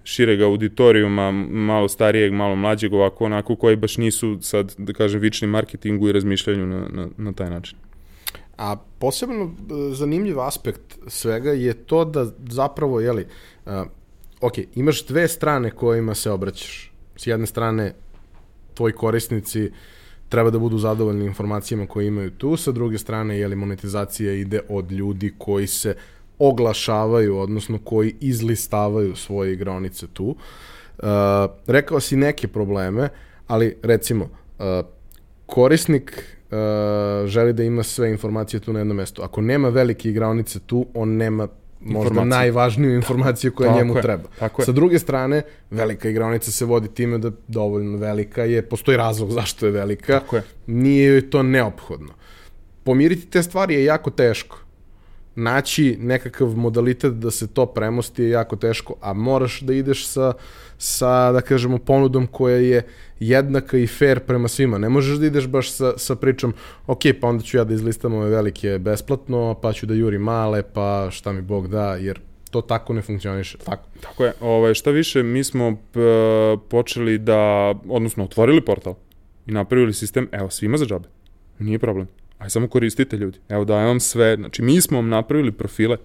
šireg 0.05 0.41
auditorijuma, 0.41 1.31
malo 1.51 1.89
starijeg, 1.89 2.33
malo 2.33 2.57
mlađeg, 2.57 2.93
ovako 2.93 3.25
onako, 3.25 3.57
koji 3.57 3.77
baš 3.77 3.97
nisu 3.97 4.39
sad, 4.41 4.75
da 4.79 4.93
kažem, 4.93 5.21
vični 5.21 5.49
marketingu 5.49 6.09
i 6.09 6.13
razmišljanju 6.13 6.67
na, 6.67 6.89
na, 6.93 7.09
na 7.17 7.33
taj 7.33 7.51
način. 7.51 7.79
A 8.57 8.77
posebno 8.99 9.45
e, 9.45 9.95
zanimljiv 9.95 10.41
aspekt 10.41 10.99
svega 11.07 11.51
je 11.51 11.75
to 11.75 12.05
da 12.05 12.27
zapravo, 12.49 13.01
jeli, 13.01 13.27
uh, 13.67 13.73
ok, 14.41 14.53
imaš 14.75 15.07
dve 15.07 15.29
strane 15.29 15.71
kojima 15.71 16.15
se 16.15 16.31
obraćaš. 16.31 16.93
S 17.17 17.27
jedne 17.27 17.47
strane, 17.47 17.95
tvoji 18.75 18.93
korisnici 18.93 19.71
treba 20.29 20.51
da 20.51 20.59
budu 20.59 20.79
zadovoljni 20.79 21.27
informacijama 21.27 21.87
koje 21.87 22.07
imaju 22.07 22.31
tu, 22.31 22.57
sa 22.57 22.73
druge 22.73 22.99
strane, 22.99 23.39
jeli, 23.39 23.57
monetizacija 23.57 24.33
ide 24.33 24.61
od 24.69 24.93
ljudi 24.93 25.35
koji 25.39 25.67
se 25.67 25.95
oglašavaju, 26.39 27.39
odnosno 27.39 27.79
koji 27.79 28.15
izlistavaju 28.21 29.17
svoje 29.17 29.53
igronice 29.53 30.07
tu. 30.07 30.27
Uh, 30.27 31.07
rekao 31.67 32.01
si 32.01 32.17
neke 32.17 32.49
probleme, 32.49 33.09
ali 33.47 33.77
recimo, 33.83 34.25
uh, 34.25 34.87
korisnik 35.47 36.37
želi 37.27 37.53
da 37.53 37.63
ima 37.63 37.83
sve 37.83 38.11
informacije 38.11 38.61
tu 38.61 38.73
na 38.73 38.79
jednom 38.79 38.97
mestu. 38.97 39.23
Ako 39.23 39.41
nema 39.41 39.69
velike 39.69 40.11
igraonice 40.11 40.61
tu, 40.61 40.87
on 40.95 41.17
nema 41.17 41.49
možda 41.81 42.25
najvažniju 42.25 42.95
informaciju 42.95 43.53
koja 43.53 43.69
tako 43.69 43.79
njemu 43.79 43.97
je, 43.97 44.03
treba. 44.03 44.29
Tako 44.39 44.63
je. 44.63 44.67
Sa 44.67 44.73
druge 44.73 44.99
strane, 44.99 45.43
velika 45.71 46.09
igraonica 46.09 46.51
se 46.51 46.65
vodi 46.65 46.89
time 46.89 47.19
da 47.19 47.31
dovoljno 47.49 47.99
velika 47.99 48.45
je, 48.45 48.63
postoji 48.63 48.97
razlog 48.97 49.31
zašto 49.31 49.67
je 49.67 49.73
velika, 49.73 50.21
tako 50.21 50.37
je. 50.37 50.43
nije 50.67 51.07
joj 51.07 51.31
to 51.31 51.43
neophodno. 51.43 52.13
Pomiriti 52.85 53.27
te 53.27 53.43
stvari 53.43 53.75
je 53.75 53.85
jako 53.85 54.11
teško 54.11 54.59
naći 55.35 55.97
nekakav 56.01 56.49
modalitet 56.49 57.13
da 57.13 57.31
se 57.31 57.47
to 57.47 57.67
premosti 57.67 58.23
je 58.23 58.31
jako 58.31 58.57
teško, 58.57 58.95
a 59.01 59.13
moraš 59.13 59.61
da 59.61 59.73
ideš 59.73 60.07
sa, 60.07 60.33
sa 60.83 61.33
da 61.33 61.41
kažemo, 61.41 61.79
ponudom 61.79 62.27
koja 62.27 62.57
je 62.57 62.83
jednaka 63.21 63.79
i 63.79 63.87
fair 63.87 64.21
prema 64.21 64.49
svima. 64.49 64.79
Ne 64.79 64.89
možeš 64.89 65.19
da 65.19 65.27
ideš 65.27 65.47
baš 65.47 65.71
sa, 65.71 65.93
sa 65.99 66.17
pričom, 66.17 66.55
ok, 66.87 67.01
pa 67.21 67.29
onda 67.29 67.45
ću 67.45 67.57
ja 67.57 67.65
da 67.65 67.75
izlistam 67.75 68.15
ove 68.15 68.31
velike 68.31 68.79
besplatno, 68.79 69.55
pa 69.63 69.73
ću 69.73 69.87
da 69.87 69.95
juri 69.95 70.19
male, 70.19 70.63
pa 70.63 71.09
šta 71.11 71.33
mi 71.33 71.43
Bog 71.43 71.69
da, 71.69 71.95
jer 71.95 72.21
to 72.51 72.61
tako 72.61 72.93
ne 72.93 73.03
funkcioniše. 73.03 73.59
Tako. 73.59 73.89
Tako 74.01 74.25
je. 74.25 74.33
Ovaj, 74.41 74.75
šta 74.75 74.91
više, 74.91 75.23
mi 75.23 75.45
smo 75.45 75.77
počeli 76.69 77.19
da, 77.19 77.75
odnosno 77.89 78.25
otvorili 78.25 78.61
portal 78.61 78.95
i 79.47 79.53
napravili 79.53 79.93
sistem, 79.93 80.29
evo, 80.33 80.51
svima 80.51 80.77
za 80.77 80.87
džabe. 80.87 81.09
Nije 81.59 81.79
problem. 81.79 82.09
Aj 82.39 82.51
samo 82.51 82.69
koristite 82.69 83.17
ljudi. 83.17 83.39
Evo 83.49 83.65
dajem 83.65 83.87
vam 83.87 84.01
sve. 84.01 84.37
Znači 84.37 84.63
mi 84.63 84.81
smo 84.81 84.99
vam 84.99 85.09
napravili 85.09 85.53
profile. 85.53 85.97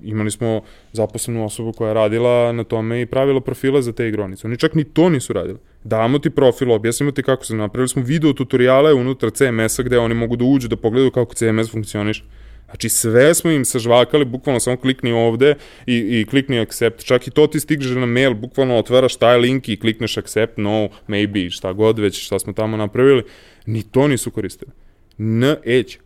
Imali 0.00 0.30
smo 0.30 0.60
zaposlenu 0.92 1.44
osobu 1.44 1.72
koja 1.72 1.88
je 1.88 1.94
radila 1.94 2.52
na 2.52 2.64
tome 2.64 3.00
i 3.00 3.06
pravila 3.06 3.40
profile 3.40 3.82
za 3.82 3.92
te 3.92 4.08
igronice. 4.08 4.46
Oni 4.46 4.56
čak 4.56 4.74
ni 4.74 4.84
to 4.84 5.08
nisu 5.08 5.32
radili. 5.32 5.58
Damo 5.84 6.18
ti 6.18 6.30
profil, 6.30 6.72
objasnimo 6.72 7.12
ti 7.12 7.22
kako 7.22 7.44
se 7.44 7.54
napravili 7.54 7.88
smo 7.88 8.02
video 8.02 8.32
tutoriale 8.32 8.94
unutar 8.94 9.30
CMS-a 9.30 9.82
gde 9.82 9.98
oni 9.98 10.14
mogu 10.14 10.36
da 10.36 10.44
uđu 10.44 10.68
da 10.68 10.76
pogledaju 10.76 11.10
kako 11.10 11.34
CMS 11.34 11.70
funkcioniše. 11.70 12.24
Znači 12.66 12.88
sve 12.88 13.34
smo 13.34 13.50
im 13.50 13.64
sažvakali, 13.64 14.24
bukvalno 14.24 14.60
samo 14.60 14.76
klikni 14.76 15.12
ovde 15.12 15.54
i, 15.86 16.20
i 16.20 16.26
klikni 16.30 16.60
accept. 16.60 17.04
Čak 17.04 17.26
i 17.26 17.30
to 17.30 17.46
ti 17.46 17.60
stigne 17.60 18.00
na 18.00 18.06
mail, 18.06 18.34
bukvalno 18.34 18.76
otvaraš 18.76 19.16
taj 19.16 19.38
link 19.38 19.68
i 19.68 19.76
klikneš 19.76 20.16
accept, 20.16 20.58
no, 20.58 20.88
maybe, 21.08 21.50
šta 21.50 21.72
god 21.72 21.98
već, 21.98 22.26
šta 22.26 22.38
smo 22.38 22.52
tamo 22.52 22.76
napravili. 22.76 23.22
Ni 23.66 23.82
to 23.82 24.08
nisu 24.08 24.30
koristili. 24.30 24.70
N 25.18 25.56
eć. 25.64 25.98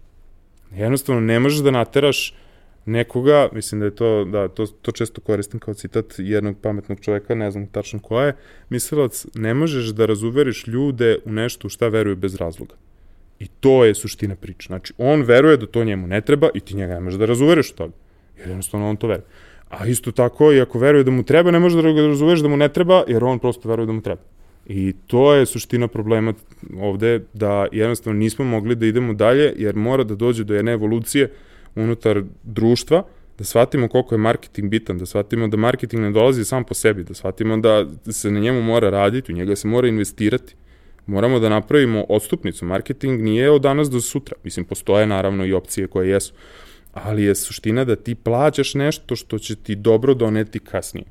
Jednostavno 0.75 1.21
ne 1.21 1.41
možeš 1.41 1.59
da 1.59 1.71
nateraš 1.71 2.35
nekoga, 2.87 3.49
mislim 3.53 3.81
da 3.81 3.85
je 3.85 3.95
to, 3.95 4.25
da, 4.25 4.49
to, 4.49 4.67
to 4.67 4.93
često 4.93 5.21
koristim 5.21 5.61
kao 5.61 5.75
citat 5.75 6.15
jednog 6.19 6.57
pametnog 6.63 7.01
čoveka, 7.01 7.35
ne 7.35 7.51
znam 7.51 7.67
tačno 7.67 7.99
ko 7.99 8.21
je, 8.21 8.37
mislilac, 8.69 9.27
ne 9.35 9.55
možeš 9.55 9.87
da 9.87 10.07
razuveriš 10.07 10.67
ljude 10.67 11.19
u 11.25 11.33
nešto 11.33 11.67
u 11.67 11.71
šta 11.71 11.89
veruju 11.89 12.17
bez 12.17 12.35
razloga. 12.35 12.75
I 13.39 13.47
to 13.47 13.85
je 13.85 13.95
suština 13.95 14.37
priče. 14.37 14.67
Znači, 14.67 14.93
on 14.99 15.23
veruje 15.23 15.57
da 15.57 15.67
to 15.67 15.85
njemu 15.85 16.07
ne 16.07 16.21
treba 16.21 16.49
i 16.55 16.61
ti 16.61 16.77
njega 16.77 16.95
ne 16.95 17.01
možeš 17.01 17.19
da 17.19 17.27
razuveriš 17.27 17.71
u 17.71 17.75
toga. 17.75 17.93
Jer 18.39 18.49
jednostavno 18.49 18.89
on 18.89 18.97
to 18.97 19.07
veruje. 19.07 19.27
A 19.69 19.87
isto 19.87 20.13
tako, 20.13 20.53
i 20.53 20.61
ako 20.61 20.79
veruje 20.79 21.05
da 21.05 21.11
mu 21.11 21.23
treba, 21.23 21.51
ne 21.51 21.59
možeš 21.59 21.83
da 21.83 21.93
ga 21.93 22.07
razuveriš 22.07 22.41
da 22.41 22.49
mu 22.49 22.57
ne 22.57 22.69
treba, 22.69 23.05
jer 23.09 23.25
on 23.25 23.39
prosto 23.39 23.69
veruje 23.69 23.87
da 23.87 23.93
mu 23.93 24.03
treba. 24.03 24.23
I 24.67 24.93
to 25.07 25.35
je 25.35 25.47
suština 25.47 25.89
problema 25.89 26.35
ovde, 26.81 27.21
da 27.35 27.67
jednostavno 27.73 28.19
nismo 28.19 28.45
mogli 28.45 28.75
da 28.75 28.87
idemo 28.87 29.15
dalje, 29.15 29.53
jer 29.57 29.77
mora 29.77 30.05
da 30.05 30.15
dođe 30.15 30.45
do 30.45 30.55
jedne 30.55 30.73
evolucije 30.73 31.31
unutar 31.75 32.23
društva, 32.43 33.05
da 33.39 33.45
shvatimo 33.45 33.89
koliko 33.89 34.15
je 34.15 34.19
marketing 34.19 34.71
bitan, 34.71 34.99
da 34.99 35.07
shvatimo 35.07 35.49
da 35.49 35.57
marketing 35.57 36.03
ne 36.03 36.11
dolazi 36.11 36.45
sam 36.45 36.65
po 36.65 36.75
sebi, 36.75 37.05
da 37.05 37.15
shvatimo 37.15 37.57
da 37.57 37.87
se 38.13 38.31
na 38.31 38.41
njemu 38.41 38.63
mora 38.63 38.91
raditi, 38.91 39.33
u 39.33 39.37
njega 39.37 39.57
se 39.57 39.69
mora 39.69 39.89
investirati. 39.89 40.55
Moramo 41.07 41.39
da 41.39 41.49
napravimo 41.49 42.05
odstupnicu. 42.09 42.65
Marketing 42.65 43.23
nije 43.23 43.51
od 43.51 43.63
danas 43.63 43.91
do 43.91 44.01
sutra. 44.01 44.37
Mislim, 44.45 44.65
postoje 44.65 45.07
naravno 45.07 45.47
i 45.47 45.53
opcije 45.53 45.87
koje 45.87 46.09
jesu. 46.09 46.33
Ali 46.93 47.25
je 47.25 47.35
suština 47.35 47.85
da 47.85 47.97
ti 47.97 48.15
plaćaš 48.15 48.75
nešto 48.75 49.17
što 49.17 49.39
će 49.39 49.57
ti 49.57 49.75
dobro 49.75 50.15
doneti 50.15 50.59
kasnije 50.59 51.05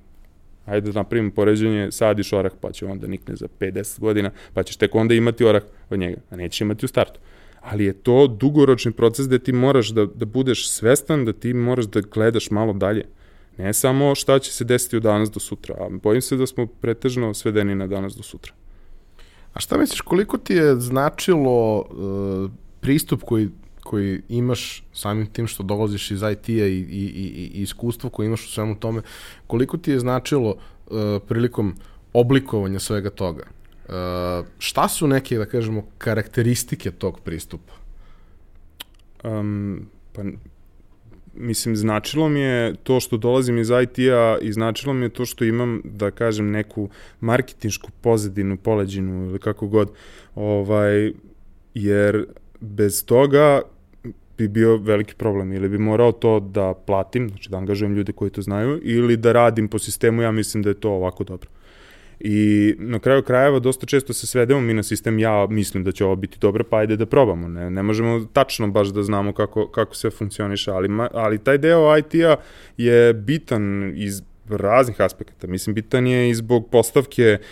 ajde 0.70 0.91
da 0.91 0.99
napravimo 0.99 1.32
poređenje, 1.32 1.91
sadiš 1.91 2.34
orah 2.34 2.51
pa 2.62 2.72
će 2.72 2.86
onda 2.86 3.07
nikne 3.07 3.36
za 3.36 3.47
50 3.60 3.99
godina, 3.99 4.32
pa 4.53 4.64
ćeš 4.64 4.76
tek 4.76 4.95
onda 4.95 5.14
imati 5.14 5.45
orah 5.45 5.64
od 5.89 5.99
njega, 5.99 6.22
a 6.30 6.36
neće 6.36 6.64
imati 6.64 6.86
u 6.86 6.88
startu. 6.88 7.20
Ali 7.62 7.86
je 7.86 7.93
to 7.93 8.28
dugoročni 8.28 8.91
proces 8.91 9.28
gde 9.28 9.39
ti 9.39 9.53
moraš 9.53 9.89
da, 9.89 10.05
da 10.05 10.26
budeš 10.26 10.70
svestan, 10.70 11.26
da 11.26 11.34
ti 11.34 11.53
moraš 11.53 11.86
da 11.86 12.01
gledaš 12.01 12.51
malo 12.51 12.74
dalje. 12.74 13.05
Ne 13.57 13.74
samo 13.74 14.16
šta 14.16 14.39
će 14.39 14.53
se 14.53 14.64
desiti 14.64 14.97
od 14.97 15.03
danas 15.03 15.32
do 15.32 15.39
sutra, 15.39 15.76
a 15.80 15.89
bojim 16.03 16.22
se 16.22 16.38
da 16.38 16.47
smo 16.47 16.66
pretežno 16.66 17.34
svedeni 17.34 17.76
na 17.76 17.88
danas 17.88 18.16
do 18.16 18.24
sutra. 18.24 18.53
A 19.53 19.60
šta 19.60 19.78
misliš, 19.78 20.01
koliko 20.01 20.38
ti 20.38 20.53
je 20.53 20.76
značilo 20.76 21.80
uh, 21.80 22.51
pristup 22.82 23.24
koji 23.24 23.49
koji 23.89 24.22
imaš 24.30 24.84
samim 24.93 25.26
tim 25.26 25.47
što 25.47 25.64
dolaziš 25.64 26.12
iz 26.12 26.22
IT-a 26.22 26.51
i, 26.68 26.80
i, 26.80 27.05
i, 27.16 27.51
i 27.53 27.62
iskustvo 27.62 28.10
koje 28.10 28.28
imaš 28.28 28.45
u 28.45 28.49
svemu 28.49 28.76
tome, 28.76 29.01
koliko 29.47 29.78
ti 29.78 29.91
je 29.91 29.99
značilo 29.99 30.49
uh, 30.49 30.97
prilikom 31.28 31.76
oblikovanja 32.14 32.80
svega 32.80 33.10
toga? 33.10 33.43
Uh, 33.90 34.46
šta 34.60 34.88
su 34.88 35.08
neke, 35.08 35.38
da 35.38 35.46
kažemo, 35.46 35.84
karakteristike 35.98 36.92
tog 36.92 37.20
pristupa? 37.20 37.74
Um, 39.24 39.90
pa, 40.14 40.24
mislim, 41.34 41.76
značilo 41.76 42.30
mi 42.30 42.40
je 42.40 42.76
to 42.84 43.00
što 43.00 43.18
dolazim 43.18 43.58
iz 43.58 43.70
IT-a 43.70 44.38
i 44.42 44.54
značilo 44.54 44.94
mi 44.94 45.06
je 45.06 45.10
to 45.10 45.26
što 45.26 45.46
imam, 45.46 45.82
da 45.84 46.12
kažem, 46.12 46.52
neku 46.52 46.90
marketinšku 47.20 47.90
pozadinu, 48.02 48.58
poleđinu 48.58 49.26
ili 49.26 49.40
kako 49.40 49.68
god, 49.68 49.92
ovaj, 50.36 51.14
jer 51.74 52.26
bez 52.60 53.06
toga 53.06 53.62
bi 54.38 54.48
bio 54.48 54.78
veliki 54.78 55.16
problem 55.16 55.52
ili 55.52 55.70
bi 55.70 55.78
morao 55.78 56.12
to 56.12 56.40
da 56.40 56.74
platim, 56.74 57.30
znači 57.30 57.50
da 57.50 57.58
angažujem 57.58 57.96
ljude 57.96 58.12
koji 58.12 58.32
to 58.32 58.42
znaju 58.42 58.80
ili 58.84 59.18
da 59.18 59.32
radim 59.32 59.68
po 59.68 59.80
sistemu, 59.80 60.22
ja 60.22 60.32
mislim 60.32 60.64
da 60.64 60.70
je 60.70 60.80
to 60.80 60.92
ovako 60.92 61.24
dobro. 61.24 61.50
I 62.20 62.76
na 62.78 63.00
kraju 63.00 63.24
krajeva 63.24 63.60
dosta 63.60 63.86
često 63.86 64.14
se 64.14 64.28
svedemo 64.28 64.62
mi 64.62 64.74
na 64.74 64.84
sistem, 64.84 65.20
ja 65.20 65.48
mislim 65.50 65.84
da 65.84 65.92
će 65.92 66.06
ovo 66.06 66.16
biti 66.16 66.38
dobro, 66.40 66.64
pa 66.64 66.78
ajde 66.78 66.96
da 66.96 67.06
probamo. 67.06 67.48
Ne, 67.48 67.70
ne 67.70 67.84
možemo 67.84 68.26
tačno 68.34 68.68
baš 68.68 68.88
da 68.88 69.04
znamo 69.04 69.34
kako, 69.34 69.68
kako 69.68 69.96
sve 69.96 70.10
funkcioniše, 70.10 70.72
ali, 70.72 70.90
ali 71.14 71.38
taj 71.38 71.58
deo 71.58 71.98
IT-a 71.98 72.36
je 72.78 73.14
bitan 73.14 73.94
iz 73.96 74.22
raznih 74.50 75.02
aspekata. 75.02 75.48
Mislim, 75.48 75.74
bitan 75.74 76.08
je 76.08 76.30
i 76.30 76.34
zbog 76.34 76.70
postavke 76.72 77.38
uh, 77.42 77.48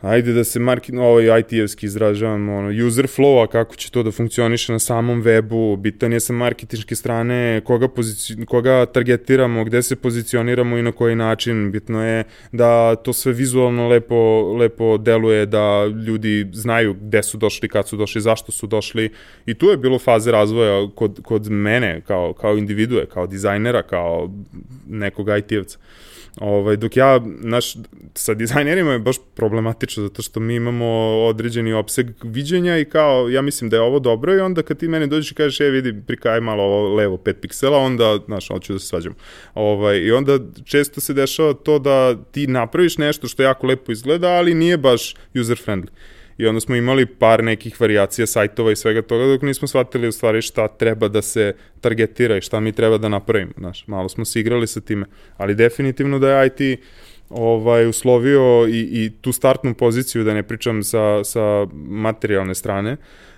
ajde 0.00 0.32
da 0.32 0.44
se 0.44 0.60
market, 0.60 0.94
ovaj 0.94 1.40
IT-evski 1.40 1.86
izražavam, 1.86 2.48
ono, 2.48 2.86
user 2.86 3.06
flow-a, 3.06 3.46
kako 3.46 3.76
će 3.76 3.90
to 3.90 4.02
da 4.02 4.10
funkcioniše 4.10 4.72
na 4.72 4.78
samom 4.78 5.22
webu, 5.22 5.76
bitan 5.76 6.12
je 6.12 6.20
sa 6.20 6.32
marketinške 6.32 6.94
strane, 6.94 7.60
koga, 7.64 7.88
pozici, 7.88 8.36
koga 8.46 8.86
targetiramo, 8.86 9.64
gde 9.64 9.82
se 9.82 9.96
pozicioniramo 9.96 10.76
i 10.76 10.82
na 10.82 10.92
koji 10.92 11.16
način, 11.16 11.72
bitno 11.72 12.06
je 12.06 12.24
da 12.52 12.96
to 12.96 13.12
sve 13.12 13.32
vizualno 13.32 13.88
lepo, 13.88 14.52
lepo 14.60 14.98
deluje, 14.98 15.46
da 15.46 15.86
ljudi 16.06 16.46
znaju 16.52 16.94
gde 16.94 17.22
su 17.22 17.38
došli, 17.38 17.68
kad 17.68 17.88
su 17.88 17.96
došli, 17.96 18.20
zašto 18.20 18.52
su 18.52 18.66
došli 18.66 19.10
i 19.46 19.54
tu 19.54 19.66
je 19.66 19.76
bilo 19.76 19.98
faze 19.98 20.30
razvoja 20.30 20.88
kod, 20.94 21.20
kod 21.22 21.50
mene, 21.50 22.00
kao, 22.06 22.32
kao 22.32 22.56
individue, 22.56 23.06
kao 23.06 23.26
dizajnera, 23.26 23.82
kao 23.82 24.30
nekog 24.86 25.28
IT-evca. 25.28 25.78
Ovaj, 26.36 26.76
dok 26.76 26.96
ja, 26.96 27.20
naš, 27.40 27.76
sa 28.14 28.34
dizajnerima 28.34 28.92
je 28.92 28.98
baš 28.98 29.16
problematično, 29.34 30.02
zato 30.02 30.22
što 30.22 30.40
mi 30.40 30.54
imamo 30.54 30.86
određeni 31.28 31.72
opseg 31.72 32.06
viđenja 32.22 32.78
i 32.78 32.84
kao, 32.84 33.28
ja 33.28 33.42
mislim 33.42 33.70
da 33.70 33.76
je 33.76 33.82
ovo 33.82 33.98
dobro 33.98 34.34
i 34.34 34.40
onda 34.40 34.62
kad 34.62 34.78
ti 34.78 34.88
meni 34.88 35.06
dođeš 35.06 35.32
i 35.32 35.34
kažeš, 35.34 35.60
e, 35.60 35.70
vidi, 35.70 35.94
prikaj 36.06 36.40
malo 36.40 36.62
ovo 36.62 36.94
levo 36.94 37.16
5 37.16 37.32
piksela, 37.32 37.78
onda, 37.78 38.18
znaš, 38.26 38.48
hoću 38.48 38.72
da 38.72 38.78
se 38.78 38.86
svađam. 38.86 39.14
Ovaj, 39.54 39.98
I 39.98 40.12
onda 40.12 40.38
često 40.64 41.00
se 41.00 41.14
dešava 41.14 41.54
to 41.54 41.78
da 41.78 42.16
ti 42.32 42.46
napraviš 42.46 42.98
nešto 42.98 43.28
što 43.28 43.42
jako 43.42 43.66
lepo 43.66 43.92
izgleda, 43.92 44.28
ali 44.28 44.54
nije 44.54 44.76
baš 44.76 45.14
user 45.40 45.62
friendly. 45.66 45.88
I 46.38 46.46
onda 46.46 46.60
smo 46.60 46.76
imali 46.76 47.06
par 47.06 47.44
nekih 47.44 47.80
variacija 47.80 48.26
sajtova 48.26 48.72
i 48.72 48.76
svega 48.76 49.02
toga 49.02 49.26
dok 49.26 49.42
nismo 49.42 49.68
shvatili 49.68 50.08
u 50.08 50.12
stvari 50.12 50.42
šta 50.42 50.68
treba 50.68 51.08
da 51.08 51.22
se 51.22 51.54
targetira 51.80 52.36
i 52.36 52.40
šta 52.40 52.60
mi 52.60 52.72
treba 52.72 52.98
da 52.98 53.08
napravimo. 53.08 53.52
Znaš, 53.58 53.86
malo 53.86 54.08
smo 54.08 54.24
se 54.24 54.40
igrali 54.40 54.66
sa 54.66 54.80
time. 54.80 55.06
Ali 55.36 55.54
definitivno 55.54 56.18
da 56.18 56.30
je 56.30 56.46
IT 56.46 56.80
ovaj, 57.30 57.86
uslovio 57.86 58.66
i, 58.68 59.04
i 59.04 59.12
tu 59.20 59.32
startnu 59.32 59.74
poziciju, 59.74 60.24
da 60.24 60.34
ne 60.34 60.42
pričam 60.42 60.82
sa, 60.82 61.24
sa 61.24 61.66
materijalne 61.74 62.54
strane, 62.54 62.96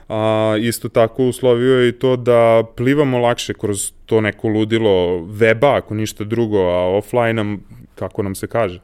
a, 0.09 0.55
isto 0.61 0.89
tako 0.89 1.25
uslovio 1.25 1.79
je 1.79 1.89
i 1.89 1.93
to 1.93 2.17
da 2.17 2.65
plivamo 2.77 3.19
lakše 3.19 3.55
kroz 3.55 3.93
to 4.07 4.21
neko 4.21 4.49
ludilo 4.49 5.19
weba, 5.19 5.77
ako 5.77 5.95
ništa 5.95 6.25
drugo, 6.25 6.59
a 6.59 6.97
offline-a, 6.97 7.57
kako 7.95 8.23
nam 8.23 8.35
se 8.35 8.47
kaže. 8.47 8.81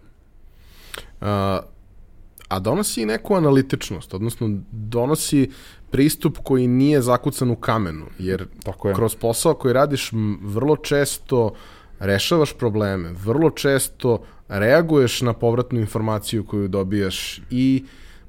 A 2.55 2.59
donosi 2.59 3.03
i 3.03 3.07
neku 3.07 3.35
analitičnost, 3.35 4.15
odnosno 4.15 4.49
donosi 4.71 5.51
pristup 5.91 6.39
koji 6.43 6.67
nije 6.67 7.03
zakucan 7.03 7.51
u 7.51 7.57
kamenu, 7.57 8.07
jer 8.19 8.47
Tako 8.63 8.89
je. 8.89 8.95
kroz 8.95 9.15
posao 9.15 9.55
koji 9.55 9.75
radiš 9.75 10.11
vrlo 10.43 10.77
često 10.77 11.55
rešavaš 11.99 12.53
probleme, 12.53 13.13
vrlo 13.25 13.51
često 13.51 14.23
reaguješ 14.49 15.21
na 15.23 15.33
povratnu 15.33 15.81
informaciju 15.81 16.45
koju 16.45 16.69
dobijaš 16.69 17.41
i 17.51 17.85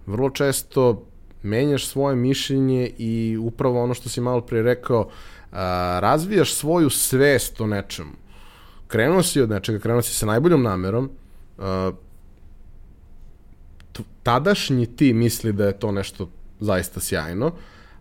vrlo 0.06 0.30
često 0.30 1.06
menjaš 1.44 1.88
svoje 1.88 2.16
mišljenje 2.16 2.92
i 2.98 3.38
upravo 3.42 3.84
ono 3.84 3.94
što 3.94 4.10
si 4.10 4.22
malo 4.22 4.42
pre 4.42 4.62
rekao, 4.62 5.10
a, 5.52 6.00
razvijaš 6.02 6.54
svoju 6.54 6.90
svest 6.90 7.62
o 7.62 7.68
nečemu. 7.68 8.12
Krenuo 8.88 9.24
si 9.24 9.42
od 9.42 9.50
nečega, 9.50 9.80
krenuo 9.80 10.02
si 10.02 10.14
sa 10.14 10.26
najboljom 10.26 10.64
namerom, 10.64 11.10
a, 11.58 11.92
tadašnji 14.24 14.86
ti 14.86 15.14
misli 15.14 15.54
da 15.54 15.66
je 15.66 15.80
to 15.80 15.92
nešto 15.92 16.30
zaista 16.60 17.00
sjajno, 17.00 17.52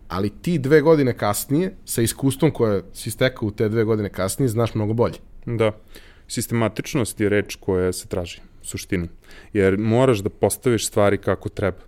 ali 0.08 0.30
ti 0.30 0.58
dve 0.58 0.80
godine 0.80 1.16
kasnije, 1.16 1.74
sa 1.84 2.02
iskustvom 2.02 2.50
koje 2.50 2.82
si 2.92 3.10
stekao 3.10 3.48
u 3.48 3.50
te 3.50 3.68
dve 3.68 3.84
godine 3.84 4.08
kasnije, 4.10 4.48
znaš 4.48 4.74
mnogo 4.74 4.92
bolje. 4.92 5.18
Da. 5.46 5.72
Sistematičnost 6.28 7.20
je 7.20 7.28
reč 7.28 7.56
koja 7.60 7.92
se 7.92 8.08
traži, 8.08 8.40
u 8.62 8.66
suštini. 8.66 9.08
Jer 9.52 9.78
moraš 9.78 10.18
da 10.18 10.30
postaviš 10.30 10.86
stvari 10.86 11.18
kako 11.18 11.48
treba. 11.48 11.78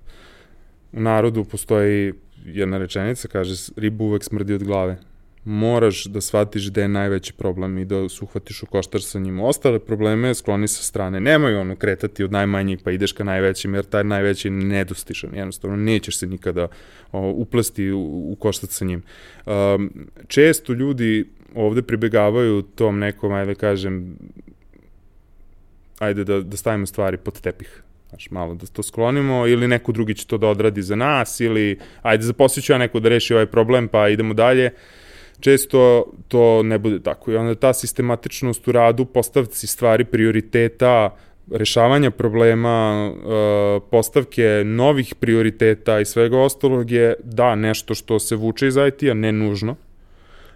U 0.93 1.01
narodu 1.01 1.45
postoji 1.45 2.13
jedna 2.45 2.79
rečenica, 2.79 3.29
kaže, 3.29 3.73
ribu 3.77 4.05
uvek 4.05 4.25
smrdi 4.25 4.55
od 4.55 4.65
glave 4.65 4.99
moraš 5.47 6.05
da 6.05 6.21
shvatiš 6.21 6.71
gde 6.71 6.83
je 6.83 6.89
najveći 6.89 7.33
problem 7.33 7.79
i 7.79 7.85
da 7.85 8.09
se 8.09 8.25
uhvatiš 8.25 8.63
u 8.63 8.67
koštar 8.67 9.03
sa 9.03 9.19
njim. 9.19 9.41
Ostale 9.41 9.79
probleme 9.79 10.35
skloni 10.35 10.69
sa 10.69 10.83
strane. 10.83 11.21
Nemoj 11.21 11.57
ono 11.57 11.77
kretati 11.77 12.25
od 12.25 12.33
najmanjih 12.33 12.79
pa 12.85 12.91
ideš 12.91 13.13
ka 13.13 13.25
najvećim, 13.25 13.75
jer 13.75 13.85
taj 13.85 14.05
najveći 14.05 14.49
je 14.49 14.53
nedostišan. 14.53 15.35
Jednostavno, 15.35 15.77
nećeš 15.77 16.19
se 16.19 16.27
nikada 16.27 16.69
o, 17.13 17.31
uplasti 17.31 17.91
u, 17.91 18.01
u 18.33 18.37
koštac 18.41 18.71
sa 18.71 18.85
njim. 18.85 19.03
Um, 19.47 19.91
često 20.29 20.73
ljudi 20.73 21.29
ovde 21.55 21.83
pribegavaju 21.83 22.63
tom 22.63 22.99
nekom, 22.99 23.33
ajde 23.33 23.55
da 23.55 23.61
kažem, 23.61 24.17
ajde 25.99 26.25
da, 26.25 26.41
da 26.41 26.57
stavimo 26.57 26.87
stvari 26.87 27.17
pod 27.17 27.41
tepih 27.41 27.83
znaš, 28.09 28.31
malo 28.31 28.55
da 28.55 28.67
to 28.67 28.83
sklonimo, 28.83 29.47
ili 29.47 29.69
neko 29.69 29.93
drugi 29.93 30.15
će 30.15 30.27
to 30.27 30.39
da 30.39 30.49
odradi 30.49 30.83
za 30.83 30.97
nas, 30.97 31.41
ili 31.41 31.79
ajde 32.03 32.25
zaposliću 32.25 32.73
ja 32.73 32.79
neko 32.79 33.01
da 33.01 33.09
reši 33.09 33.35
ovaj 33.35 33.47
problem, 33.47 33.89
pa 33.89 34.09
idemo 34.09 34.35
dalje. 34.35 34.67
Uh, 34.67 35.06
često 35.41 36.05
to 36.29 36.63
ne 36.63 36.79
bude 36.79 37.03
tako. 37.03 37.33
I 37.33 37.37
onda 37.37 37.55
ta 37.55 37.73
sistematičnost 37.73 38.69
u 38.69 38.73
radu, 38.73 39.05
postavci 39.05 39.67
stvari 39.67 40.05
prioriteta, 40.05 41.17
rešavanja 41.51 42.11
problema, 42.11 43.11
e, 43.11 43.81
postavke 43.91 44.63
novih 44.65 45.15
prioriteta 45.15 46.01
i 46.01 46.05
svega 46.05 46.39
ostalog 46.39 46.91
je, 46.91 47.15
da, 47.25 47.55
nešto 47.55 47.95
što 47.95 48.19
se 48.19 48.37
vuče 48.37 48.67
iz 48.67 48.77
IT-a, 48.77 49.15
ne 49.15 49.33
nužno, 49.33 49.77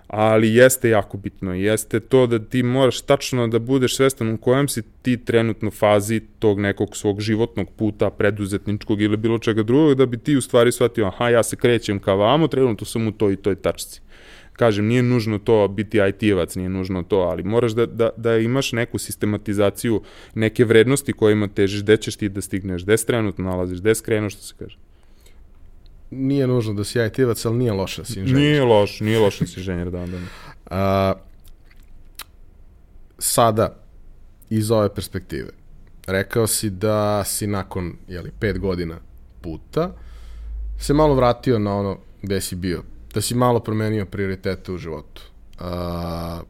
ali 0.06 0.54
jeste 0.54 0.88
jako 0.88 1.16
bitno. 1.16 1.54
Jeste 1.54 2.00
to 2.00 2.26
da 2.26 2.38
ti 2.38 2.62
moraš 2.62 3.00
tačno 3.00 3.48
da 3.48 3.58
budeš 3.58 3.96
svestan 3.96 4.32
u 4.34 4.36
kojem 4.36 4.68
si 4.68 4.82
ti 5.02 5.24
trenutno 5.24 5.70
fazi 5.70 6.20
tog 6.38 6.60
nekog 6.60 6.96
svog 6.96 7.20
životnog 7.20 7.70
puta, 7.76 8.10
preduzetničkog 8.10 9.00
ili 9.00 9.16
bilo 9.16 9.38
čega 9.38 9.62
drugog, 9.62 9.94
da 9.94 10.06
bi 10.06 10.18
ti 10.18 10.36
u 10.36 10.40
stvari 10.40 10.72
shvatio, 10.72 11.06
aha, 11.06 11.28
ja 11.28 11.42
se 11.42 11.56
krećem 11.56 11.98
ka 11.98 12.14
vamo, 12.14 12.48
trenutno 12.48 12.86
sam 12.86 13.08
u 13.08 13.12
toj 13.12 13.32
i 13.32 13.36
toj 13.36 13.54
tačci 13.54 14.00
kažem, 14.60 14.86
nije 14.86 15.02
nužno 15.02 15.38
to 15.38 15.68
biti 15.68 15.98
IT-evac, 15.98 16.56
nije 16.56 16.68
nužno 16.68 17.02
to, 17.02 17.16
ali 17.16 17.42
moraš 17.42 17.72
da, 17.72 17.86
da, 17.86 18.10
da 18.16 18.36
imaš 18.36 18.72
neku 18.72 18.98
sistematizaciju, 18.98 20.02
neke 20.34 20.64
vrednosti 20.64 21.12
kojima 21.12 21.48
težiš, 21.48 21.82
gde 21.82 21.96
ćeš 21.96 22.16
ti 22.16 22.28
da 22.28 22.40
stigneš, 22.40 22.84
gde 22.84 22.98
se 22.98 23.06
trenutno 23.06 23.44
nalaziš, 23.44 23.80
gde 23.80 23.94
skrenu, 23.94 24.30
što 24.30 24.42
se 24.42 24.54
kaže. 24.58 24.76
Nije 26.10 26.46
nužno 26.46 26.74
da 26.74 26.84
si 26.84 26.98
IT-evac, 26.98 27.46
ali 27.46 27.56
nije 27.56 27.72
loša 27.72 28.04
si 28.04 28.20
inženjer. 28.20 28.42
Nije 28.42 28.64
loš, 28.64 29.00
nije 29.00 29.18
loš 29.18 29.40
da 29.40 29.46
si 29.46 29.60
inženjer, 29.60 29.90
da, 29.90 30.06
da. 30.06 30.18
A, 30.70 31.14
sada, 33.18 33.76
iz 34.50 34.70
ove 34.70 34.94
perspektive, 34.94 35.50
rekao 36.06 36.46
si 36.46 36.70
da 36.70 37.24
si 37.24 37.46
nakon, 37.46 37.96
jeli, 38.08 38.30
pet 38.40 38.58
godina 38.58 38.98
puta, 39.40 39.92
se 40.78 40.94
malo 40.94 41.14
vratio 41.14 41.58
na 41.58 41.76
ono 41.76 41.98
gde 42.22 42.40
si 42.40 42.56
bio 42.56 42.82
da 43.14 43.20
si 43.20 43.34
malo 43.34 43.60
promenio 43.60 44.06
prioritete 44.06 44.72
u 44.72 44.78
životu. 44.78 45.22
A, 45.58 46.40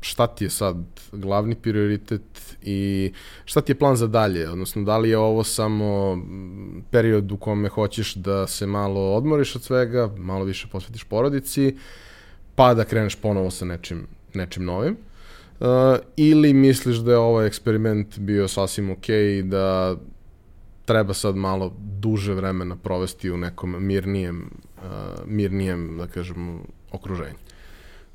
šta 0.00 0.26
ti 0.26 0.44
je 0.44 0.50
sad 0.50 0.76
glavni 1.12 1.54
prioritet 1.54 2.56
i 2.62 3.12
šta 3.44 3.60
ti 3.60 3.72
je 3.72 3.78
plan 3.78 3.96
za 3.96 4.06
dalje? 4.06 4.50
Odnosno, 4.50 4.82
da 4.82 4.98
li 4.98 5.10
je 5.10 5.18
ovo 5.18 5.44
samo 5.44 6.18
period 6.90 7.32
u 7.32 7.36
kome 7.36 7.68
hoćeš 7.68 8.14
da 8.14 8.46
se 8.46 8.66
malo 8.66 9.14
odmoriš 9.14 9.56
od 9.56 9.62
svega, 9.62 10.10
malo 10.16 10.44
više 10.44 10.68
posvetiš 10.72 11.04
porodici, 11.04 11.76
pa 12.54 12.74
da 12.74 12.84
kreneš 12.84 13.16
ponovo 13.16 13.50
sa 13.50 13.64
nečim, 13.64 14.06
nečim 14.34 14.64
novim? 14.64 14.96
Uh, 15.60 15.66
ili 16.16 16.52
misliš 16.52 16.96
da 16.96 17.10
je 17.10 17.18
ovaj 17.18 17.46
eksperiment 17.46 18.18
bio 18.18 18.48
sasvim 18.48 18.90
ok 18.90 19.08
i 19.08 19.42
da 19.42 19.96
treba 20.90 21.14
sad 21.14 21.36
malo 21.36 21.72
duže 21.78 22.34
vremena 22.34 22.76
provesti 22.76 23.30
u 23.30 23.36
nekom 23.36 23.86
mirnijem 23.86 24.50
uh, 24.76 24.82
mirnijem, 25.26 25.96
da 25.98 26.06
kažem, 26.06 26.58
okruženju. 26.92 27.38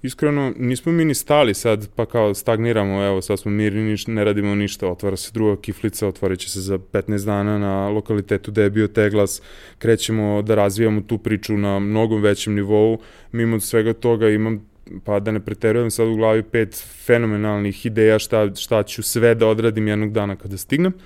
Iskreno, 0.02 0.54
nismo 0.58 0.92
mi 0.92 1.06
ni 1.06 1.14
stali 1.14 1.54
sad, 1.54 1.90
pa 1.96 2.06
kao 2.06 2.34
stagniramo, 2.34 3.04
evo, 3.04 3.22
sad 3.22 3.40
smo 3.40 3.52
mirni, 3.52 3.96
ne 4.08 4.24
radimo 4.24 4.56
ništa, 4.56 4.88
otvara 4.88 5.16
se 5.16 5.32
druga 5.34 5.62
kiflica, 5.62 6.08
otvorit 6.08 6.40
će 6.40 6.50
se 6.50 6.62
za 6.62 6.78
15 6.78 7.26
dana 7.26 7.58
na 7.60 7.90
lokalitetu 7.90 8.52
gde 8.52 8.62
je 8.62 8.70
bio 8.70 8.88
Teglas, 8.88 9.42
krećemo 9.78 10.42
da 10.42 10.56
razvijamo 10.56 11.02
tu 11.02 11.18
priču 11.18 11.58
na 11.58 11.80
mnogom 11.80 12.22
većem 12.22 12.56
nivou, 12.56 13.00
mimo 13.32 13.60
svega 13.60 13.94
toga 13.94 14.30
imam 14.30 14.70
pa 15.04 15.20
da 15.20 15.32
ne 15.32 15.40
preterujem 15.40 15.92
sad 15.92 16.08
u 16.08 16.16
glavi 16.16 16.44
pet 16.44 16.86
fenomenalnih 17.06 17.86
ideja 17.86 18.20
šta, 18.20 18.56
šta 18.56 18.84
ću 18.84 19.04
sve 19.04 19.36
da 19.36 19.48
odradim 19.48 19.88
jednog 19.88 20.12
dana 20.12 20.36
kada 20.36 20.58
stignem. 20.58 20.94
Uh, 20.96 21.02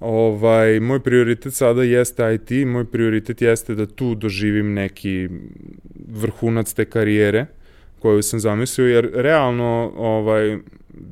Ovaj, 0.00 0.80
moj 0.80 1.00
prioritet 1.00 1.54
sada 1.54 1.82
jeste 1.82 2.34
IT, 2.34 2.66
moj 2.66 2.84
prioritet 2.84 3.42
jeste 3.42 3.74
da 3.74 3.86
tu 3.86 4.14
doživim 4.14 4.72
neki 4.72 5.28
vrhunac 6.08 6.72
te 6.72 6.84
karijere 6.84 7.46
koju 7.98 8.22
sam 8.22 8.40
zamislio, 8.40 8.86
jer 8.86 9.10
realno 9.14 9.92
ovaj, 9.96 10.58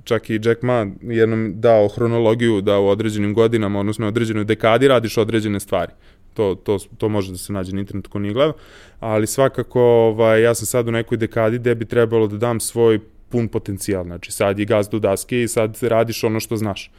čak 0.05 0.31
i 0.31 0.41
Jack 0.45 0.63
Ma 0.63 0.87
jednom 1.03 1.53
dao 1.61 1.89
hronologiju 1.89 2.61
da 2.61 2.79
u 2.79 2.89
određenim 2.89 3.35
godinama, 3.35 3.81
odnosno 3.81 4.09
određenoj 4.09 4.45
dekadi 4.45 4.89
radiš 4.89 5.19
određene 5.19 5.61
stvari. 5.61 5.93
To, 6.35 6.55
to, 6.55 6.79
to 6.99 7.09
može 7.09 7.33
da 7.33 7.39
se 7.39 7.53
nađe 7.53 7.73
na 7.73 7.81
internetu 7.81 8.11
ko 8.11 8.19
nije 8.19 8.35
gledao, 8.35 8.55
ali 9.01 9.27
svakako 9.27 9.81
ovaj, 9.83 10.43
ja 10.43 10.55
sam 10.55 10.67
sad 10.67 10.89
u 10.89 10.91
nekoj 10.91 11.19
dekadi 11.19 11.59
gde 11.59 11.75
bi 11.75 11.85
trebalo 11.85 12.27
da 12.27 12.37
dam 12.37 12.61
svoj 12.61 13.01
pun 13.29 13.49
potencijal. 13.49 14.05
Znači 14.05 14.33
sad 14.33 14.59
je 14.59 14.65
gazdu 14.65 14.99
daske 14.99 15.43
i 15.43 15.49
sad 15.49 15.79
radiš 15.83 16.25
ono 16.25 16.41
što 16.41 16.57
znaš 16.57 16.91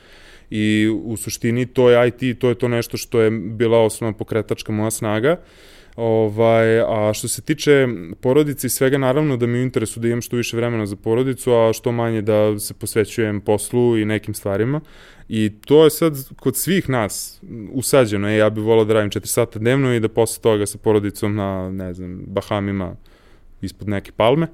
i 0.56 0.90
u 1.04 1.18
suštini 1.18 1.66
to 1.66 1.90
je 1.90 2.08
IT, 2.08 2.40
to 2.40 2.50
je 2.50 2.56
to 2.56 2.68
nešto 2.68 2.98
što 2.98 3.22
je 3.22 3.32
bila 3.32 3.80
osnovna 3.80 4.18
pokretačka 4.18 4.72
moja 4.72 4.92
snaga. 4.92 5.40
Ovaj, 5.96 6.80
a 6.80 7.14
što 7.14 7.28
se 7.28 7.42
tiče 7.42 7.88
porodice 8.22 8.68
i 8.68 8.70
svega, 8.70 8.98
naravno 8.98 9.38
da 9.38 9.48
mi 9.48 9.60
u 9.60 9.62
interesu 9.62 10.00
da 10.00 10.08
imam 10.08 10.22
što 10.22 10.36
više 10.36 10.58
vremena 10.58 10.86
za 10.86 10.96
porodicu, 10.96 11.54
a 11.54 11.74
što 11.74 11.92
manje 11.92 12.22
da 12.22 12.60
se 12.60 12.74
posvećujem 12.74 13.42
poslu 13.42 13.98
i 13.98 14.06
nekim 14.06 14.34
stvarima. 14.34 14.82
I 15.30 15.52
to 15.66 15.84
je 15.84 15.90
sad 15.90 16.14
kod 16.36 16.56
svih 16.56 16.90
nas 16.90 17.42
usađeno. 17.72 18.30
E, 18.30 18.38
ja 18.38 18.50
bih 18.50 18.64
volao 18.64 18.86
da 18.86 18.94
radim 18.94 19.10
4 19.10 19.26
sata 19.26 19.60
dnevno 19.60 19.94
i 19.94 20.00
da 20.00 20.10
posle 20.10 20.42
toga 20.42 20.66
sa 20.66 20.78
porodicom 20.78 21.36
na, 21.36 21.72
ne 21.72 21.94
znam, 21.94 22.22
Bahamima 22.28 22.96
ispod 23.62 23.90
neke 23.90 24.12
palme. 24.12 24.48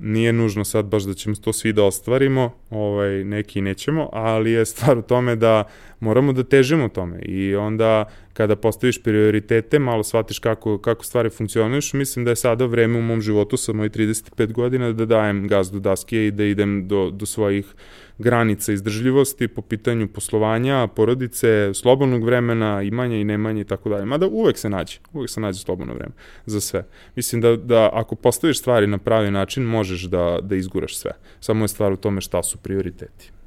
Nije 0.00 0.32
nužno 0.32 0.64
sad 0.64 0.84
baš 0.84 1.02
da 1.02 1.14
ćemo 1.14 1.36
to 1.36 1.52
svi 1.52 1.72
da 1.72 1.84
ostvarimo, 1.84 2.50
ovaj, 2.70 3.24
neki 3.24 3.60
nećemo, 3.60 4.08
ali 4.12 4.52
je 4.52 4.66
stvar 4.66 4.98
u 4.98 5.02
tome 5.02 5.36
da 5.36 5.64
moramo 6.00 6.32
da 6.32 6.44
težimo 6.44 6.88
tome 6.88 7.18
i 7.22 7.56
onda 7.56 8.04
kada 8.32 8.56
postaviš 8.56 9.02
prioritete, 9.02 9.78
malo 9.78 10.02
shvatiš 10.02 10.38
kako, 10.38 10.78
kako 10.78 11.04
stvari 11.04 11.30
funkcioniš, 11.30 11.92
mislim 11.92 12.24
da 12.24 12.30
je 12.30 12.36
sada 12.36 12.66
vreme 12.66 12.98
u 12.98 13.02
mom 13.02 13.20
životu 13.20 13.56
sa 13.56 13.72
mojih 13.72 13.92
35 13.92 14.52
godina 14.52 14.92
da 14.92 15.06
dajem 15.06 15.48
gaz 15.48 15.70
do 15.70 15.78
daske 15.78 16.26
i 16.26 16.30
da 16.30 16.44
idem 16.44 16.88
do, 16.88 17.10
do 17.10 17.26
svojih 17.26 17.74
granica 18.18 18.72
izdržljivosti 18.72 19.48
po 19.48 19.62
pitanju 19.62 20.08
poslovanja, 20.08 20.86
porodice, 20.86 21.74
slobodnog 21.74 22.24
vremena, 22.24 22.82
imanja 22.82 23.16
i 23.16 23.24
nemanja 23.24 23.60
i 23.60 23.64
tako 23.64 23.88
dalje. 23.88 24.04
Mada 24.04 24.26
uvek 24.26 24.58
se 24.58 24.70
nađe, 24.70 24.98
uvek 25.12 25.30
se 25.30 25.40
nađe 25.40 25.58
slobodno 25.58 25.94
vreme 25.94 26.12
za 26.46 26.60
sve. 26.60 26.84
Mislim 27.16 27.40
da, 27.40 27.56
da 27.56 27.90
ako 27.92 28.14
postaviš 28.14 28.58
stvari 28.58 28.86
na 28.86 28.98
pravi 28.98 29.30
način, 29.30 29.62
možeš 29.62 30.02
da, 30.02 30.38
da 30.42 30.56
izguraš 30.56 30.96
sve. 30.96 31.12
Samo 31.40 31.64
je 31.64 31.68
stvar 31.68 31.92
u 31.92 31.96
tome 31.96 32.20
šta 32.20 32.42
su 32.42 32.58
prioriteti. 32.58 33.39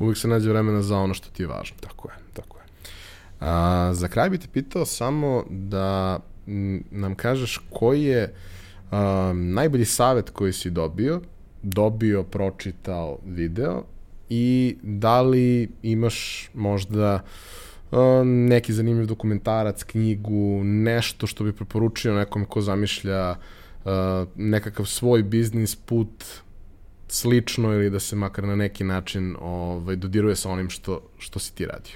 Uvek 0.00 0.16
se 0.16 0.28
nađe 0.28 0.50
vremena 0.50 0.82
za 0.82 0.98
ono 0.98 1.14
što 1.14 1.30
ti 1.30 1.42
je 1.42 1.46
važno. 1.46 1.76
Tako 1.80 2.08
je, 2.08 2.14
tako 2.32 2.58
je. 2.58 2.64
A, 3.40 3.90
za 3.94 4.08
kraj 4.08 4.30
bi 4.30 4.38
te 4.38 4.46
pitao 4.52 4.84
samo 4.84 5.44
da 5.50 6.18
nam 6.90 7.14
kažeš 7.14 7.60
koji 7.70 8.02
je 8.02 8.34
a, 8.90 9.32
najbolji 9.34 9.84
savet 9.84 10.30
koji 10.30 10.52
si 10.52 10.70
dobio 10.70 11.20
dobio, 11.62 12.22
pročitao 12.22 13.18
video 13.26 13.82
i 14.28 14.76
da 14.82 15.22
li 15.22 15.68
imaš 15.82 16.50
možda 16.54 17.22
uh, 17.90 17.98
neki 18.24 18.72
zanimljiv 18.72 19.06
dokumentarac, 19.06 19.82
knjigu, 19.82 20.60
nešto 20.64 21.26
što 21.26 21.44
bi 21.44 21.52
preporučio 21.52 22.14
nekom 22.14 22.44
ko 22.44 22.60
zamišlja 22.60 23.30
uh, 23.30 23.90
nekakav 24.36 24.86
svoj 24.86 25.22
biznis 25.22 25.76
put 25.76 26.24
slično 27.12 27.74
ili 27.74 27.90
da 27.90 28.00
se 28.00 28.16
makar 28.16 28.44
na 28.44 28.56
neki 28.56 28.84
način 28.84 29.36
ovaj, 29.40 29.96
dodiruje 29.96 30.36
sa 30.36 30.50
onim 30.50 30.70
što, 30.70 31.02
što 31.18 31.38
si 31.38 31.54
ti 31.54 31.66
radio? 31.66 31.92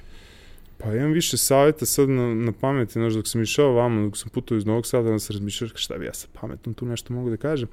Pa 0.78 0.94
imam 0.94 1.12
više 1.12 1.36
savjeta 1.36 1.86
sad 1.86 2.08
na, 2.08 2.34
na 2.34 2.52
pameti, 2.52 2.92
znaš, 2.92 3.12
dok 3.12 3.28
sam 3.28 3.42
išao 3.42 3.72
vamo, 3.72 4.04
dok 4.04 4.16
sam 4.16 4.30
putao 4.30 4.56
iz 4.56 4.66
Novog 4.66 4.86
Sada, 4.86 5.10
da 5.10 5.18
sam 5.18 5.34
razmišljao 5.34 5.70
šta 5.74 5.98
bi 5.98 6.06
ja 6.06 6.14
sa 6.14 6.26
pametom 6.40 6.74
tu 6.74 6.86
nešto 6.86 7.14
mogu 7.14 7.30
da 7.30 7.36
kažem. 7.36 7.68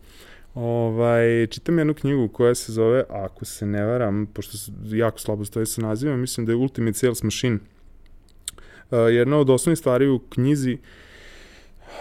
Ovaj, 0.54 1.48
čitam 1.48 1.78
jednu 1.78 1.94
knjigu 1.94 2.28
koja 2.28 2.56
se 2.56 2.72
zove, 2.72 3.04
ako 3.10 3.46
se 3.46 3.66
ne 3.66 3.86
varam, 3.86 4.26
pošto 4.34 4.58
jako 4.84 5.20
slabo 5.20 5.46
stoji 5.46 5.66
sa 5.66 5.82
nazivom, 5.82 6.20
mislim 6.20 6.46
da 6.46 6.52
je 6.52 6.56
Ultimate 6.56 6.98
Sales 6.98 7.24
Machine. 7.24 7.56
Uh, 7.56 8.98
jedna 9.12 9.38
od 9.38 9.50
osnovnih 9.50 9.80
stvari 9.80 10.08
u 10.08 10.20
knjizi 10.20 10.78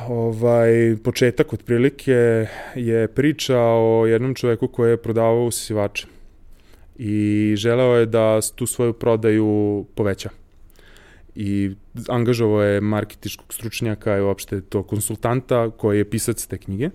ovaj, 0.09 0.97
početak 1.05 1.53
otprilike 1.53 2.47
je 2.75 3.09
priča 3.09 3.59
o 3.59 4.07
jednom 4.07 4.35
čoveku 4.35 4.69
koji 4.69 4.91
je 4.91 5.03
prodavao 5.03 5.45
usisivače 5.45 6.07
i 6.99 7.55
želeo 7.57 7.97
je 7.97 8.07
da 8.07 8.41
tu 8.55 8.67
svoju 8.67 8.93
prodaju 8.93 9.85
poveća 9.95 10.31
i 11.35 11.71
angažovao 12.09 12.63
je 12.63 12.81
marketičkog 12.81 13.55
stručnjaka 13.55 14.19
i 14.19 14.21
uopšte 14.21 14.61
to 14.61 14.83
konsultanta 14.83 15.71
koji 15.71 15.99
je 15.99 16.11
pisac 16.11 16.47
te 16.47 16.59
knjige. 16.59 16.91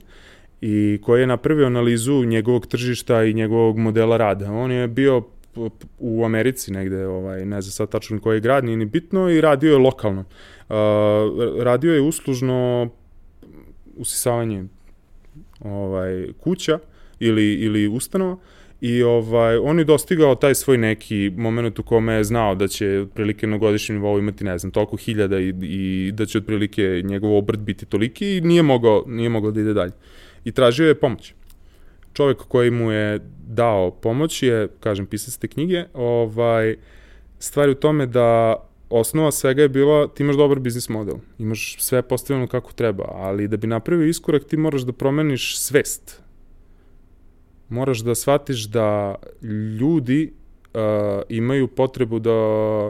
I 0.62 1.00
koji 1.04 1.22
je 1.22 1.28
napravio 1.28 1.66
analizu 1.66 2.24
njegovog 2.24 2.68
tržišta 2.68 3.24
i 3.24 3.34
njegovog 3.34 3.78
modela 3.78 4.18
rada. 4.18 4.52
On 4.52 4.72
je 4.72 4.88
bio 4.88 5.22
u 5.98 6.26
Americi 6.26 6.72
negde, 6.72 7.08
ovaj, 7.08 7.46
ne 7.46 7.62
znam 7.62 7.72
sad 7.72 7.90
tačno 7.90 8.20
koji 8.20 8.40
grad, 8.40 8.66
nije 8.66 8.78
ni 8.78 8.86
bitno, 8.86 9.30
i 9.30 9.42
radio 9.42 9.72
je 9.72 9.78
lokalno. 9.78 10.22
Uh, 10.70 10.76
radio 11.64 11.94
je 11.94 12.02
uslužno 12.02 12.90
usisavanje 13.98 14.66
ovaj, 15.60 16.28
kuća 16.40 16.80
ili, 17.20 17.54
ili 17.54 17.88
ustanova 17.88 18.38
i 18.82 19.04
ovaj, 19.04 19.58
on 19.58 19.80
je 19.80 19.86
dostigao 19.86 20.36
taj 20.36 20.56
svoj 20.56 20.78
neki 20.78 21.32
moment 21.38 21.80
u 21.80 21.84
kome 21.84 22.14
je 22.14 22.24
znao 22.24 22.56
da 22.56 22.68
će 22.68 23.00
otprilike 23.00 23.48
na 23.48 23.58
godišnjem 23.58 23.98
nivou 23.98 24.20
imati, 24.20 24.44
ne 24.44 24.58
znam, 24.58 24.72
toliko 24.72 24.98
hiljada 24.98 25.40
i, 25.40 25.54
i 25.62 26.12
da 26.12 26.26
će 26.26 26.38
otprilike 26.38 27.02
njegov 27.06 27.38
obrt 27.38 27.60
biti 27.60 27.86
toliki 27.86 28.38
i 28.38 28.42
nije 28.42 28.62
mogao, 28.62 29.04
nije 29.08 29.30
mogao 29.30 29.52
da 29.52 29.62
ide 29.62 29.74
dalje. 29.74 29.92
Uh, 29.92 30.26
i 30.46 30.52
tražio 30.52 30.88
je 30.88 30.96
pomoć. 30.96 31.34
Čovek 32.16 32.38
koji 32.38 32.72
mu 32.72 32.92
je 32.92 33.20
dao 33.48 33.92
pomoć 33.92 34.44
je, 34.44 34.68
kažem, 34.80 35.06
pisac 35.06 35.38
te 35.38 35.48
knjige, 35.48 35.84
ovaj, 35.94 36.76
stvari 37.40 37.72
u 37.72 37.76
tome 37.76 38.06
da 38.06 38.56
osnova 38.90 39.32
svega 39.32 39.62
je 39.62 39.70
bila 39.70 40.08
ti 40.08 40.24
imaš 40.24 40.36
dobar 40.36 40.60
biznis 40.60 40.90
model, 40.90 41.16
imaš 41.40 41.76
sve 41.80 42.02
postavljeno 42.02 42.48
kako 42.48 42.74
treba, 42.74 43.04
ali 43.14 43.48
da 43.48 43.58
bi 43.58 43.68
napravio 43.68 44.08
iskorak 44.08 44.44
ti 44.44 44.58
moraš 44.58 44.82
da 44.82 44.94
promeniš 44.94 45.60
svest. 45.60 46.22
Moraš 47.70 48.00
da 48.00 48.16
shvatiš 48.16 48.64
da 48.64 49.16
ljudi 49.80 50.34
uh, 50.74 50.80
imaju 51.30 51.68
potrebu 51.68 52.20
da 52.20 52.32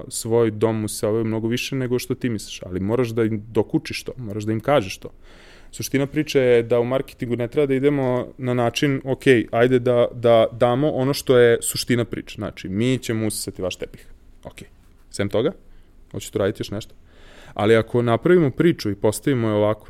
svoj 0.08 0.52
dom 0.52 0.84
usavaju 0.84 1.26
mnogo 1.26 1.48
više 1.48 1.76
nego 1.76 2.00
što 2.00 2.16
ti 2.16 2.30
misliš, 2.30 2.62
ali 2.64 2.80
moraš 2.80 3.10
da 3.10 3.24
im 3.24 3.44
dokučiš 3.48 4.04
to, 4.04 4.12
moraš 4.18 4.44
da 4.44 4.52
im 4.52 4.60
kažeš 4.60 4.98
to. 4.98 5.10
Suština 5.76 6.08
priče 6.08 6.40
je 6.40 6.64
da 6.64 6.80
u 6.80 6.86
marketingu 6.86 7.36
ne 7.36 7.48
treba 7.48 7.66
da 7.68 7.74
idemo 7.76 8.28
na 8.38 8.54
način, 8.54 9.02
ok, 9.04 9.24
ajde 9.52 9.80
da, 9.80 10.08
da 10.14 10.46
damo 10.52 10.92
ono 10.92 11.14
što 11.14 11.38
je 11.38 11.58
suština 11.62 12.06
priče. 12.06 12.36
Znači, 12.36 12.70
mi 12.70 12.98
ćemo 12.98 13.28
usisati 13.28 13.62
vaš 13.62 13.76
tepih. 13.76 14.06
Ok. 14.44 14.56
Sem 15.12 15.30
toga, 15.30 15.52
hoćete 16.12 16.40
raditi 16.40 16.62
još 16.62 16.72
nešto. 16.72 16.96
Ali 17.54 17.76
ako 17.76 18.02
napravimo 18.02 18.52
priču 18.52 18.92
i 18.92 18.96
postavimo 18.96 19.48
je 19.48 19.54
ovako, 19.54 19.88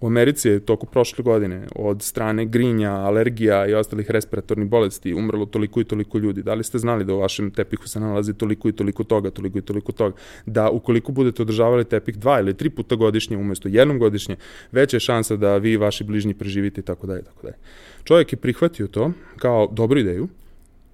U 0.00 0.06
Americi 0.06 0.48
je 0.48 0.60
toku 0.60 0.86
prošle 0.86 1.22
godine 1.22 1.66
od 1.74 2.02
strane 2.02 2.46
grinja, 2.46 2.92
alergija 2.92 3.66
i 3.66 3.74
ostalih 3.74 4.10
respiratornih 4.10 4.68
bolesti 4.68 5.14
umrlo 5.14 5.46
toliko 5.46 5.80
i 5.80 5.84
toliko 5.84 6.18
ljudi. 6.18 6.42
Da 6.42 6.54
li 6.54 6.64
ste 6.64 6.78
znali 6.78 7.04
da 7.04 7.14
u 7.14 7.18
vašem 7.18 7.50
tepihu 7.50 7.88
se 7.88 8.00
nalazi 8.00 8.34
toliko 8.34 8.68
i 8.68 8.72
toliko 8.72 9.04
toga, 9.04 9.30
toliko 9.30 9.58
i 9.58 9.62
toliko 9.62 9.92
toga? 9.92 10.16
Da 10.46 10.70
ukoliko 10.70 11.12
budete 11.12 11.42
održavali 11.42 11.84
tepih 11.84 12.18
dva 12.18 12.40
ili 12.40 12.54
tri 12.54 12.70
puta 12.70 12.94
godišnje 12.94 13.36
umesto 13.36 13.68
jednom 13.68 13.98
godišnje, 13.98 14.36
veća 14.72 14.96
je 14.96 15.00
šansa 15.00 15.36
da 15.36 15.56
vi 15.56 15.72
i 15.72 15.76
vaši 15.76 16.04
bližnji 16.04 16.34
preživite 16.34 16.80
i 16.80 16.84
tako 16.84 17.06
dalje, 17.06 17.22
tako 17.22 17.42
dalje. 17.42 17.56
Čovjek 18.04 18.32
je 18.32 18.36
prihvatio 18.36 18.86
to 18.86 19.12
kao 19.36 19.68
dobru 19.72 19.98
ideju 19.98 20.28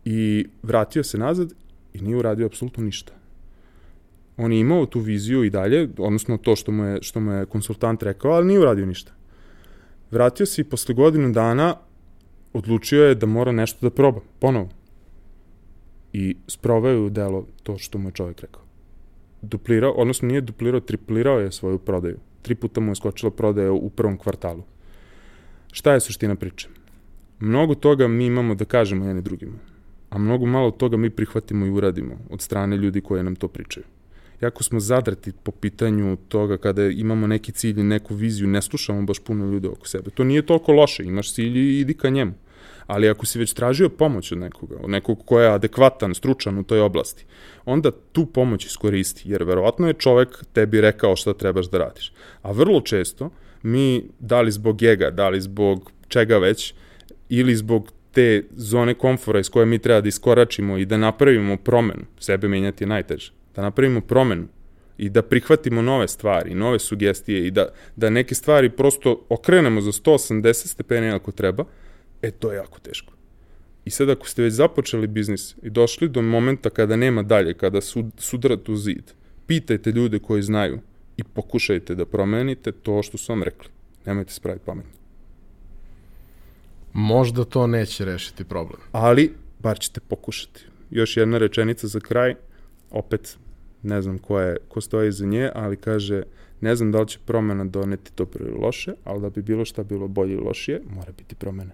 i 0.05 0.47
vratio 0.63 1.05
se 1.05 1.19
nazad 1.19 1.53
i 1.95 2.01
nije 2.01 2.17
uradio 2.17 2.47
apsolutno 2.47 2.85
ništa 2.85 3.24
on 4.37 4.53
je 4.53 4.61
imao 4.61 4.87
tu 4.87 5.01
viziju 5.01 5.45
i 5.45 5.51
dalje, 5.51 5.89
odnosno 5.99 6.37
to 6.37 6.57
što 6.57 6.73
mu 6.73 6.85
je, 6.85 6.99
što 7.03 7.21
mu 7.21 7.33
je 7.33 7.47
konsultant 7.47 8.03
rekao, 8.03 8.31
ali 8.31 8.47
nije 8.47 8.61
uradio 8.61 8.87
ništa. 8.87 9.13
Vratio 10.11 10.47
se 10.47 10.63
i 10.63 10.65
posle 10.65 10.95
godinu 10.95 11.33
dana 11.33 11.77
odlučio 12.53 13.05
je 13.05 13.15
da 13.15 13.27
mora 13.27 13.53
nešto 13.53 13.79
da 13.83 13.91
proba, 13.91 14.21
ponovo. 14.39 14.69
I 16.13 16.37
sproveo 16.49 16.93
je 16.93 17.01
u 17.01 17.11
delo 17.11 17.47
to 17.63 17.79
što 17.79 17.99
mu 17.99 18.09
je 18.09 18.13
čovjek 18.13 18.41
rekao. 18.41 18.63
Duplirao, 19.43 19.93
odnosno 19.93 20.29
nije 20.29 20.41
duplirao, 20.41 20.81
triplirao 20.81 21.41
je 21.41 21.53
svoju 21.53 21.79
prodaju. 21.79 22.19
Tri 22.43 22.55
puta 22.55 22.81
mu 22.81 22.91
je 22.91 22.95
skočila 22.95 23.31
prodaja 23.31 23.73
u 23.73 23.91
prvom 23.91 24.19
kvartalu. 24.19 24.63
Šta 25.73 25.93
je 25.93 26.01
suština 26.01 26.35
priče? 26.35 26.69
Mnogo 27.41 27.75
toga 27.75 28.09
mi 28.09 28.27
imamo 28.27 28.55
da 28.55 28.65
kažemo 28.65 29.07
jedni 29.07 29.23
drugima, 29.23 29.59
a 30.11 30.19
mnogo 30.19 30.47
malo 30.47 30.71
toga 30.71 30.97
mi 30.97 31.11
prihvatimo 31.11 31.67
i 31.67 31.71
uradimo 31.71 32.19
od 32.31 32.41
strane 32.41 32.77
ljudi 32.77 33.01
koje 33.01 33.23
nam 33.23 33.37
to 33.37 33.49
pričaju 33.49 33.85
jako 34.41 34.63
smo 34.63 34.81
zadrati 34.81 35.33
po 35.43 35.53
pitanju 35.53 36.17
toga 36.17 36.57
kada 36.57 36.85
imamo 36.85 37.27
neki 37.27 37.53
cilj 37.53 37.81
i 37.81 37.83
neku 37.83 38.15
viziju, 38.15 38.49
ne 38.49 38.63
slušamo 38.63 39.03
baš 39.03 39.19
puno 39.19 39.53
ljude 39.53 39.69
oko 39.69 39.89
sebe. 39.89 40.11
To 40.11 40.25
nije 40.25 40.47
toliko 40.47 40.73
loše, 40.73 41.05
imaš 41.05 41.35
cilj 41.35 41.59
i 41.59 41.81
idi 41.81 41.95
ka 41.95 42.09
njemu. 42.09 42.33
Ali 42.87 43.09
ako 43.09 43.27
si 43.27 43.39
već 43.39 43.53
tražio 43.53 43.89
pomoć 43.89 44.33
od 44.33 44.39
nekoga, 44.39 44.77
od 44.81 44.91
nekog 44.91 45.25
ko 45.25 45.41
je 45.41 45.49
adekvatan, 45.49 46.15
stručan 46.15 46.59
u 46.59 46.63
toj 46.63 46.81
oblasti, 46.81 47.25
onda 47.65 47.91
tu 48.13 48.27
pomoć 48.27 48.67
iskoristi, 48.67 49.31
jer 49.31 49.43
verovatno 49.45 49.89
je 49.89 49.95
čovek 49.95 50.45
tebi 50.53 50.81
rekao 50.81 51.17
šta 51.17 51.35
trebaš 51.35 51.71
da 51.71 51.79
radiš. 51.79 52.13
A 52.43 52.53
vrlo 52.53 52.81
često 52.81 53.31
mi, 53.63 54.05
da 54.21 54.41
li 54.41 54.53
zbog 54.53 54.83
jega, 54.83 55.11
da 55.11 55.29
li 55.29 55.41
zbog 55.41 55.93
čega 56.09 56.39
već, 56.39 56.75
ili 57.29 57.57
zbog 57.57 57.93
te 58.13 58.45
zone 58.51 58.95
komfora 58.95 59.41
iz 59.41 59.49
koje 59.51 59.67
mi 59.67 59.79
treba 59.79 60.01
da 60.01 60.09
iskoračimo 60.09 60.77
i 60.77 60.85
da 60.85 60.97
napravimo 60.97 61.57
promenu, 61.57 62.05
sebe 62.19 62.49
menjati 62.49 62.85
je 62.85 62.89
najteže 62.89 63.33
da 63.57 63.63
napravimo 63.63 64.01
promenu 64.01 64.47
i 64.99 65.11
da 65.11 65.23
prihvatimo 65.23 65.83
nove 65.83 66.09
stvari, 66.09 66.55
nove 66.55 66.79
sugestije 66.79 67.47
i 67.47 67.51
da, 67.51 67.69
da 67.97 68.11
neke 68.11 68.35
stvari 68.35 68.71
prosto 68.71 69.27
okrenemo 69.29 69.81
za 69.81 69.93
180 69.93 70.67
stepeni 70.67 71.11
ako 71.11 71.33
treba, 71.33 71.65
e 72.23 72.31
to 72.31 72.53
je 72.53 72.57
jako 72.57 72.79
teško. 72.79 73.13
I 73.85 73.91
sad 73.91 74.11
ako 74.11 74.29
ste 74.29 74.43
već 74.43 74.53
započeli 74.53 75.07
biznis 75.07 75.57
i 75.63 75.71
došli 75.71 76.09
do 76.09 76.23
momenta 76.23 76.71
kada 76.71 76.97
nema 76.97 77.23
dalje, 77.23 77.55
kada 77.55 77.81
sud, 77.81 78.07
sudrate 78.19 78.73
u 78.73 78.77
zid, 78.77 79.13
pitajte 79.47 79.91
ljude 79.91 80.19
koji 80.19 80.43
znaju 80.43 80.81
i 81.17 81.25
pokušajte 81.25 81.95
da 81.95 82.07
promenite 82.07 82.73
to 82.73 83.03
što 83.03 83.19
su 83.19 83.33
vam 83.33 83.43
rekli. 83.43 83.69
Nemojte 84.07 84.33
spraviti 84.33 84.65
pametno. 84.67 84.91
Možda 86.93 87.45
to 87.45 87.67
neće 87.67 88.05
rešiti 88.05 88.45
problem. 88.45 88.81
Ali, 88.93 89.33
bar 89.59 89.79
ćete 89.79 90.01
pokušati. 90.01 90.65
Još 90.91 91.17
jedna 91.17 91.39
rečenica 91.39 91.87
za 91.87 92.01
kraj, 92.01 92.35
opet 92.91 93.39
ne 93.85 94.03
znam 94.03 94.19
ko, 94.19 94.41
je, 94.41 94.57
ko 94.69 94.81
stoji 94.81 95.09
iza 95.09 95.27
nje, 95.27 95.51
ali 95.55 95.77
kaže, 95.77 96.23
ne 96.61 96.77
znam 96.77 96.93
da 96.93 97.01
li 97.01 97.09
će 97.09 97.19
promena 97.25 97.65
doneti 97.65 98.11
dobro 98.17 98.47
ili 98.47 98.59
loše, 98.59 98.93
ali 99.05 99.21
da 99.21 99.31
bi 99.31 99.43
bilo 99.43 99.65
šta 99.65 99.83
bilo 99.83 100.09
bolje 100.09 100.33
ili 100.33 100.45
lošije, 100.45 100.83
mora 100.91 101.13
biti 101.19 101.35
promena. 101.35 101.71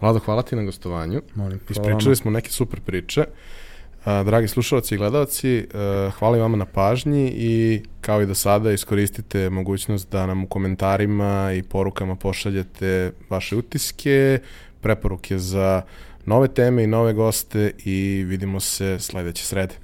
Vlado, 0.00 0.18
hvala 0.18 0.42
ti 0.42 0.56
na 0.56 0.62
gostovanju. 0.62 1.22
Molim, 1.34 1.60
Ispričali 1.70 2.16
smo 2.16 2.30
neke 2.30 2.50
super 2.50 2.80
priče. 2.80 3.24
A, 4.04 4.22
dragi 4.22 4.48
slušalci 4.48 4.94
i 4.94 4.98
gledalci, 4.98 5.66
a, 5.74 6.10
hvala 6.18 6.36
i 6.36 6.40
vama 6.40 6.56
na 6.56 6.66
pažnji 6.66 7.32
i 7.36 7.82
kao 8.00 8.22
i 8.22 8.26
do 8.26 8.34
sada 8.34 8.72
iskoristite 8.72 9.50
mogućnost 9.50 10.10
da 10.10 10.26
nam 10.26 10.44
u 10.44 10.46
komentarima 10.46 11.52
i 11.52 11.62
porukama 11.62 12.16
pošaljete 12.16 13.12
vaše 13.30 13.56
utiske, 13.56 14.38
preporuke 14.80 15.38
za 15.38 15.82
nove 16.26 16.48
teme 16.48 16.84
i 16.84 16.86
nove 16.86 17.12
goste 17.12 17.72
i 17.84 18.24
vidimo 18.26 18.60
se 18.60 18.98
sledeće 18.98 19.44
srede. 19.44 19.74